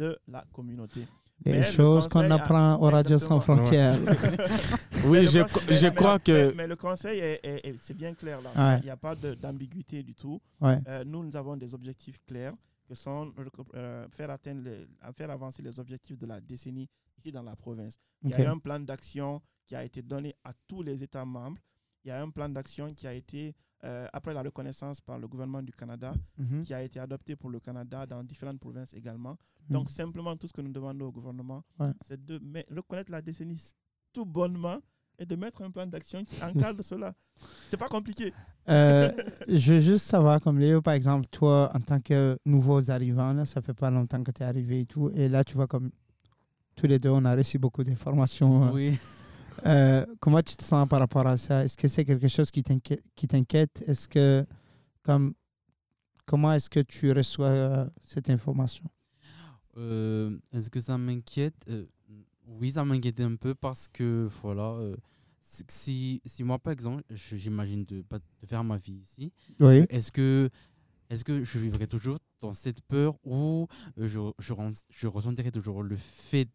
de 0.00 0.18
la 0.28 0.42
communauté. 0.52 1.00
Les 1.44 1.52
Mais 1.52 1.58
le 1.58 1.62
choses 1.64 2.06
qu'on 2.08 2.30
apprend 2.30 2.76
au 2.82 2.88
Radio 2.90 3.18
Sans. 3.18 3.40
Frontières. 3.40 3.98
Oui, 5.06 5.26
je, 5.26 5.40
conseil- 5.42 5.76
je 5.76 5.86
mais- 5.86 5.94
crois 5.94 6.14
mais- 6.14 6.20
que. 6.50 6.54
Mais, 6.56 6.66
le 6.66 6.76
conseil, 6.76 7.18
est, 7.20 7.40
est- 7.42 7.66
est- 7.68 7.76
c'est 7.80 7.94
bien 7.96 8.12
clair 8.14 8.38
là. 8.42 8.50
Ouais. 8.56 8.78
Il 8.80 8.84
n'y 8.84 8.90
a 8.90 8.96
pas 8.96 9.14
de- 9.14 9.34
d'ambiguïté 9.34 10.02
du 10.02 10.14
tout. 10.14 10.40
Ouais. 10.60 10.78
Euh, 10.88 11.04
nous, 11.04 11.22
nous 11.24 11.36
avons 11.36 11.56
des 11.56 11.74
objectifs 11.74 12.20
clairs 12.26 12.52
que 12.86 12.94
sont 12.94 13.32
euh, 13.74 14.06
faire, 14.10 14.30
atteindre 14.30 14.62
les- 14.64 14.86
faire 15.16 15.30
avancer 15.30 15.62
les 15.62 15.78
objectifs 15.80 16.18
de 16.18 16.26
la 16.26 16.40
décennie 16.40 16.88
ici 17.18 17.30
dans 17.32 17.42
la 17.42 17.56
province. 17.56 17.96
Il 18.22 18.30
y 18.30 18.34
a 18.34 18.50
un 18.50 18.58
plan 18.58 18.80
d'action 18.80 19.40
qui 19.66 19.74
a 19.76 19.84
été 19.84 20.02
donné 20.02 20.34
à 20.44 20.52
tous 20.68 20.82
les 20.82 21.02
États 21.02 21.24
membres. 21.24 21.58
Il 22.04 22.08
y 22.08 22.10
a 22.10 22.22
un 22.22 22.30
plan 22.30 22.48
d'action 22.48 22.92
qui 22.94 23.06
a 23.06 23.12
été, 23.12 23.54
euh, 23.84 24.06
après 24.12 24.32
la 24.32 24.42
reconnaissance 24.42 25.00
par 25.00 25.18
le 25.18 25.28
gouvernement 25.28 25.62
du 25.62 25.72
Canada, 25.72 26.14
Mhm. 26.38 26.62
qui 26.62 26.72
a 26.74 26.82
été 26.82 26.98
adopté 26.98 27.36
pour 27.36 27.50
le 27.50 27.60
Canada 27.60 28.06
dans 28.06 28.22
différentes 28.24 28.58
provinces 28.60 28.94
également. 28.94 29.36
Mhm. 29.68 29.74
Donc, 29.74 29.90
simplement, 29.90 30.36
tout 30.36 30.46
ce 30.46 30.52
que 30.52 30.62
nous 30.62 30.72
demandons 30.72 31.06
au 31.06 31.12
gouvernement, 31.12 31.62
Ouais. 31.78 31.90
c'est 32.06 32.24
de 32.24 32.40
reconnaître 32.74 33.12
la 33.12 33.20
décennie 33.20 33.60
tout 34.12 34.24
bonnement 34.24 34.78
et 35.18 35.26
de 35.26 35.36
mettre 35.36 35.60
un 35.62 35.70
plan 35.70 35.86
d'action 35.86 36.22
qui 36.24 36.42
encadre 36.42 36.82
cela. 36.84 37.14
C'est 37.68 37.76
pas 37.76 37.88
compliqué. 37.88 38.32
Euh, 38.70 39.12
je 39.48 39.74
veux 39.74 39.80
juste 39.80 40.06
savoir, 40.06 40.40
comme 40.40 40.58
Léo, 40.58 40.80
par 40.80 40.94
exemple, 40.94 41.26
toi, 41.30 41.70
en 41.74 41.80
tant 41.80 42.00
que 42.00 42.38
nouveaux 42.46 42.90
arrivants, 42.90 43.34
là, 43.34 43.44
ça 43.44 43.60
fait 43.60 43.74
pas 43.74 43.90
longtemps 43.90 44.22
que 44.24 44.30
tu 44.30 44.42
es 44.42 44.46
arrivé 44.46 44.80
et 44.80 44.86
tout, 44.86 45.10
et 45.10 45.28
là, 45.28 45.44
tu 45.44 45.54
vois, 45.54 45.66
comme 45.66 45.90
tous 46.74 46.86
les 46.86 46.98
deux, 46.98 47.10
on 47.10 47.24
a 47.26 47.36
reçu 47.36 47.58
beaucoup 47.58 47.84
d'informations. 47.84 48.68
euh, 48.68 48.72
oui. 48.72 48.88
Euh, 48.88 48.96
comment 50.20 50.42
tu 50.42 50.56
te 50.56 50.62
sens 50.64 50.88
par 50.88 50.98
rapport 51.00 51.26
à 51.26 51.36
ça? 51.36 51.64
Est-ce 51.64 51.76
que 51.76 51.88
c'est 51.88 52.04
quelque 52.04 52.28
chose 52.28 52.50
qui 52.50 52.62
t'inquiète 52.62 53.02
qui 53.14 53.26
t'inquiète? 53.26 53.82
Est-ce 53.86 54.08
que, 54.08 54.44
comme, 55.02 55.34
comment 56.26 56.52
est-ce 56.52 56.70
que 56.70 56.80
tu 56.80 57.12
reçois 57.12 57.46
euh, 57.46 57.86
cette 58.04 58.30
information? 58.30 58.84
Euh, 59.76 60.36
Est-ce 60.52 60.70
que 60.70 60.80
ça 60.80 60.98
m'inquiète? 60.98 61.54
Euh, 61.68 61.86
Oui, 62.46 62.72
ça 62.72 62.84
m'inquiète 62.84 63.20
un 63.20 63.36
peu 63.36 63.54
parce 63.54 63.86
que, 63.88 64.28
voilà, 64.42 64.72
euh, 64.72 64.96
si, 65.68 66.20
si 66.24 66.42
moi, 66.42 66.58
par 66.58 66.72
exemple, 66.72 67.02
j'imagine 67.14 67.84
de, 67.84 68.02
de 68.02 68.46
faire 68.46 68.64
ma 68.64 68.76
vie 68.76 68.94
ici, 68.94 69.32
Oui. 69.60 69.84
est-ce 69.88 70.10
que, 70.10 70.48
est 71.08 71.22
que 71.22 71.44
je 71.44 71.58
vivrai 71.58 71.86
toujours 71.86 72.18
dans 72.40 72.52
cette 72.54 72.80
peur 72.82 73.14
où 73.24 73.68
euh, 73.98 74.08
je, 74.08 74.18
je, 74.38 74.54
je 74.90 75.06
ressentirai 75.06 75.50
toujours 75.52 75.82
le 75.82 75.96
fait, 75.96 76.48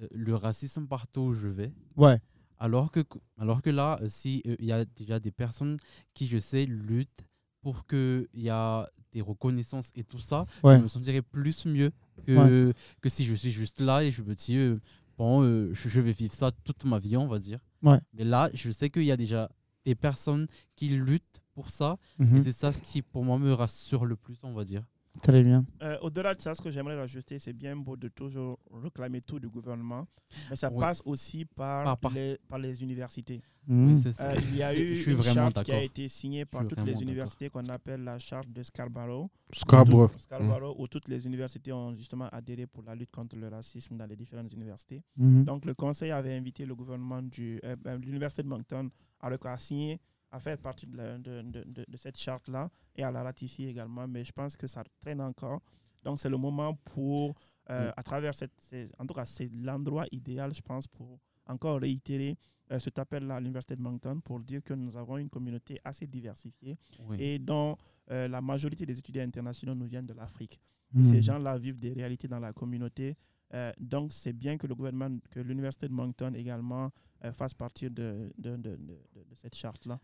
euh, 0.00 0.06
le 0.12 0.34
racisme 0.36 0.86
partout 0.86 1.20
où 1.22 1.34
je 1.34 1.48
vais? 1.48 1.72
Ouais. 1.96 2.20
Alors 2.62 2.90
que, 2.90 3.00
alors 3.38 3.60
que 3.62 3.70
là, 3.70 3.98
euh, 4.02 4.06
si 4.08 4.42
euh, 4.46 4.56
il 4.60 4.66
y 4.66 4.72
a 4.72 4.84
déjà 4.84 5.18
des 5.20 5.30
personnes 5.32 5.76
qui, 6.14 6.26
je 6.26 6.38
sais, 6.38 6.64
luttent 6.66 7.24
pour 7.60 7.86
qu'il 7.86 8.28
y 8.34 8.50
a 8.50 8.88
des 9.12 9.20
reconnaissances 9.20 9.90
et 9.94 10.04
tout 10.04 10.20
ça, 10.20 10.46
Ouais. 10.62 10.76
je 10.78 10.82
me 10.82 10.88
sentirais 10.88 11.22
plus 11.22 11.66
mieux 11.66 11.92
que, 12.26 12.72
que 13.00 13.08
si 13.08 13.24
je 13.24 13.34
suis 13.34 13.50
juste 13.50 13.80
là 13.80 14.02
et 14.04 14.10
je 14.10 14.22
me 14.22 14.34
dis, 14.34 14.56
euh, 14.56 14.80
bon, 15.18 15.42
euh, 15.42 15.72
je, 15.74 15.88
je 15.88 16.00
vais 16.00 16.12
vivre 16.12 16.34
ça 16.34 16.50
toute 16.64 16.84
ma 16.84 16.98
vie, 16.98 17.16
on 17.16 17.26
va 17.28 17.38
dire. 17.38 17.60
Ouais. 17.82 17.98
Mais 18.14 18.24
là, 18.24 18.48
je 18.54 18.70
sais 18.70 18.88
qu'il 18.90 19.04
y 19.04 19.12
a 19.12 19.16
déjà 19.16 19.50
des 19.84 19.94
personnes 19.94 20.46
qui 20.76 20.88
luttent 20.88 21.42
pour 21.54 21.68
ça 21.70 21.98
Mhm. 22.18 22.36
et 22.36 22.42
c'est 22.42 22.52
ça 22.52 22.72
qui, 22.72 23.02
pour 23.02 23.24
moi, 23.24 23.38
me 23.38 23.52
rassure 23.52 24.04
le 24.06 24.16
plus, 24.16 24.38
on 24.44 24.52
va 24.54 24.64
dire. 24.64 24.82
Très 25.20 25.42
bien. 25.42 25.64
Euh, 25.82 25.98
Au-delà 26.00 26.34
de 26.34 26.40
ça, 26.40 26.54
ce 26.54 26.62
que 26.62 26.72
j'aimerais 26.72 26.96
rajouter, 26.98 27.38
c'est 27.38 27.52
bien 27.52 27.76
beau 27.76 27.96
de 27.96 28.08
toujours 28.08 28.58
réclamer 28.72 29.20
tout 29.20 29.38
du 29.38 29.48
gouvernement, 29.48 30.06
mais 30.50 30.56
ça 30.56 30.70
passe 30.80 31.02
aussi 31.04 31.44
par, 31.44 31.84
Par- 31.84 31.98
par- 31.98 32.12
Les, 32.12 32.38
par 32.48 32.58
les 32.58 32.82
universités. 32.82 33.42
Oui, 33.68 33.96
ça. 33.96 34.10
Euh, 34.30 34.40
il 34.48 34.56
y 34.56 34.62
a 34.62 34.74
Je 34.74 34.80
eu 34.80 35.00
suis 35.02 35.12
une 35.12 35.22
charte 35.22 35.62
qui 35.62 35.70
a 35.70 35.82
été 35.82 36.08
signée 36.08 36.44
par 36.44 36.66
toutes 36.66 36.80
les 36.84 37.00
universités 37.00 37.48
qu'on 37.50 37.64
appelle 37.66 38.02
la 38.02 38.18
charte 38.18 38.50
de 38.50 38.62
Scarborough. 38.64 39.28
Scarborough. 39.52 40.10
Tout- 40.10 40.18
Scarborough, 40.18 40.74
où 40.78 40.88
toutes 40.88 41.08
les 41.08 41.24
universités 41.26 41.72
ont 41.72 41.94
justement 41.94 42.26
adhéré 42.32 42.66
pour 42.66 42.82
la 42.82 42.94
lutte 42.96 43.12
contre 43.12 43.36
le 43.36 43.46
racisme 43.48 43.96
dans 43.96 44.06
les 44.06 44.16
différentes 44.16 44.52
universités. 44.52 45.04
Mhm. 45.16 45.44
Donc, 45.44 45.64
le 45.64 45.74
conseil 45.74 46.10
avait 46.10 46.34
invité 46.36 46.64
le 46.66 46.74
gouvernement 46.74 47.22
du, 47.22 47.60
euh, 47.64 47.76
de 47.76 48.04
l'université 48.06 48.42
de 48.42 48.48
Moncton 48.48 48.90
à, 49.20 49.30
le- 49.30 49.38
à 49.46 49.58
signer, 49.58 50.00
à 50.32 50.40
faire 50.40 50.58
partie 50.58 50.86
de, 50.86 50.96
la- 50.96 51.18
de- 51.18 51.42
de- 51.42 51.64
de- 51.64 51.84
de 51.88 51.96
cette 51.96 52.16
charte-là 52.18 52.70
et 52.96 53.04
à 53.04 53.10
la 53.10 53.22
ratifier 53.22 53.68
également. 53.68 54.08
Mais 54.08 54.24
je 54.24 54.32
pense 54.32 54.56
que 54.56 54.66
ça 54.66 54.82
traîne 55.00 55.20
encore. 55.20 55.60
Donc, 56.02 56.18
c'est 56.18 56.30
le 56.30 56.36
moment 56.38 56.74
pour, 56.74 57.34
euh, 57.70 57.88
Mm. 57.88 57.92
à 57.96 58.02
travers 58.02 58.34
cette. 58.34 58.52
En 58.98 59.06
tout 59.06 59.14
cas, 59.14 59.24
c'est 59.26 59.48
l'endroit 59.52 60.06
idéal, 60.10 60.52
je 60.52 60.60
pense, 60.62 60.86
pour 60.88 61.18
encore 61.46 61.80
réitérer 61.80 62.36
euh, 62.72 62.78
cet 62.80 62.98
appel-là 62.98 63.36
à 63.36 63.40
l'université 63.40 63.76
de 63.76 63.82
Moncton 63.82 64.20
pour 64.20 64.40
dire 64.40 64.62
que 64.62 64.72
nous 64.74 64.96
avons 64.96 65.18
une 65.18 65.28
communauté 65.28 65.78
assez 65.84 66.06
diversifiée 66.06 66.76
Oui. 67.08 67.16
et 67.20 67.38
dont 67.38 67.76
euh, 68.10 68.26
la 68.28 68.40
majorité 68.40 68.86
des 68.86 68.98
étudiants 68.98 69.22
internationaux 69.24 69.74
nous 69.74 69.86
viennent 69.86 70.06
de 70.06 70.14
l'Afrique. 70.14 70.58
Mhm. 70.94 71.04
ces 71.04 71.22
gens-là 71.22 71.56
vivent 71.58 71.80
des 71.80 71.92
réalités 71.92 72.28
dans 72.28 72.38
la 72.40 72.52
communauté. 72.52 73.16
Euh, 73.54 73.72
donc, 73.78 74.12
c'est 74.12 74.32
bien 74.32 74.56
que 74.56 74.66
le 74.66 74.74
gouvernement, 74.74 75.18
que 75.30 75.40
l'université 75.40 75.86
de 75.88 75.92
Moncton 75.92 76.32
également 76.34 76.90
euh, 77.24 77.32
fasse 77.32 77.54
partie 77.54 77.88
de, 77.90 78.32
de, 78.38 78.56
de, 78.56 78.56
de- 78.56 78.76
de- 78.76 79.24
de 79.30 79.34
cette 79.34 79.54
charte-là. 79.54 80.00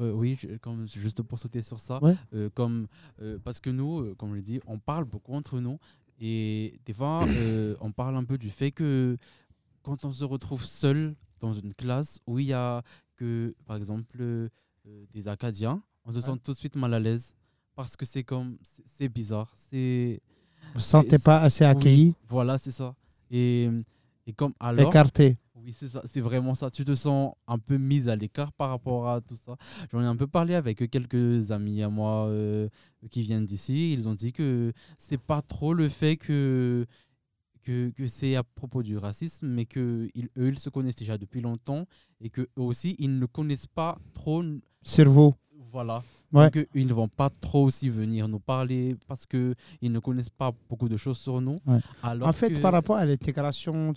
Euh, 0.00 0.12
oui, 0.12 0.38
je- 0.40 0.56
comme, 0.58 0.88
juste 0.88 1.22
pour 1.22 1.38
sauter 1.38 1.60
sur 1.62 1.78
ça, 1.80 2.02
Ouais. 2.02 2.16
euh, 2.32 2.48
comme, 2.54 2.86
euh, 3.20 3.38
parce 3.42 3.60
que 3.60 3.68
nous, 3.70 4.00
euh, 4.00 4.14
comme 4.14 4.30
je 4.30 4.36
l'ai 4.36 4.42
dit, 4.42 4.60
on 4.66 4.78
parle 4.78 5.04
beaucoup 5.04 5.34
entre 5.34 5.60
nous 5.60 5.78
et 6.20 6.80
des 6.86 6.92
fois, 6.94 7.20
euh, 7.36 7.76
on 7.80 7.92
parle 7.92 8.16
un 8.16 8.24
peu 8.24 8.38
du 8.38 8.50
fait 8.50 8.70
que 8.70 9.18
quand 9.82 10.04
on 10.04 10.12
se 10.12 10.24
retrouve 10.24 10.64
seul 10.64 11.14
dans 11.40 11.52
une 11.52 11.74
classe 11.74 12.18
où 12.26 12.38
il 12.38 12.46
y 12.46 12.52
a 12.52 12.82
que, 13.16 13.54
par 13.66 13.76
exemple, 13.76 14.48
des 15.12 15.28
Acadiens, 15.28 15.82
on 16.04 16.12
se 16.12 16.16
Ouais. 16.18 16.22
sent 16.22 16.38
tout 16.42 16.52
de 16.52 16.56
suite 16.56 16.76
mal 16.76 16.94
à 16.94 17.00
l'aise 17.00 17.34
parce 17.74 17.94
que 17.96 18.06
c'est 18.06 18.24
comme, 18.24 18.56
c'est 18.86 19.08
bizarre, 19.10 19.52
c'est, 19.54 20.22
Vous 20.72 20.78
ne 20.78 20.80
sentez 20.80 21.18
pas 21.18 21.40
assez 21.40 21.64
accueilli, 21.64 22.14
voilà, 22.28 22.58
c'est 22.58 22.70
ça. 22.70 22.94
Et, 23.30 23.68
et 24.26 24.32
comme 24.32 24.52
alors, 24.60 24.88
écarté. 24.88 25.36
oui, 25.56 25.74
c'est 25.78 25.88
ça, 25.88 26.02
c'est 26.06 26.20
vraiment 26.20 26.54
ça. 26.54 26.70
Tu 26.70 26.84
te 26.84 26.94
sens 26.94 27.34
un 27.46 27.58
peu 27.58 27.76
mise 27.78 28.08
à 28.08 28.16
l'écart 28.16 28.52
par 28.52 28.70
rapport 28.70 29.08
à 29.08 29.20
tout 29.20 29.36
ça. 29.36 29.56
J'en 29.92 30.00
ai 30.00 30.06
un 30.06 30.16
peu 30.16 30.26
parlé 30.26 30.54
avec 30.54 30.88
quelques 30.90 31.50
amis 31.50 31.82
à 31.82 31.88
moi 31.88 32.26
euh, 32.26 32.68
qui 33.10 33.22
viennent 33.22 33.46
d'ici. 33.46 33.92
Ils 33.92 34.08
ont 34.08 34.14
dit 34.14 34.32
que 34.32 34.72
c'est 34.98 35.20
pas 35.20 35.42
trop 35.42 35.74
le 35.74 35.88
fait 35.88 36.16
que 36.16 36.86
que, 37.62 37.90
que 37.90 38.06
c'est 38.06 38.34
à 38.34 38.42
propos 38.42 38.82
du 38.82 38.96
racisme, 38.96 39.46
mais 39.46 39.66
que 39.66 40.08
ils, 40.14 40.30
eux, 40.38 40.48
ils 40.48 40.58
se 40.58 40.70
connaissent 40.70 40.96
déjà 40.96 41.18
depuis 41.18 41.42
longtemps 41.42 41.84
et 42.20 42.30
que 42.30 42.42
eux 42.42 42.62
aussi, 42.62 42.96
ils 42.98 43.18
ne 43.18 43.26
connaissent 43.26 43.66
pas 43.66 43.98
trop. 44.14 44.42
Vous. 45.06 45.34
Voilà. 45.70 46.02
Ouais. 46.32 46.44
Donc, 46.44 46.56
euh, 46.56 46.66
ils 46.74 46.86
ne 46.86 46.92
vont 46.92 47.08
pas 47.08 47.30
trop 47.30 47.64
aussi 47.64 47.88
venir 47.88 48.28
nous 48.28 48.38
parler 48.38 48.96
parce 49.06 49.26
qu'ils 49.26 49.54
ne 49.82 49.98
connaissent 49.98 50.28
pas 50.30 50.52
beaucoup 50.68 50.88
de 50.88 50.96
choses 50.96 51.18
sur 51.18 51.40
nous. 51.40 51.58
Ouais. 51.66 51.78
Alors 52.02 52.28
En 52.28 52.32
fait, 52.32 52.50
que- 52.50 52.60
par 52.60 52.72
rapport 52.72 52.96
à 52.96 53.04
l'intégration, 53.06 53.92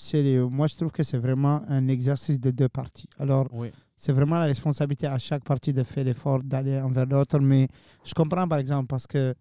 moi, 0.50 0.68
je 0.68 0.76
trouve 0.76 0.92
que 0.92 1.04
c'est 1.04 1.18
vraiment 1.18 1.62
un 1.68 1.88
exercice 1.88 2.40
de 2.40 2.52
deux 2.52 2.70
parties. 2.70 3.08
Alors, 3.20 3.48
Oui. 3.52 3.72
c'est 3.98 4.12
vraiment 4.14 4.40
la 4.40 4.46
responsabilité 4.46 5.08
à 5.08 5.18
chaque 5.18 5.44
partie 5.44 5.74
de 5.74 5.84
faire 5.84 6.04
l'effort 6.06 6.42
d'aller 6.44 6.80
envers 6.80 7.06
l'autre. 7.06 7.40
Mais 7.40 7.68
je 8.04 8.14
comprends, 8.14 8.48
par 8.48 8.60
exemple, 8.60 8.88
parce 8.88 9.08
que, 9.08 9.34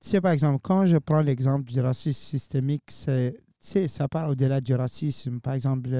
tu 0.00 0.08
sais, 0.10 0.20
par 0.20 0.32
exemple, 0.32 0.58
quand 0.62 0.86
je 0.86 0.96
prends 0.98 1.20
l'exemple 1.20 1.70
du 1.70 1.80
racisme 1.80 2.20
systémique, 2.22 2.84
c'est, 2.88 3.36
ça 3.88 4.06
part 4.08 4.28
au-delà 4.30 4.60
du 4.60 4.74
racisme. 4.74 5.40
Par 5.40 5.54
exemple, 5.54 5.90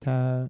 tu 0.00 0.08
as 0.08 0.48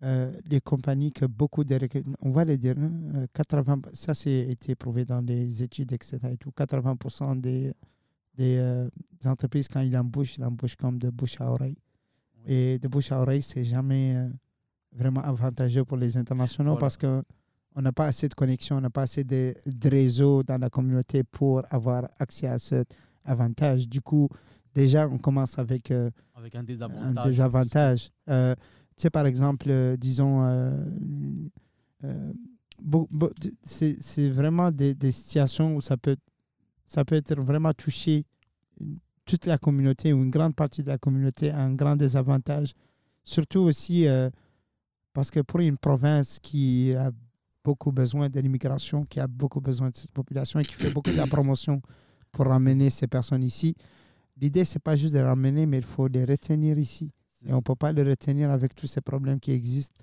les 0.00 0.60
compagnies 0.60 1.12
que 1.12 1.24
beaucoup 1.26 1.64
de... 1.64 1.78
On 2.22 2.30
va 2.30 2.44
le 2.44 2.56
dire, 2.56 2.76
hein, 2.78 2.90
euh, 3.16 3.26
80, 3.32 3.80
ça, 3.92 4.14
c'est 4.14 4.48
été 4.48 4.74
prouvé 4.74 5.04
dans 5.04 5.20
les 5.20 5.62
études, 5.62 5.92
etc. 5.92 6.18
Et 6.32 6.36
tout, 6.36 6.50
80% 6.56 7.40
des, 7.40 7.72
des, 8.34 8.56
euh, 8.58 8.88
des 9.20 9.28
entreprises, 9.28 9.66
quand 9.68 9.80
ils 9.80 9.96
embauchent, 9.96 10.36
ils 10.38 10.44
embauchent 10.44 10.76
comme 10.76 10.98
de 10.98 11.10
bouche 11.10 11.40
à 11.40 11.50
oreille. 11.50 11.76
Oui. 12.36 12.52
Et 12.52 12.78
de 12.78 12.86
bouche 12.88 13.10
à 13.10 13.20
oreille, 13.20 13.42
c'est 13.42 13.64
jamais 13.64 14.14
euh, 14.16 14.28
vraiment 14.92 15.20
avantageux 15.22 15.84
pour 15.84 15.96
les 15.96 16.16
internationaux 16.16 16.70
Voilà. 16.72 16.80
parce 16.80 16.96
que 16.96 17.22
on 17.74 17.82
n'a 17.82 17.92
pas 17.92 18.06
assez 18.06 18.28
de 18.28 18.34
connexion, 18.34 18.76
on 18.76 18.80
n'a 18.80 18.90
pas 18.90 19.02
assez 19.02 19.22
de, 19.24 19.54
de 19.66 19.88
réseau 19.88 20.42
dans 20.42 20.58
la 20.58 20.68
communauté 20.70 21.22
pour 21.22 21.62
avoir 21.70 22.08
accès 22.18 22.46
à 22.48 22.58
cet 22.58 22.94
avantage. 23.24 23.88
Du 23.88 24.00
coup, 24.00 24.28
déjà, 24.74 25.06
on 25.08 25.18
commence 25.18 25.58
avec 25.58 25.90
euh, 25.90 26.10
Avec 26.34 26.54
un 26.56 26.62
désavantage. 26.64 27.16
un 27.16 27.28
désavantage. 27.28 28.10
Euh, 28.30 28.54
tu 28.98 29.02
sais, 29.02 29.10
par 29.10 29.26
exemple, 29.26 29.66
euh, 29.70 29.96
disons, 29.96 30.42
euh, 30.42 30.72
euh, 32.02 32.32
c'est 33.62 34.28
vraiment 34.28 34.72
des, 34.72 34.92
des 34.92 35.12
situations 35.12 35.76
où 35.76 35.80
ça 35.80 35.96
peut, 35.96 36.16
ça 36.84 37.04
peut 37.04 37.14
être 37.14 37.40
vraiment 37.40 37.72
touché 37.72 38.24
toute 39.24 39.46
la 39.46 39.56
communauté 39.56 40.12
ou 40.12 40.24
une 40.24 40.30
grande 40.30 40.56
partie 40.56 40.82
de 40.82 40.88
la 40.88 40.98
communauté 40.98 41.50
a 41.50 41.60
un 41.60 41.74
grand 41.74 41.94
désavantage. 41.94 42.72
Surtout 43.24 43.60
aussi 43.60 44.06
parce 45.12 45.30
que 45.30 45.40
pour 45.40 45.60
une 45.60 45.76
province 45.76 46.40
qui 46.40 46.92
a 46.94 47.12
beaucoup 47.62 47.92
besoin 47.92 48.28
de 48.28 48.40
l'immigration, 48.40 49.04
qui 49.04 49.20
a 49.20 49.28
beaucoup 49.28 49.60
besoin 49.60 49.90
de 49.90 49.96
cette 49.96 50.12
population 50.12 50.58
et 50.58 50.64
qui 50.64 50.74
fait 50.74 50.90
beaucoup 50.90 51.10
de 51.10 51.16
la 51.16 51.26
promotion 51.36 51.82
pour 52.32 52.46
ramener 52.46 52.90
ces 52.90 53.06
personnes 53.06 53.44
ici, 53.44 53.76
l'idée, 54.40 54.64
c'est 54.64 54.82
pas 54.82 54.96
juste 54.96 55.14
de 55.14 55.18
les 55.18 55.24
ramener, 55.24 55.66
mais 55.66 55.78
il 55.78 55.84
faut 55.84 56.08
les 56.08 56.24
retenir 56.24 56.78
ici. 56.78 57.12
Et 57.46 57.52
on 57.52 57.56
ne 57.56 57.60
peut 57.60 57.74
pas 57.74 57.92
le 57.92 58.02
retenir 58.02 58.50
avec 58.50 58.74
tous 58.74 58.86
ces 58.86 59.00
problèmes 59.00 59.40
qui 59.40 59.52
existent. 59.52 59.96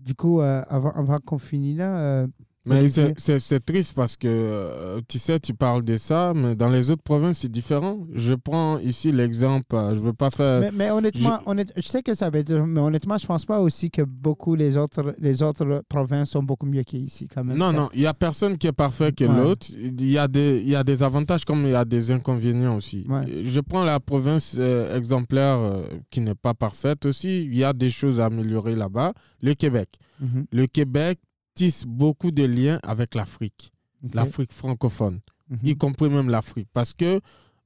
Du 0.00 0.14
coup, 0.14 0.40
euh, 0.40 0.62
avant, 0.68 0.90
avant 0.90 1.18
qu'on 1.18 1.38
finisse 1.38 1.78
là, 1.78 1.98
euh, 1.98 2.26
Mais 2.66 2.88
c'est- 2.88 3.60
triste 3.64 3.92
parce 3.94 4.16
que, 4.16 4.26
euh, 4.26 5.00
tu 5.06 5.18
sais, 5.18 5.38
tu 5.38 5.52
parles 5.54 5.82
de 5.84 5.96
ça, 5.98 6.32
mais 6.34 6.54
dans 6.54 6.68
les 6.70 6.90
autres 6.90 7.02
provinces, 7.02 7.38
c'est 7.40 7.50
différent. 7.50 8.06
Je 8.14 8.32
prends 8.34 8.78
ici 8.78 9.12
l'exemple, 9.12 9.74
euh, 9.76 9.94
je 9.94 10.00
ne 10.00 10.04
veux 10.06 10.12
pas 10.14 10.30
faire... 10.30 10.60
mais, 10.62 10.70
mais 10.72 10.90
honnêtement, 10.90 11.40
honnête- 11.46 11.72
je 11.76 11.82
sais 11.86 12.02
que 12.02 12.14
ça 12.14 12.30
va 12.30 12.38
être, 12.38 12.52
mais 12.54 12.80
honnêtement, 12.80 13.18
je 13.18 13.26
pense 13.26 13.44
pas 13.44 13.60
aussi 13.60 13.90
que 13.90 14.00
beaucoup 14.02 14.54
les 14.54 14.76
autres, 14.78 15.14
les 15.18 15.42
autres 15.42 15.82
provinces 15.88 16.30
sont 16.30 16.42
beaucoup 16.42 16.64
mieux 16.66 16.82
qu'ici 16.84 17.28
quand 17.28 17.44
même. 17.44 17.56
Non, 17.58 17.66
Ça- 17.68 17.72
non, 17.76 17.88
il 17.92 18.00
n'y 18.00 18.06
a 18.06 18.14
personne 18.14 18.56
qui 18.56 18.66
est 18.66 18.72
parfait 18.72 19.12
que 19.12 19.24
Ouais. 19.24 19.36
l'autre. 19.42 19.66
Il 19.78 20.10
y, 20.10 20.16
a 20.16 20.26
des- 20.26 20.60
il 20.62 20.68
y 20.68 20.76
a 20.76 20.84
des 20.84 21.02
avantages 21.02 21.44
comme 21.44 21.64
il 21.66 21.72
y 21.72 21.74
a 21.74 21.84
des 21.84 22.10
inconvénients 22.10 22.76
aussi. 22.76 23.04
Ouais. 23.08 23.44
Je 23.46 23.60
prends 23.60 23.84
la 23.84 24.00
province 24.00 24.56
euh, 24.58 24.96
exemplaire 24.96 25.58
euh, 25.58 25.84
qui 26.10 26.20
n'est 26.22 26.34
pas 26.34 26.54
parfaite 26.54 27.04
aussi. 27.06 27.44
Il 27.44 27.56
y 27.56 27.64
a 27.64 27.72
des 27.74 27.90
choses 27.90 28.20
à 28.20 28.26
améliorer 28.26 28.74
là-bas. 28.74 29.12
Le 29.42 29.52
Québec. 29.54 29.88
Mhm, 30.20 30.46
Le 30.50 30.66
Québec 30.66 31.18
tisse 31.54 31.84
beaucoup 31.86 32.30
de 32.30 32.44
liens 32.44 32.78
avec 32.82 33.14
l'Afrique, 33.14 33.72
l'Afrique 34.12 34.52
francophone, 34.52 35.20
mhm. 35.48 35.58
y 35.62 35.76
compris 35.76 36.10
même 36.10 36.30
l'Afrique. 36.30 36.68
Parce 36.72 36.94
que 36.94 37.20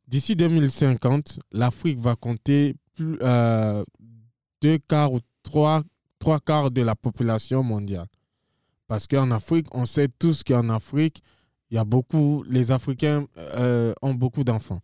d'ici 0.06 0.36
2050, 0.36 1.40
l'Afrique 1.52 1.98
va 1.98 2.16
compter 2.16 2.74
plus, 2.94 3.18
euh, 3.22 3.84
deux 4.60 4.78
quarts 4.78 5.12
ou 5.12 5.20
trois, 5.42 5.82
trois 6.18 6.40
quarts 6.40 6.70
de 6.70 6.82
la 6.82 6.94
population 6.94 7.62
mondiale. 7.62 8.06
Parce 8.86 9.06
qu'en 9.06 9.30
Afrique, 9.30 9.66
on 9.72 9.86
sait 9.86 10.08
tous 10.08 10.42
qu'en 10.42 10.68
Afrique, 10.70 11.22
il 11.70 11.74
y 11.74 11.78
a 11.78 11.84
beaucoup, 11.84 12.42
les 12.48 12.72
Africains 12.72 13.26
euh, 13.36 13.92
ont 14.00 14.14
beaucoup 14.14 14.44
d'enfants. 14.44 14.80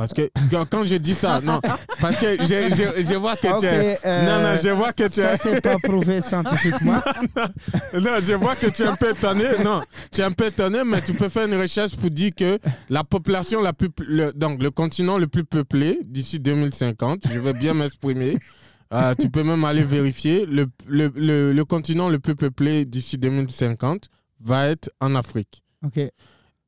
Parce 0.00 0.14
que 0.14 0.30
quand- 0.70 0.86
je 0.86 0.94
dis 0.96 1.14
ça, 1.14 1.42
non, 1.44 1.60
parce 2.00 2.16
que 2.16 2.38
je, 2.40 2.46
je- 2.74 3.04
je 3.06 3.14
vois 3.16 3.36
que 3.36 3.60
tu 3.60 3.66
es... 3.66 3.98
euh, 4.02 4.24
Non, 4.26 4.48
non, 4.48 4.58
je 4.58 4.70
vois 4.70 4.94
que 4.94 5.04
tu 5.08 5.20
ça 5.20 5.34
es... 5.34 5.36
c'est 5.36 5.60
pas 5.60 5.76
prouvé 5.78 6.22
scientifiquement. 6.22 7.02
Non, 7.92 8.12
je 8.22 8.32
vois 8.32 8.56
que 8.56 8.68
tu 8.68 8.82
es 8.82 8.86
un 8.86 8.96
peu 8.96 9.10
étonné. 9.10 9.44
Non, 9.62 9.82
tu 10.10 10.22
es 10.22 10.24
un 10.24 10.32
peu 10.32 10.46
étonné, 10.46 10.84
mais 10.86 11.02
tu 11.02 11.12
peux 11.12 11.28
faire 11.28 11.46
une 11.46 11.60
recherche 11.60 11.96
pour 11.96 12.08
dire 12.08 12.30
que 12.34 12.58
la 12.88 13.04
population 13.04 13.60
la 13.60 13.74
plus. 13.74 13.90
le- 13.98 14.32
donc, 14.32 14.62
le 14.62 14.70
continent 14.70 15.18
le 15.18 15.26
plus 15.26 15.44
peuplé 15.44 15.98
d'ici 16.02 16.38
2050, 16.40 17.24
je 17.30 17.38
vais 17.38 17.52
bien 17.52 17.74
m'exprimer. 17.74 18.38
Euh, 18.94 19.14
tu 19.20 19.28
peux 19.28 19.42
même 19.42 19.64
aller 19.66 19.84
vérifier. 19.84 20.46
Le, 20.46 20.66
le, 20.88 21.12
le, 21.14 21.52
le 21.52 21.64
continent 21.66 22.08
le 22.08 22.18
plus 22.18 22.36
peuplé 22.36 22.86
d'ici 22.86 23.18
2050 23.18 24.08
va 24.40 24.68
être 24.68 24.90
en 25.00 25.14
Afrique. 25.14 25.62
Ok, 25.84 26.00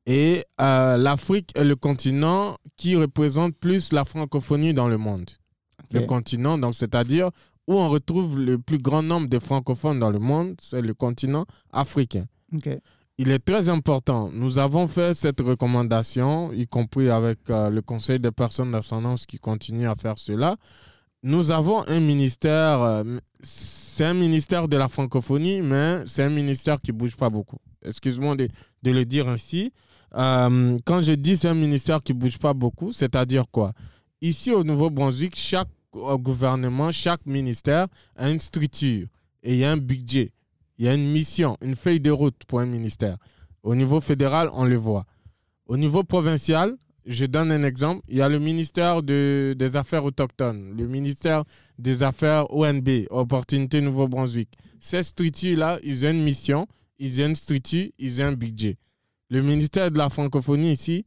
Et 0.05 0.45
euh, 0.61 0.97
l'Afrique 0.97 1.51
est 1.55 1.63
le 1.63 1.75
continent 1.75 2.57
qui 2.83 2.97
représente 2.97 3.55
plus 3.55 3.93
la 3.93 4.03
francophonie 4.03 4.73
dans 4.73 4.89
le 4.89 4.97
monde. 4.97 5.29
Le 5.91 6.01
continent, 6.01 6.57
donc 6.57 6.75
c'est-à-dire 6.75 7.29
où 7.65 7.75
on 7.75 7.87
retrouve 7.87 8.37
le 8.37 8.57
plus 8.57 8.77
grand 8.77 9.01
nombre 9.01 9.27
de 9.29 9.39
francophones 9.39 9.99
dans 10.01 10.09
le 10.11 10.19
monde, 10.19 10.55
c'est 10.61 10.81
le 10.81 10.93
continent 10.93 11.45
africain. 11.71 12.25
Il 13.17 13.31
est 13.31 13.39
très 13.39 13.69
important. 13.69 14.29
Nous 14.33 14.59
avons 14.59 14.89
fait 14.89 15.13
cette 15.13 15.39
recommandation, 15.39 16.51
y 16.51 16.67
compris 16.67 17.09
avec 17.09 17.49
euh, 17.49 17.69
le 17.69 17.81
Conseil 17.81 18.19
des 18.19 18.31
personnes 18.31 18.71
d'ascendance 18.71 19.25
qui 19.25 19.39
continue 19.39 19.87
à 19.87 19.95
faire 19.95 20.17
cela. 20.17 20.57
Nous 21.21 21.51
avons 21.51 21.87
un 21.87 22.01
ministère, 22.01 22.81
euh, 22.81 23.03
c'est 23.43 24.03
un 24.03 24.13
ministère 24.13 24.67
de 24.67 24.75
la 24.75 24.89
francophonie, 24.89 25.61
mais 25.61 26.03
c'est 26.05 26.23
un 26.23 26.35
ministère 26.41 26.81
qui 26.81 26.91
bouge 26.91 27.15
pas 27.15 27.29
beaucoup. 27.29 27.59
Excuse-moi 27.85 28.35
de, 28.35 28.49
de 28.81 28.91
le 28.91 29.05
dire 29.05 29.29
ainsi. 29.29 29.71
Euh, 30.15 30.77
quand 30.85 31.01
je 31.01 31.13
dis 31.13 31.37
c'est 31.37 31.47
un 31.47 31.53
ministère 31.55 32.01
qui 32.01 32.13
bouge 32.13 32.37
pas 32.37 32.53
beaucoup, 32.53 32.91
c'est-à-dire 32.91 33.45
quoi? 33.51 33.73
Ici 34.21 34.51
au 34.51 34.63
Nouveau-Brunswick, 34.63 35.35
chaque 35.35 35.67
euh, 35.95 36.17
gouvernement, 36.17 36.91
chaque 36.91 37.25
ministère 37.25 37.87
a 38.15 38.29
une 38.29 38.39
structure 38.39 39.07
et 39.41 39.53
il 39.53 39.57
y 39.59 39.65
a 39.65 39.71
un 39.71 39.77
budget. 39.77 40.31
Il 40.77 40.85
y 40.85 40.87
a 40.87 40.93
une 40.93 41.11
mission, 41.11 41.57
une 41.61 41.75
feuille 41.75 41.99
de 41.99 42.11
route 42.11 42.35
pour 42.47 42.59
un 42.59 42.65
ministère. 42.65 43.17
Au 43.63 43.75
niveau 43.75 44.01
fédéral, 44.01 44.49
on 44.53 44.65
le 44.65 44.75
voit. 44.75 45.05
Au 45.67 45.77
niveau 45.77 46.03
provincial, 46.03 46.75
je 47.05 47.25
donne 47.25 47.51
un 47.51 47.63
exemple. 47.63 48.01
Il 48.07 48.17
y 48.17 48.21
a 48.21 48.29
le 48.29 48.39
ministère 48.39 49.03
de- 49.03 49.55
des 49.57 49.75
Affaires 49.75 50.05
autochtones, 50.05 50.73
le 50.77 50.87
ministère 50.87 51.43
des 51.77 52.01
Affaires 52.03 52.51
ONB, 52.53 53.07
Opportunité 53.09 53.81
Nouveau-Brunswick. 53.81 54.49
Ces 54.79 55.03
structures-là, 55.03 55.79
ils 55.83 56.05
ont 56.05 56.11
une 56.11 56.23
mission, 56.23 56.67
ils 56.99 57.21
ont 57.21 57.27
une 57.27 57.35
structure, 57.35 57.89
ils 57.99 58.21
ont 58.21 58.25
un 58.25 58.33
budget. 58.33 58.77
Le 59.33 59.41
ministère 59.41 59.89
de 59.89 59.97
la 59.97 60.09
francophonie 60.09 60.73
ici, 60.73 61.05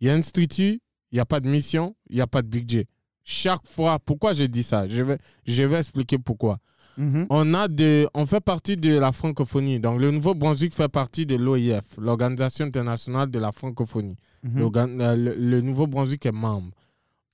il 0.00 0.06
y 0.06 0.10
a 0.10 0.16
une 0.16 0.22
structure, 0.22 0.76
il 1.12 1.14
n'y 1.16 1.20
a 1.20 1.26
pas 1.26 1.38
de 1.40 1.48
mission, 1.48 1.94
il 2.08 2.16
n'y 2.16 2.22
a 2.22 2.26
pas 2.26 2.40
de 2.40 2.48
budget. 2.48 2.86
Chaque 3.24 3.66
fois, 3.66 3.98
pourquoi 3.98 4.32
je 4.32 4.44
dis 4.44 4.62
ça? 4.62 4.88
Je 4.88 5.02
vais, 5.02 5.18
je 5.46 5.62
vais 5.64 5.78
expliquer 5.78 6.18
pourquoi 6.18 6.58
Mhm. 6.96 7.26
on, 7.30 7.54
a 7.54 7.68
de, 7.68 8.08
on 8.14 8.26
fait 8.26 8.40
partie 8.40 8.76
de 8.76 8.98
la 8.98 9.12
francophonie. 9.12 9.78
Donc, 9.80 10.00
le 10.00 10.10
Nouveau-Brunswick 10.10 10.74
fait 10.74 10.88
partie 10.88 11.26
de 11.26 11.36
l'OIF, 11.36 11.84
l'Organisation 11.98 12.64
internationale 12.64 13.30
de 13.30 13.38
la 13.38 13.52
francophonie. 13.52 14.16
Mhm. 14.42 14.70
Euh, 15.02 15.14
Le, 15.16 15.34
le 15.34 15.60
Nouveau-Brunswick 15.60 16.24
est 16.26 16.32
membre. 16.32 16.72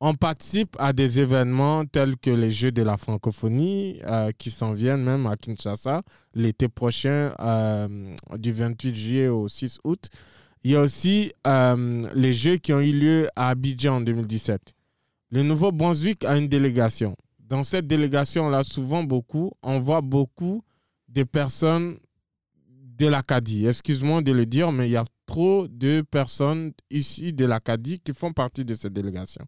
On 0.00 0.14
participe 0.14 0.76
à 0.78 0.92
des 0.92 1.20
événements 1.20 1.86
tels 1.86 2.16
que 2.16 2.30
les 2.30 2.50
Jeux 2.50 2.72
de 2.72 2.82
la 2.82 2.96
francophonie 2.96 4.00
euh, 4.04 4.32
qui 4.36 4.50
s'en 4.50 4.72
viennent 4.72 5.02
même 5.02 5.26
à 5.26 5.36
Kinshasa 5.36 6.02
l'été 6.34 6.68
prochain, 6.68 7.32
euh, 7.40 8.14
du 8.36 8.52
28 8.52 8.94
juillet 8.94 9.28
au 9.28 9.48
6 9.48 9.78
août. 9.84 10.08
Il 10.62 10.72
y 10.72 10.76
a 10.76 10.80
aussi 10.80 11.32
euh, 11.46 12.08
les 12.14 12.32
Jeux 12.34 12.56
qui 12.56 12.72
ont 12.72 12.80
eu 12.80 12.92
lieu 12.92 13.28
à 13.36 13.50
Abidjan 13.50 13.96
en 13.96 14.00
2017. 14.00 14.74
Le 15.30 15.42
Nouveau-Brunswick 15.42 16.24
a 16.24 16.36
une 16.36 16.48
délégation. 16.48 17.16
Dans 17.38 17.62
cette 17.62 17.86
délégation, 17.86 18.48
là, 18.48 18.64
souvent 18.64 19.04
beaucoup, 19.04 19.52
on 19.62 19.78
voit 19.78 20.00
beaucoup 20.00 20.62
de 21.08 21.22
personnes 21.22 21.98
de 22.98 23.06
l'Acadie. 23.06 23.66
Excuse-moi 23.66 24.22
de 24.22 24.32
le 24.32 24.46
dire, 24.46 24.72
mais 24.72 24.88
il 24.88 24.92
y 24.92 24.96
a 24.96 25.04
trop 25.26 25.66
de 25.68 26.02
personnes 26.02 26.72
issues 26.90 27.32
de 27.32 27.44
l'Acadie 27.44 28.00
qui 28.00 28.12
font 28.12 28.32
partie 28.32 28.64
de 28.64 28.74
cette 28.74 28.92
délégation. 28.92 29.44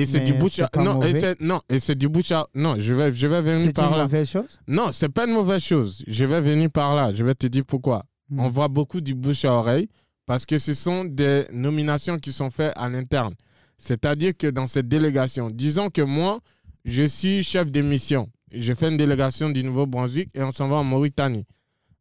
Et 0.00 0.06
c'est 0.06 0.20
du 0.20 0.32
bouche 0.34 0.58
à... 0.60 0.70
Non, 0.76 1.02
et 1.02 1.06
mauvais. 1.08 1.20
c'est- 1.20 1.40
non, 1.40 1.60
et 1.68 1.78
c'est 1.78 1.94
du 1.96 2.08
bouche 2.08 2.30
à... 2.32 2.46
Non, 2.54 2.76
je 2.78 2.94
vais, 2.94 3.12
je 3.12 3.26
vais 3.26 3.42
venir 3.42 3.66
C'est 3.66 3.72
par 3.74 3.90
une 3.90 3.96
là. 3.98 4.02
mauvaise 4.04 4.28
chose? 4.28 4.60
Non, 4.66 4.92
c'est 4.92 5.08
pas 5.08 5.26
une 5.26 5.32
mauvaise 5.34 5.62
chose. 5.62 6.02
Je 6.06 6.24
vais 6.24 6.40
venir 6.40 6.70
par 6.70 6.94
là. 6.94 7.12
Je 7.12 7.24
vais 7.24 7.34
te 7.34 7.46
dire 7.46 7.64
pourquoi. 7.66 8.04
Hmm. 8.30 8.40
On 8.40 8.48
voit 8.48 8.68
beaucoup 8.68 9.00
du 9.00 9.14
bouche 9.14 9.44
à 9.44 9.52
oreille 9.54 9.88
parce 10.26 10.44
que 10.46 10.58
ce 10.58 10.74
sont 10.74 11.04
des 11.04 11.46
nominations 11.52 12.18
qui 12.18 12.32
sont 12.32 12.50
faites 12.50 12.72
à 12.76 12.88
l'interne. 12.88 13.34
C'est-à-dire 13.78 14.32
que 14.36 14.46
dans 14.48 14.66
cette 14.66 14.88
délégation, 14.88 15.48
disons 15.52 15.88
que 15.90 16.02
moi, 16.02 16.40
je 16.84 17.04
suis 17.04 17.42
chef 17.42 17.70
de 17.70 17.80
mission. 17.80 18.28
Je 18.52 18.72
fais 18.74 18.88
une 18.88 18.96
délégation 18.96 19.50
du 19.50 19.62
Nouveau-Brunswick 19.62 20.30
et 20.34 20.42
on 20.42 20.50
s'en 20.50 20.68
va 20.68 20.76
en 20.76 20.84
Mauritanie. 20.84 21.44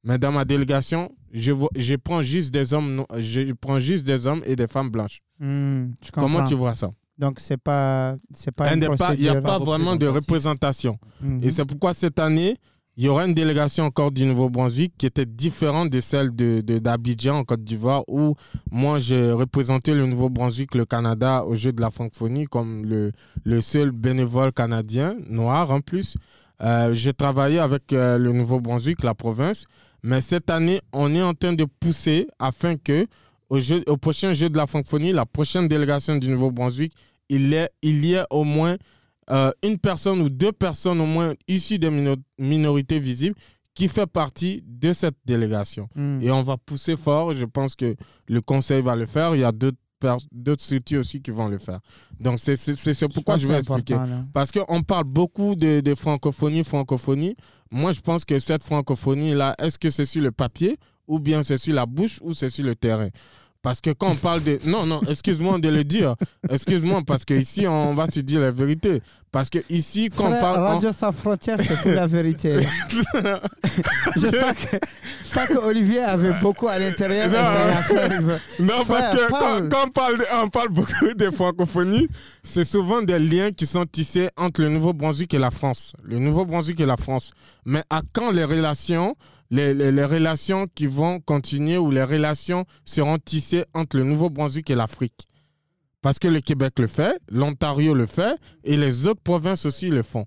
Mais 0.04 0.18
dans 0.18 0.32
ma 0.32 0.46
délégation, 0.46 1.12
je, 1.34 1.52
vois- 1.52 1.70
je 1.76 1.96
prends 1.96 2.22
juste 2.22 2.52
des 2.54 2.74
hommes, 2.74 3.06
je 3.18 3.52
prends 3.54 3.80
juste 3.80 4.06
des 4.06 4.26
hommes 4.28 4.42
et 4.46 4.56
des 4.56 4.68
femmes 4.68 4.90
blanches. 4.90 5.20
Hmm, 5.40 5.88
Comment 6.14 6.44
tu 6.44 6.56
vois 6.56 6.74
ça? 6.76 6.90
Donc, 7.18 7.40
c'est 7.40 7.58
pas, 7.58 8.16
c'est 8.32 8.52
pas 8.52 8.68
Il 8.70 8.74
une 8.76 8.80
n'y 8.82 8.86
a 8.86 8.90
pas, 8.96 9.14
il 9.16 9.22
y 9.24 9.30
a 9.30 9.42
pas 9.42 9.60
vraiment 9.60 9.96
de 9.96 10.08
représentation. 10.08 10.98
Mhm. 11.22 11.40
Et 11.44 11.50
c'est 11.50 11.66
pourquoi 11.66 11.94
cette 11.94 12.20
année, 12.20 12.58
il 12.96 13.04
y 13.06 13.10
aura 13.10 13.26
une 13.26 13.34
délégation 13.34 13.84
encore 13.86 14.12
du 14.12 14.26
Nouveau-Brunswick 14.26 14.94
qui 14.98 15.06
était 15.06 15.26
différente 15.26 15.90
de 15.92 16.00
celle 16.00 16.36
de, 16.36 16.62
de- 16.62 16.80
d'Abidjan 16.80 17.36
en 17.38 17.44
Côte 17.44 17.64
d'Ivoire 17.64 18.04
où 18.08 18.34
moi 18.72 18.98
j'ai 18.98 19.32
représenté 19.32 19.94
le 19.94 20.08
Nouveau-Brunswick, 20.08 20.74
le 20.74 20.86
Canada 20.86 21.46
au 21.46 21.54
jeu 21.54 21.72
de 21.72 21.80
la 21.82 21.92
francophonie 21.92 22.46
comme 22.46 22.86
le, 22.86 23.12
le 23.44 23.62
seul 23.62 23.92
bénévole 23.92 24.52
canadien, 24.52 25.16
noir 25.30 25.70
en 25.72 25.80
plus. 25.82 26.18
Euh, 26.62 26.92
j'ai 26.94 27.14
travaillé 27.14 27.60
avec 27.60 27.94
euh, 27.94 28.18
le 28.18 28.32
Nouveau-Brunswick, 28.32 29.04
la 29.04 29.14
province, 29.14 29.66
mais 30.02 30.20
cette 30.22 30.50
année, 30.50 30.82
on 30.92 31.14
est 31.14 31.22
en 31.22 31.36
train 31.36 31.54
de 31.54 31.66
pousser 31.66 32.28
afin 32.40 32.78
que 32.78 33.06
au, 33.50 33.60
jeu, 33.60 33.84
au 33.88 33.98
prochain 33.98 34.34
jeu 34.34 34.50
de 34.50 34.58
la 34.58 34.68
francophonie, 34.68 35.12
la 35.14 35.26
prochaine 35.26 35.68
délégation 35.68 36.16
du 36.18 36.30
Nouveau-Brunswick, 36.30 36.94
il, 37.30 37.54
est, 37.54 37.70
il 37.82 38.06
y 38.06 38.16
a 38.18 38.26
au 38.30 38.44
moins 38.44 38.78
euh, 39.30 39.52
une 39.64 39.78
personne 39.78 40.22
ou 40.22 40.30
deux 40.30 40.52
personnes 40.52 41.02
au 41.02 41.06
moins 41.06 41.34
issues 41.48 41.80
des 41.80 41.90
mino- 41.90 42.16
minorités 42.40 43.00
visibles 43.00 43.36
qui 43.74 43.88
fait 43.90 44.08
partie 44.08 44.64
de 44.66 44.92
cette 44.94 45.18
délégation. 45.26 45.88
Hmm. 45.96 46.20
Et 46.22 46.32
on 46.32 46.42
va 46.42 46.58
pousser 46.58 46.98
fort. 46.98 47.34
Je 47.34 47.46
pense 47.46 47.76
que 47.76 47.96
le 48.28 48.42
conseil 48.42 48.82
va 48.82 48.96
le 48.96 49.06
faire. 49.06 49.36
Il 49.36 49.42
y 49.42 49.44
a 49.44 49.52
d'autres 49.52 49.78
d'autres 50.32 50.62
structures 50.62 51.00
aussi 51.00 51.20
qui 51.24 51.32
vont 51.32 51.48
le 51.48 51.58
faire. 51.58 51.80
Donc, 52.20 52.38
c'est 52.38 52.54
pourquoi 53.12 53.38
je 53.38 53.48
que 53.48 53.52
vais 53.52 53.58
expliquer. 53.58 53.96
là. 53.96 54.26
Parce 54.32 54.52
qu'on 54.52 54.84
parle 54.84 55.06
beaucoup 55.06 55.56
de, 55.56 55.80
de 55.80 55.96
francophonie, 55.96 56.64
francophonie. 56.64 57.36
Moi, 57.72 57.94
je 57.94 58.00
pense 58.02 58.24
que 58.24 58.38
cette 58.38 58.64
francophonie-là, 58.64 59.56
est-ce 59.58 59.80
que 59.80 59.90
c'est 59.90 60.06
sur 60.06 60.22
le 60.22 60.32
papier 60.32 60.78
ou 61.08 61.20
bien 61.20 61.44
c'est 61.44 61.58
sur 61.58 61.74
la 61.74 61.86
bouche 61.86 62.20
ou 62.22 62.34
c'est 62.34 62.50
sur 62.50 62.66
le 62.66 62.76
terrain 62.76 63.10
Parce 63.62 63.82
que 63.82 63.90
quand 63.92 64.12
on 64.12 64.16
parle 64.16 64.44
de... 64.44 64.60
Non, 64.66 64.86
non, 64.86 65.02
excuse-moi 65.08 65.58
de 65.60 65.70
le 65.70 65.84
dire. 65.84 66.16
Excuse-moi, 66.50 67.02
parce 67.06 67.26
qu'ici, 67.26 67.68
on 67.68 67.94
va 67.96 68.08
se 68.08 68.20
dire 68.22 68.40
la 68.42 68.52
vérité. 68.52 69.02
Parce 69.32 69.50
que 69.50 69.60
ici, 69.70 70.10
quand 70.16 70.28
on 70.28 70.40
parle... 70.40 70.60
on- 70.60 70.74
Radio 70.76 70.92
Sans 70.94 71.12
Frontières, 71.12 71.58
c'est 71.60 71.94
la 71.94 72.08
vérité. 72.08 72.60
je 74.16 74.22
sens 74.22 74.32
que, 74.32 74.78
je 75.24 75.28
sens 75.28 75.48
que 75.48 75.58
Olivier 75.58 76.00
avait 76.00 76.34
beaucoup 76.40 76.68
à 76.68 76.80
l'intérieur. 76.80 77.28
Non. 77.30 78.66
Non, 78.66 78.86
parce 78.88 79.16
que 79.16 79.30
quand, 79.30 79.40
parle. 79.40 79.70
quand 79.70 79.84
on, 79.86 79.90
parle 79.90 80.18
de- 80.18 80.26
on 80.44 80.50
parle 80.50 80.70
beaucoup 80.70 81.14
de 81.16 81.30
francophonie, 81.30 82.08
c'est 82.44 82.64
souvent 82.64 83.02
des 83.02 83.20
liens 83.20 83.52
qui 83.52 83.66
sont 83.66 83.86
tissés 83.86 84.30
entre 84.38 84.62
le 84.62 84.70
Nouveau-Brunswick 84.70 85.34
et 85.34 85.40
la 85.40 85.52
France. 85.52 85.94
Le 86.04 86.20
Nouveau-Brunswick 86.20 86.80
et 86.80 86.86
la 86.86 86.98
France. 86.98 87.32
Mais 87.66 87.84
à 87.90 88.02
quand 88.14 88.32
les 88.32 88.44
relations, 88.46 89.16
les, 89.50 89.74
les- 89.74 89.92
les 89.92 90.06
relations 90.06 90.68
qui 90.74 90.88
vont 90.88 91.20
continuer 91.20 91.78
ou 91.78 91.90
les 91.92 92.04
relations 92.04 92.66
seront 92.86 93.18
tissées 93.18 93.66
entre 93.74 93.98
le 93.98 94.04
Nouveau-Brunswick 94.04 94.70
et 94.70 94.76
l'Afrique 94.76 95.26
Parce 96.02 96.20
que 96.20 96.28
le 96.28 96.42
Québec 96.42 96.74
le 96.80 96.88
fait, 96.88 97.20
l'Ontario 97.30 97.94
le 97.94 98.06
fait 98.06 98.36
et 98.64 98.78
les 98.78 99.08
autres 99.08 99.22
provinces 99.22 99.66
aussi 99.66 99.90
le 99.90 100.04
font. 100.04 100.26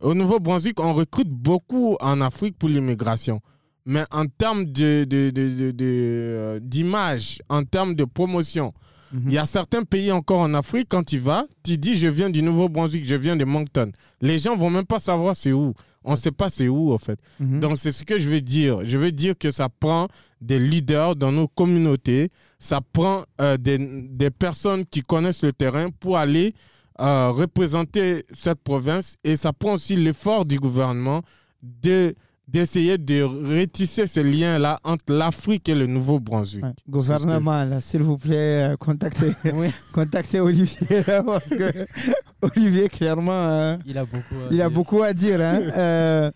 Au 0.00 0.14
Nouveau-Brunswick, 0.14 0.80
on 0.80 0.94
recrute 0.94 1.28
beaucoup 1.28 1.96
en 2.00 2.20
Afrique 2.20 2.56
pour 2.58 2.68
l'immigration. 2.68 3.40
Mais 3.86 4.04
en 4.10 4.26
termes 4.26 4.64
de, 4.66 5.04
de- 5.04 5.30
de- 5.30 6.58
d'image, 6.62 7.38
en 7.48 7.64
termes 7.64 7.94
de 7.94 8.04
promotion, 8.04 8.72
Mhm. 9.12 9.22
il 9.26 9.32
y 9.32 9.38
a 9.38 9.44
certains 9.44 9.82
pays 9.82 10.12
encore 10.12 10.38
en 10.40 10.54
Afrique, 10.54 10.86
quand 10.88 11.02
tu 11.02 11.18
vas, 11.18 11.44
tu 11.64 11.76
dis 11.76 11.96
je 11.96 12.06
viens 12.08 12.30
du 12.30 12.42
Nouveau-Brunswick, 12.42 13.04
je 13.04 13.16
viens 13.16 13.36
de 13.36 13.44
Moncton. 13.44 13.90
Les 14.20 14.38
gens 14.38 14.56
vont 14.56 14.70
même 14.70 14.86
pas 14.86 15.00
savoir 15.00 15.34
c'est 15.34 15.52
où. 15.52 15.74
On 16.04 16.12
ne 16.12 16.16
sait 16.16 16.30
pas 16.32 16.48
c'est 16.50 16.68
où, 16.68 16.92
en 16.92 16.98
fait. 16.98 17.18
Mhm. 17.40 17.60
Donc, 17.60 17.78
c'est 17.78 17.92
ce 17.92 18.04
que 18.04 18.18
je 18.18 18.28
veux 18.28 18.40
dire. 18.40 18.84
Je 18.84 18.96
veux 18.96 19.12
dire 19.12 19.34
que 19.38 19.50
ça 19.50 19.68
prend 19.68 20.08
des 20.40 20.58
leaders 20.58 21.16
dans 21.16 21.32
nos 21.32 21.48
communautés, 21.48 22.30
ça 22.58 22.80
prend 22.80 23.24
euh, 23.40 23.56
des, 23.56 23.78
des 23.78 24.30
personnes 24.30 24.86
qui 24.86 25.02
connaissent 25.02 25.42
le 25.42 25.52
terrain 25.52 25.90
pour 25.90 26.16
aller 26.16 26.54
euh, 27.00 27.30
représenter 27.30 28.24
cette 28.30 28.60
province 28.62 29.16
et 29.24 29.36
ça 29.36 29.52
prend 29.54 29.74
aussi 29.74 29.96
l'effort 29.96 30.44
du 30.44 30.58
gouvernement 30.58 31.22
de 31.62 32.14
d'essayer 32.52 32.98
de 32.98 33.22
retisser 33.22 34.06
ces 34.06 34.22
liens-là 34.22 34.80
entre 34.84 35.12
l'Afrique 35.12 35.68
et 35.68 35.74
le 35.74 35.86
Nouveau-Brunswick. 35.86 36.64
Ouais. 36.64 36.72
Gouvernement, 36.88 37.80
s'il 37.80 38.02
vous 38.02 38.18
plaît, 38.18 38.72
euh, 38.72 38.76
contactez, 38.76 39.32
contactez 39.92 40.40
Olivier, 40.40 41.02
là, 41.06 41.22
parce 41.22 41.48
que 41.48 41.86
Olivier, 42.42 42.88
clairement, 42.88 43.32
euh, 43.32 43.76
Il 43.86 43.96
a 43.98 44.04
beaucoup. 44.04 44.34
à 44.34 44.48
il 44.50 44.60
a 44.62 44.68
dire. 44.68 44.70
beaucoup 44.70 45.02
à 45.02 45.12
dire. 45.12 45.40
hein. 45.40 45.60
Euh, 45.76 46.30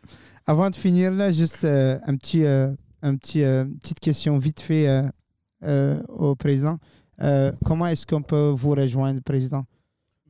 avant 0.47 0.69
de 0.71 0.77
finir, 0.77 1.11
là, 1.11 1.31
juste 1.33 1.65
euh, 1.65 1.99
un 2.07 2.17
petit, 2.17 2.45
euh, 2.45 2.69
un 3.03 3.17
petit, 3.17 3.43
euh, 3.43 3.65
petite 3.81 3.99
question 4.01 4.37
vite 4.39 4.61
fait 4.61 4.87
euh, 4.89 5.03
euh, 5.65 6.03
au 6.09 6.35
président. 6.37 6.79
Euh, 7.23 7.51
comment 7.65 7.87
est-ce 7.87 8.07
qu'on 8.07 8.23
peut 8.23 8.49
vous 8.55 8.71
rejoindre, 8.73 9.21
président? 9.23 9.65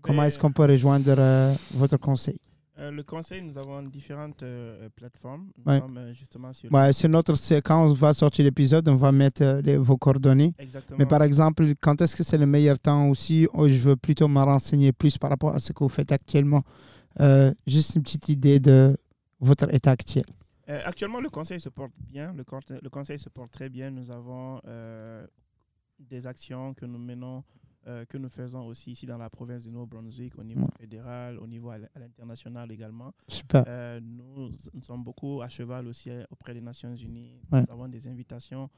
Comment 0.02 0.22
Ben, 0.22 0.28
est-ce 0.28 0.38
qu'on 0.38 0.52
peut 0.52 0.64
rejoindre 0.64 1.14
euh, 1.18 1.52
votre 1.74 1.96
conseil? 1.96 2.38
Euh, 2.84 2.90
Le 2.90 3.02
conseil, 3.02 3.42
nous 3.42 3.56
avons 3.58 3.82
différentes 3.82 4.42
euh, 4.42 4.88
plateformes. 4.94 5.50
Nous 5.58 5.72
Ouais. 5.72 5.78
sommes 5.80 5.98
euh, 5.98 6.12
justement 6.14 6.52
sur. 6.52 6.70
Ouais, 6.72 6.92
C'est 6.92 7.08
notre, 7.08 7.32
quand 7.60 7.84
on 7.86 7.92
va 7.92 8.12
sortir 8.12 8.44
l'épisode, 8.44 8.88
on 8.88 8.96
va 8.96 9.12
mettre 9.12 9.60
les- 9.64 9.76
vos 9.76 9.96
coordonnées. 9.96 10.54
Exactement. 10.58 10.98
Mais 10.98 11.06
par 11.06 11.22
exemple, 11.22 11.72
quand 11.80 12.00
est-ce 12.00 12.14
que 12.16 12.22
c'est 12.22 12.38
le 12.38 12.46
meilleur 12.46 12.78
temps 12.78 13.08
aussi? 13.08 13.46
Oh, 13.54 13.66
Je 13.68 13.78
veux 13.88 13.96
plutôt 13.96 14.28
me 14.28 14.40
renseigner 14.40 14.92
plus 14.92 15.18
par 15.18 15.30
rapport 15.30 15.54
à 15.54 15.58
ce 15.58 15.72
que 15.72 15.82
vous 15.84 15.88
faites 15.88 16.12
actuellement. 16.12 16.62
Juste 17.66 17.94
une 17.96 18.02
petite 18.02 18.28
idée 18.28 18.58
de 18.60 18.96
votre 19.40 19.72
état 19.74 19.92
actuel. 19.92 20.24
Actuellement, 20.66 21.20
le 21.20 21.28
conseil 21.30 21.60
se 21.60 21.68
porte 21.68 21.92
bien. 22.10 22.32
Le, 22.32 22.42
conseil 22.90 23.18
se 23.18 23.28
porte 23.28 23.50
très 23.52 23.68
bien. 23.68 23.90
Nous 23.90 24.10
avons 24.10 24.60
des 25.98 26.26
actions 26.26 26.74
que 26.74 26.86
nous 26.86 26.98
menons, 26.98 27.44
euh, 27.86 28.04
que 28.06 28.16
nous 28.18 28.28
faisons 28.30 28.66
aussi 28.66 28.92
ici 28.92 29.06
dans 29.06 29.18
la 29.18 29.28
province 29.28 29.62
du 29.62 29.70
Nouveau-Brunswick, 29.70 30.38
au 30.38 30.44
niveau 30.44 30.60
Ouais. 30.62 30.78
fédéral, 30.80 31.38
au 31.38 31.46
niveau 31.46 31.70
à 31.70 31.78
l'international 31.78 32.70
également. 32.72 33.12
Super. 33.28 33.64
Euh, 33.66 34.00
nous, 34.00 34.50
nous 34.72 34.82
sommes 34.82 35.04
beaucoup 35.04 35.42
à 35.42 35.48
cheval 35.48 35.86
aussi 35.86 36.10
euh, 36.10 36.24
auprès 36.30 36.54
des 36.54 36.60
Nations 36.60 36.94
Unies. 36.96 37.40
Ouais. 37.52 37.60
Nous 37.62 37.72
avons 37.72 37.88
des 37.88 38.06
invitations 38.08 38.70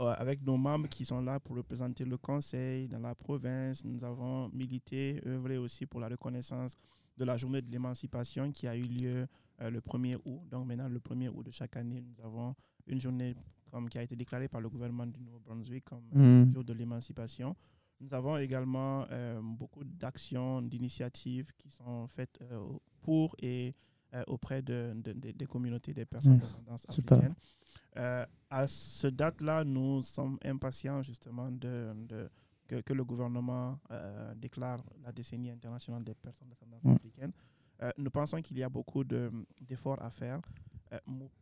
euh, 0.00 0.14
avec 0.16 0.42
nos 0.42 0.56
membres 0.56 0.88
qui 0.88 1.04
sont 1.04 1.20
là 1.20 1.38
pour 1.40 1.56
représenter 1.56 2.04
le 2.04 2.16
conseil 2.16 2.88
dans 2.88 2.98
la 3.00 3.14
province. 3.14 3.84
Nous 3.84 4.04
avons 4.04 4.48
milité, 4.50 5.20
œuvré 5.26 5.56
aussi 5.58 5.86
pour 5.86 6.00
la 6.00 6.08
reconnaissance 6.08 6.76
de 7.16 7.24
la 7.24 7.36
journée 7.36 7.62
de 7.62 7.70
l'émancipation 7.70 8.50
qui 8.52 8.66
a 8.68 8.76
eu 8.76 8.82
lieu 8.82 9.26
le 9.60 9.80
1er 9.80 10.16
août. 10.24 10.42
Donc 10.50 10.66
maintenant, 10.68 10.88
le 10.88 11.00
1er 11.00 11.28
août 11.30 11.44
de 11.46 11.50
chaque 11.50 11.76
année, 11.76 12.00
nous 12.00 12.24
avons 12.24 12.54
une 12.86 13.00
journée 13.00 13.34
comme, 13.72 13.88
qui 13.88 13.98
a 13.98 14.02
été 14.04 14.14
déclarée 14.14 14.46
par 14.48 14.60
le 14.60 14.68
gouvernement 14.68 15.04
du 15.04 15.20
Nouveau-Brunswick 15.20 15.84
comme 15.84 16.04
Mm. 16.12 16.54
jour 16.54 16.62
de 16.64 16.72
l'émancipation. 16.72 17.56
Nous 18.00 18.14
avons 18.14 18.36
également 18.36 19.06
euh, 19.10 19.40
beaucoup 19.42 19.82
d'actions, 19.84 20.62
d'initiatives 20.62 21.52
qui 21.56 21.68
sont 21.70 22.06
faites 22.06 22.38
euh, 22.42 22.60
pour 23.02 23.34
et 23.42 23.74
euh, 24.14 24.22
auprès 24.28 24.62
de, 24.62 24.92
de- 24.94 25.12
de- 25.12 25.32
des 25.32 25.46
communautés 25.46 25.92
des 25.92 26.04
personnes 26.04 26.40
Yes. 26.40 26.86
africaine. 26.88 27.34
À 28.50 28.68
ce 28.68 29.08
date-là, 29.08 29.64
nous 29.64 30.02
sommes 30.02 30.38
impatients 30.44 31.02
justement 31.02 31.50
de, 31.50 31.92
de- 32.06 32.30
que, 32.68 32.80
que 32.82 32.92
le 32.92 33.04
gouvernement 33.04 33.78
déclare 34.36 34.80
la 35.02 35.10
décennie 35.10 35.50
internationale 35.50 36.04
des 36.04 36.14
personnes 36.14 36.48
d'ascendance 36.48 36.82
Ouais. 36.84 36.94
africaine. 36.94 37.32
Nous 37.96 38.10
pensons 38.10 38.40
qu'il 38.40 38.58
y 38.58 38.62
a 38.62 38.68
beaucoup 38.68 39.02
de- 39.04 39.30
d'efforts 39.60 40.00
à 40.02 40.10
faire, 40.10 40.40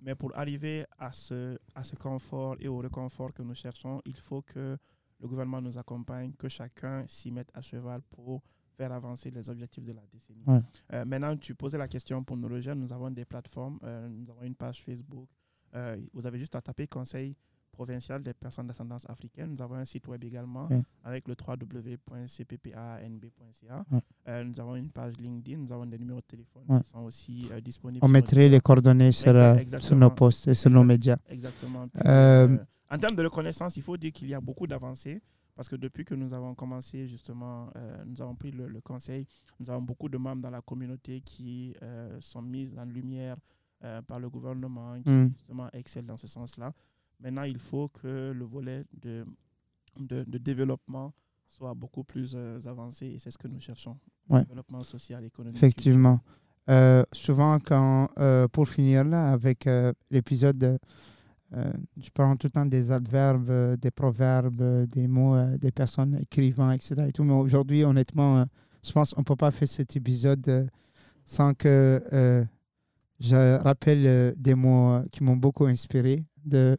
mais 0.00 0.14
pour 0.14 0.36
arriver 0.36 0.86
à 0.98 1.12
ce, 1.12 1.58
à 1.74 1.84
ce 1.84 1.94
confort 1.96 2.56
et 2.60 2.68
au 2.68 2.78
réconfort 2.78 3.32
que 3.34 3.42
nous 3.42 3.54
cherchons, 3.54 4.00
il 4.06 4.16
faut 4.16 4.42
que 4.42 4.76
le 5.20 5.28
gouvernement 5.28 5.60
nous 5.60 5.78
accompagne, 5.78 6.32
que 6.32 6.48
chacun 6.48 7.04
s'y 7.08 7.30
mette 7.30 7.50
à 7.54 7.60
cheval 7.62 8.00
pour 8.10 8.42
faire 8.76 8.92
avancer 8.92 9.30
les 9.30 9.48
objectifs 9.48 9.84
de 9.84 9.92
la 9.92 10.02
décennie. 10.12 10.42
Ouais. 10.46 10.60
Euh, 10.92 11.04
maintenant, 11.04 11.36
tu 11.36 11.54
posais 11.54 11.78
la 11.78 11.88
question 11.88 12.22
pour 12.22 12.36
nos 12.36 12.60
jeunes. 12.60 12.80
Nous 12.80 12.92
avons 12.92 13.10
des 13.10 13.24
plateformes, 13.24 13.78
euh, 13.82 14.08
nous 14.08 14.30
avons 14.30 14.42
une 14.42 14.54
page 14.54 14.82
Facebook. 14.82 15.28
Euh, 15.74 15.96
vous 16.12 16.26
avez 16.26 16.38
juste 16.38 16.54
à 16.56 16.60
taper 16.60 16.86
Conseil 16.86 17.34
provincial 17.72 18.22
des 18.22 18.32
personnes 18.32 18.66
d'ascendance 18.66 19.04
africaine. 19.08 19.50
Nous 19.50 19.60
avons 19.60 19.74
un 19.74 19.84
site 19.84 20.06
web 20.08 20.24
également 20.24 20.66
Ouais. 20.68 20.82
avec 21.04 21.28
le 21.28 21.34
www.cppanb.ca. 21.46 23.84
Ouais. 23.90 24.44
Nous 24.44 24.60
avons 24.60 24.76
une 24.76 24.88
page 24.90 25.14
LinkedIn, 25.18 25.58
nous 25.58 25.72
avons 25.72 25.84
des 25.84 25.98
numéros 25.98 26.20
de 26.20 26.24
téléphone 26.26 26.80
qui 26.82 26.88
sont 26.88 27.00
aussi 27.00 27.50
disponibles. 27.62 28.02
On 28.04 28.08
mettrait 28.08 28.48
les 28.48 28.60
coordonnées 28.60 29.12
sur, 29.12 29.34
nos 29.94 30.10
posts 30.10 30.48
et 30.48 30.54
sur 30.54 30.70
nos 30.70 30.84
médias. 30.84 31.18
Exactement. 31.28 31.86
En 32.90 32.98
termes 32.98 33.16
de 33.16 33.22
reconnaissance, 33.24 33.76
il 33.76 33.82
faut 33.82 33.96
dire 33.96 34.12
qu'il 34.12 34.28
y 34.28 34.34
a 34.34 34.40
beaucoup 34.40 34.66
d'avancées 34.66 35.20
parce 35.56 35.68
que 35.70 35.76
depuis 35.76 36.04
que 36.04 36.14
nous 36.14 36.34
avons 36.34 36.54
commencé, 36.54 37.06
justement, 37.06 37.70
euh, 37.76 38.04
nous 38.06 38.20
avons 38.20 38.34
pris 38.34 38.50
le, 38.52 38.68
le 38.68 38.80
conseil, 38.82 39.26
nous 39.58 39.70
avons 39.70 39.80
beaucoup 39.82 40.08
de 40.08 40.18
membres 40.18 40.42
dans 40.42 40.50
la 40.50 40.60
communauté 40.60 41.22
qui 41.22 41.74
euh, 41.82 42.16
sont 42.20 42.42
mis 42.42 42.72
en 42.78 42.84
lumière 42.84 43.36
euh, 43.82 44.02
par 44.02 44.20
le 44.20 44.28
gouvernement, 44.28 45.00
qui 45.02 45.10
Mm. 45.10 45.30
justement 45.32 45.68
excellent 45.72 46.08
dans 46.08 46.16
ce 46.18 46.26
sens-là. 46.26 46.72
Maintenant, 47.20 47.44
il 47.44 47.58
faut 47.58 47.88
que 47.88 48.32
le 48.32 48.44
volet 48.44 48.84
de, 48.92 49.24
de, 49.98 50.24
de 50.24 50.38
développement 50.38 51.14
soit 51.46 51.72
beaucoup 51.74 52.04
plus 52.04 52.36
avancé 52.66 53.06
et 53.06 53.18
c'est 53.18 53.30
ce 53.30 53.38
que 53.38 53.48
nous 53.48 53.60
cherchons. 53.60 53.98
Ouais. 54.28 54.44
Développement 54.44 54.82
social, 54.84 55.24
économique. 55.24 55.56
Effectivement. 55.56 56.20
Souvent, 57.12 57.58
quand, 57.60 58.08
pour 58.52 58.68
finir 58.68 59.04
là, 59.04 59.32
avec 59.32 59.66
l'épisode, 60.10 60.78
euh, 61.54 61.72
je 61.96 62.10
prends 62.10 62.36
tout 62.36 62.46
le 62.48 62.50
temps 62.50 62.66
des 62.66 62.90
adverbes, 62.90 63.50
euh, 63.50 63.76
des 63.76 63.90
proverbes, 63.90 64.60
euh, 64.60 64.86
des 64.86 65.06
mots 65.06 65.36
euh, 65.36 65.56
des 65.58 65.70
personnes 65.70 66.18
écrivant, 66.20 66.70
etc. 66.72 66.94
Et 67.08 67.12
tout. 67.12 67.22
Mais 67.24 67.34
aujourd'hui, 67.34 67.84
honnêtement, 67.84 68.38
euh, 68.40 68.44
je 68.84 68.92
pense 68.92 69.14
qu'on 69.14 69.20
ne 69.20 69.24
peut 69.26 69.36
pas 69.36 69.50
faire 69.52 69.68
cet 69.68 69.94
épisode 69.96 70.68
sans 71.24 71.54
que 71.54 72.02
je 73.18 73.56
rappelle 73.62 74.34
des 74.36 74.54
mots 74.54 75.00
qui 75.10 75.22
m'ont 75.24 75.36
beaucoup 75.36 75.66
inspiré 75.66 76.24
de 76.44 76.76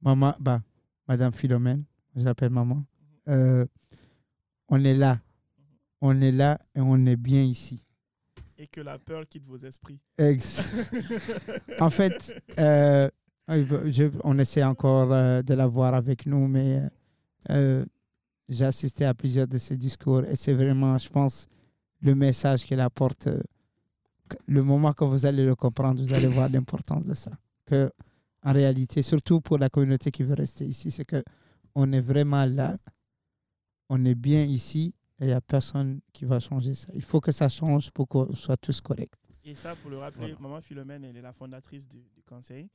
maman, 0.00 0.34
bah, 0.40 0.62
Madame 1.08 1.32
Philomène, 1.32 1.84
je 2.16 2.24
l'appelle 2.24 2.50
maman. 2.50 2.84
On 3.26 4.84
est 4.84 4.94
là. 4.94 5.18
On 6.00 6.20
est 6.20 6.32
là 6.32 6.58
et 6.74 6.80
on 6.80 7.04
est 7.06 7.16
bien 7.16 7.42
ici. 7.42 7.84
Et 8.56 8.66
que 8.68 8.80
la 8.80 8.98
peur 8.98 9.26
quitte 9.28 9.44
vos 9.46 9.58
esprits. 9.58 10.00
Ex- 10.16 10.62
en 11.80 11.90
fait, 11.90 12.32
je- 13.48 14.10
on 14.24 14.38
essaie 14.38 14.64
encore 14.64 15.12
euh, 15.12 15.42
de 15.42 15.54
la 15.54 15.66
voir 15.66 15.94
avec 15.94 16.26
nous, 16.26 16.46
mais 16.48 16.78
euh, 16.80 16.88
Euh, 17.50 17.84
J'ai 18.48 18.64
assisté 18.66 19.04
à 19.06 19.14
plusieurs 19.14 19.46
de 19.48 19.56
ses 19.58 19.76
discours 19.76 20.22
et 20.24 20.36
c'est 20.36 20.52
vraiment, 20.54 20.96
je 20.98 21.08
pense, 21.08 21.46
le 22.00 22.14
message 22.14 22.64
qu'elle 22.66 22.80
apporte. 22.80 23.28
Le 24.46 24.62
moment 24.62 24.92
que 24.94 25.04
vous 25.04 25.24
allez 25.26 25.44
le 25.46 25.54
comprendre, 25.54 26.02
vous 26.02 26.12
allez 26.12 26.26
voir 26.28 26.48
l'importance 26.50 27.04
de 27.04 27.14
ça. 27.14 27.30
Que, 27.66 27.90
en 28.42 28.52
réalité, 28.52 29.02
surtout 29.02 29.40
pour 29.40 29.58
la 29.58 29.68
communauté 29.70 30.10
qui 30.10 30.22
veut 30.22 30.34
rester 30.34 30.64
ici, 30.66 30.90
c'est 30.90 31.04
que 31.06 31.22
on 31.74 31.90
est 31.92 32.00
vraiment 32.02 32.44
là, 32.46 32.76
on 33.90 34.02
est 34.06 34.14
bien 34.14 34.44
ici 34.44 34.94
et 35.20 35.24
il 35.24 35.26
n'y 35.28 35.32
a 35.32 35.40
personne 35.40 36.00
qui 36.12 36.24
va 36.26 36.38
changer 36.40 36.74
ça. 36.74 36.88
Il 36.94 37.02
faut 37.02 37.20
que 37.20 37.32
ça 37.32 37.48
change 37.48 37.90
pour 37.92 38.08
qu'on 38.08 38.34
soit 38.34 38.56
tous 38.58 38.80
corrects. 38.80 39.14
Et 39.44 39.54
ça, 39.54 39.74
pour 39.76 39.90
le 39.90 39.98
rappeler, 39.98 40.32
Voilà. 40.32 40.40
Maman 40.40 40.60
Philomène, 40.62 41.04
elle 41.04 41.16
est 41.16 41.22
la 41.22 41.32
fondatrice 41.32 41.86
du, 41.86 41.98
du 42.14 42.22
conseil. 42.22 42.68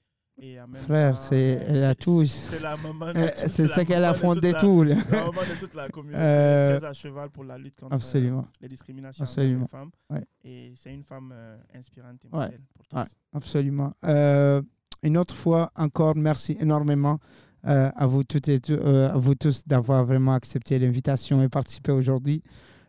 Frère, 0.86 1.18
c'est- 1.18 1.58
euh, 1.58 1.64
elle 1.68 1.84
a 1.84 1.90
c'est- 1.90 1.96
tout. 1.96 2.26
C'est 2.26 2.62
la 2.64 2.78
maman 2.78 3.08
Euh, 3.16 3.28
C'est 3.48 3.68
la 3.68 3.76
ça 3.76 3.86
qu'elle 3.86 4.06
a 4.06 4.14
fondé 4.14 4.52
la- 4.52 4.60
tout. 4.60 4.84
là. 4.84 4.96
La 5.12 5.20
maman 5.26 5.32
de 5.42 5.60
toute 5.60 5.74
la 5.76 5.90
communauté, 5.90 6.22
Euh, 6.22 6.78
très 6.80 6.88
à 6.88 6.94
cheval 6.94 7.30
pour 7.30 7.44
la 7.44 7.58
lutte 7.58 7.76
contre 7.80 7.94
euh, 7.94 7.96
Absolument. 7.98 8.46
les 8.62 8.68
discriminations 8.68 9.24
Absolument. 9.24 9.62
les 9.62 9.68
femmes. 9.68 9.90
Ouais. 10.10 10.24
Et 10.44 10.74
c'est 10.76 10.94
une 10.94 11.04
femme 11.04 11.32
euh, 11.34 11.58
inspirante 11.76 12.24
et 12.26 12.28
Ouais. 12.36 12.46
modèle 12.46 12.62
pour 12.74 12.88
tous. 12.88 12.96
Ouais. 12.96 13.04
Absolument. 13.34 13.94
Euh, 14.06 14.62
une 15.04 15.18
autre 15.18 15.36
fois, 15.36 15.72
encore, 15.76 16.16
merci 16.16 16.56
énormément 16.60 17.20
euh, 17.68 17.90
à, 17.96 18.08
vous 18.08 18.24
toutes 18.24 18.48
et 18.48 18.60
tous, 18.62 18.72
euh, 18.74 19.10
à 19.10 19.18
vous 19.18 19.36
tous 19.36 19.68
d'avoir 19.68 20.06
vraiment 20.06 20.34
accepté 20.34 20.80
l'invitation 20.80 21.42
et 21.44 21.50
participé 21.50 21.92
aujourd'hui. 21.92 22.42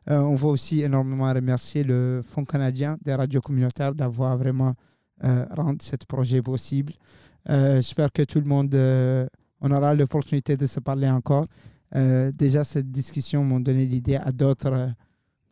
Euh, 0.09 0.19
on 0.21 0.35
va 0.37 0.49
aussi 0.49 0.81
énormément 0.83 1.31
remercier 1.33 1.83
le 1.83 2.23
Fonds 2.25 2.45
canadien 2.45 2.97
des 3.03 3.15
radios 3.15 3.41
communautaires 3.41 3.95
d'avoir 3.95 4.37
vraiment 4.39 4.75
euh, 5.25 5.45
rendu 5.51 5.85
ce 5.85 5.97
projet 6.09 6.41
possible. 6.41 6.95
Euh, 7.49 7.76
J'espère 7.76 8.12
que 8.12 8.22
tout 8.22 8.38
le 8.41 8.47
monde, 8.47 8.74
euh, 8.74 9.26
on 9.61 9.70
aura 9.70 9.95
l'opportunité 9.95 10.57
de 10.57 10.66
se 10.66 10.80
parler 10.80 11.09
encore. 11.09 11.47
Euh, 11.97 12.30
déjà, 12.32 12.64
cette 12.64 12.91
discussion 12.91 13.45
m'a 13.45 13.59
donné 13.61 13.84
l'idée 13.86 14.16
à 14.16 14.30
d'autres 14.32 14.91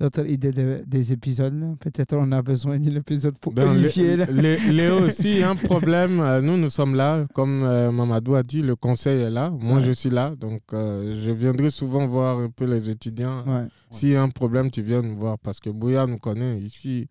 d'autres 0.01 0.24
idées 0.30 0.53
de- 0.53 0.84
des 0.86 1.12
épisodes. 1.12 1.76
Peut-être 1.80 2.14
on 2.16 2.30
a 2.30 2.41
besoin 2.41 2.78
d'un 2.78 2.95
épisode 2.95 3.36
pour 3.39 3.53
Ben, 3.53 3.72
Lé- 3.72 4.57
Léo 4.70 5.01
aussi, 5.07 5.43
un 5.43 5.57
problème. 5.57 6.22
Nous, 6.41 6.57
nous 6.57 6.70
sommes 6.70 6.95
là. 6.95 7.26
Comme 7.34 7.64
euh, 7.64 7.91
Mamadou 7.91 8.36
a 8.36 8.45
dit, 8.45 8.62
le 8.62 8.76
conseil 8.76 9.22
est 9.22 9.30
là. 9.30 9.51
Moi, 9.51 9.78
Ouais. 9.78 9.82
je 9.82 9.91
suis 9.91 10.11
là. 10.11 10.36
Donc, 10.39 10.61
euh, 10.72 11.16
je 11.20 11.32
viendrai 11.32 11.70
souvent 11.70 12.07
voir 12.07 12.39
un 12.39 12.49
peu 12.49 12.64
les 12.66 12.89
étudiants. 12.89 13.43
Ouais. 13.45 13.66
S'il 13.91 14.11
y 14.11 14.14
a 14.16 14.22
un 14.22 14.28
problème, 14.28 14.70
tu 14.70 14.82
viens 14.82 15.03
nous 15.03 15.16
voir. 15.16 15.36
Parce 15.36 15.59
que 15.59 15.68
Bouya 15.70 16.07
nous 16.07 16.18
connaît 16.18 16.61
ici. 16.61 17.09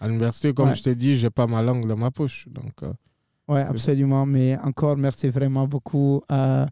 À 0.00 0.06
l'université, 0.06 0.54
comme 0.54 0.68
Ouais. 0.68 0.76
je 0.76 0.82
t'ai 0.84 0.94
dit, 0.94 1.16
j'ai 1.16 1.30
pas 1.30 1.48
ma 1.48 1.60
langue 1.60 1.88
dans 1.88 1.96
ma 1.96 2.12
poche. 2.12 2.46
Donc, 2.48 2.84
euh, 2.84 2.92
Oui, 3.48 3.60
absolument. 3.60 4.26
Mais 4.26 4.56
encore, 4.62 4.96
merci 4.96 5.28
vraiment 5.28 5.66
beaucoup 5.66 6.22
à, 6.28 6.66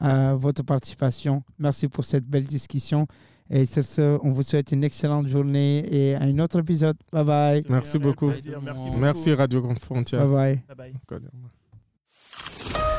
à 0.00 0.34
votre 0.34 0.62
participation. 0.62 1.42
Merci 1.58 1.88
pour 1.88 2.04
cette 2.04 2.24
belle 2.26 2.44
discussion. 2.44 3.06
Et 3.50 3.64
sur 3.64 3.82
ce, 3.84 4.18
on 4.22 4.32
vous 4.32 4.42
souhaite 4.42 4.72
une 4.72 4.84
excellente 4.84 5.26
journée 5.26 5.86
et 5.90 6.14
à 6.14 6.22
un 6.22 6.38
autre 6.38 6.58
épisode. 6.58 6.96
Bye 7.10 7.24
bye. 7.24 7.64
Merci 7.68 7.98
beaucoup. 7.98 8.26
Merci 8.28 8.50
beaucoup. 8.50 8.98
merci 8.98 9.32
Radio 9.34 9.74
Frontière. 9.80 10.26
Bye 10.26 10.62
bye. 10.68 10.76
Bye 10.76 10.76
bye. 10.76 10.92
D'accord. 11.08 12.97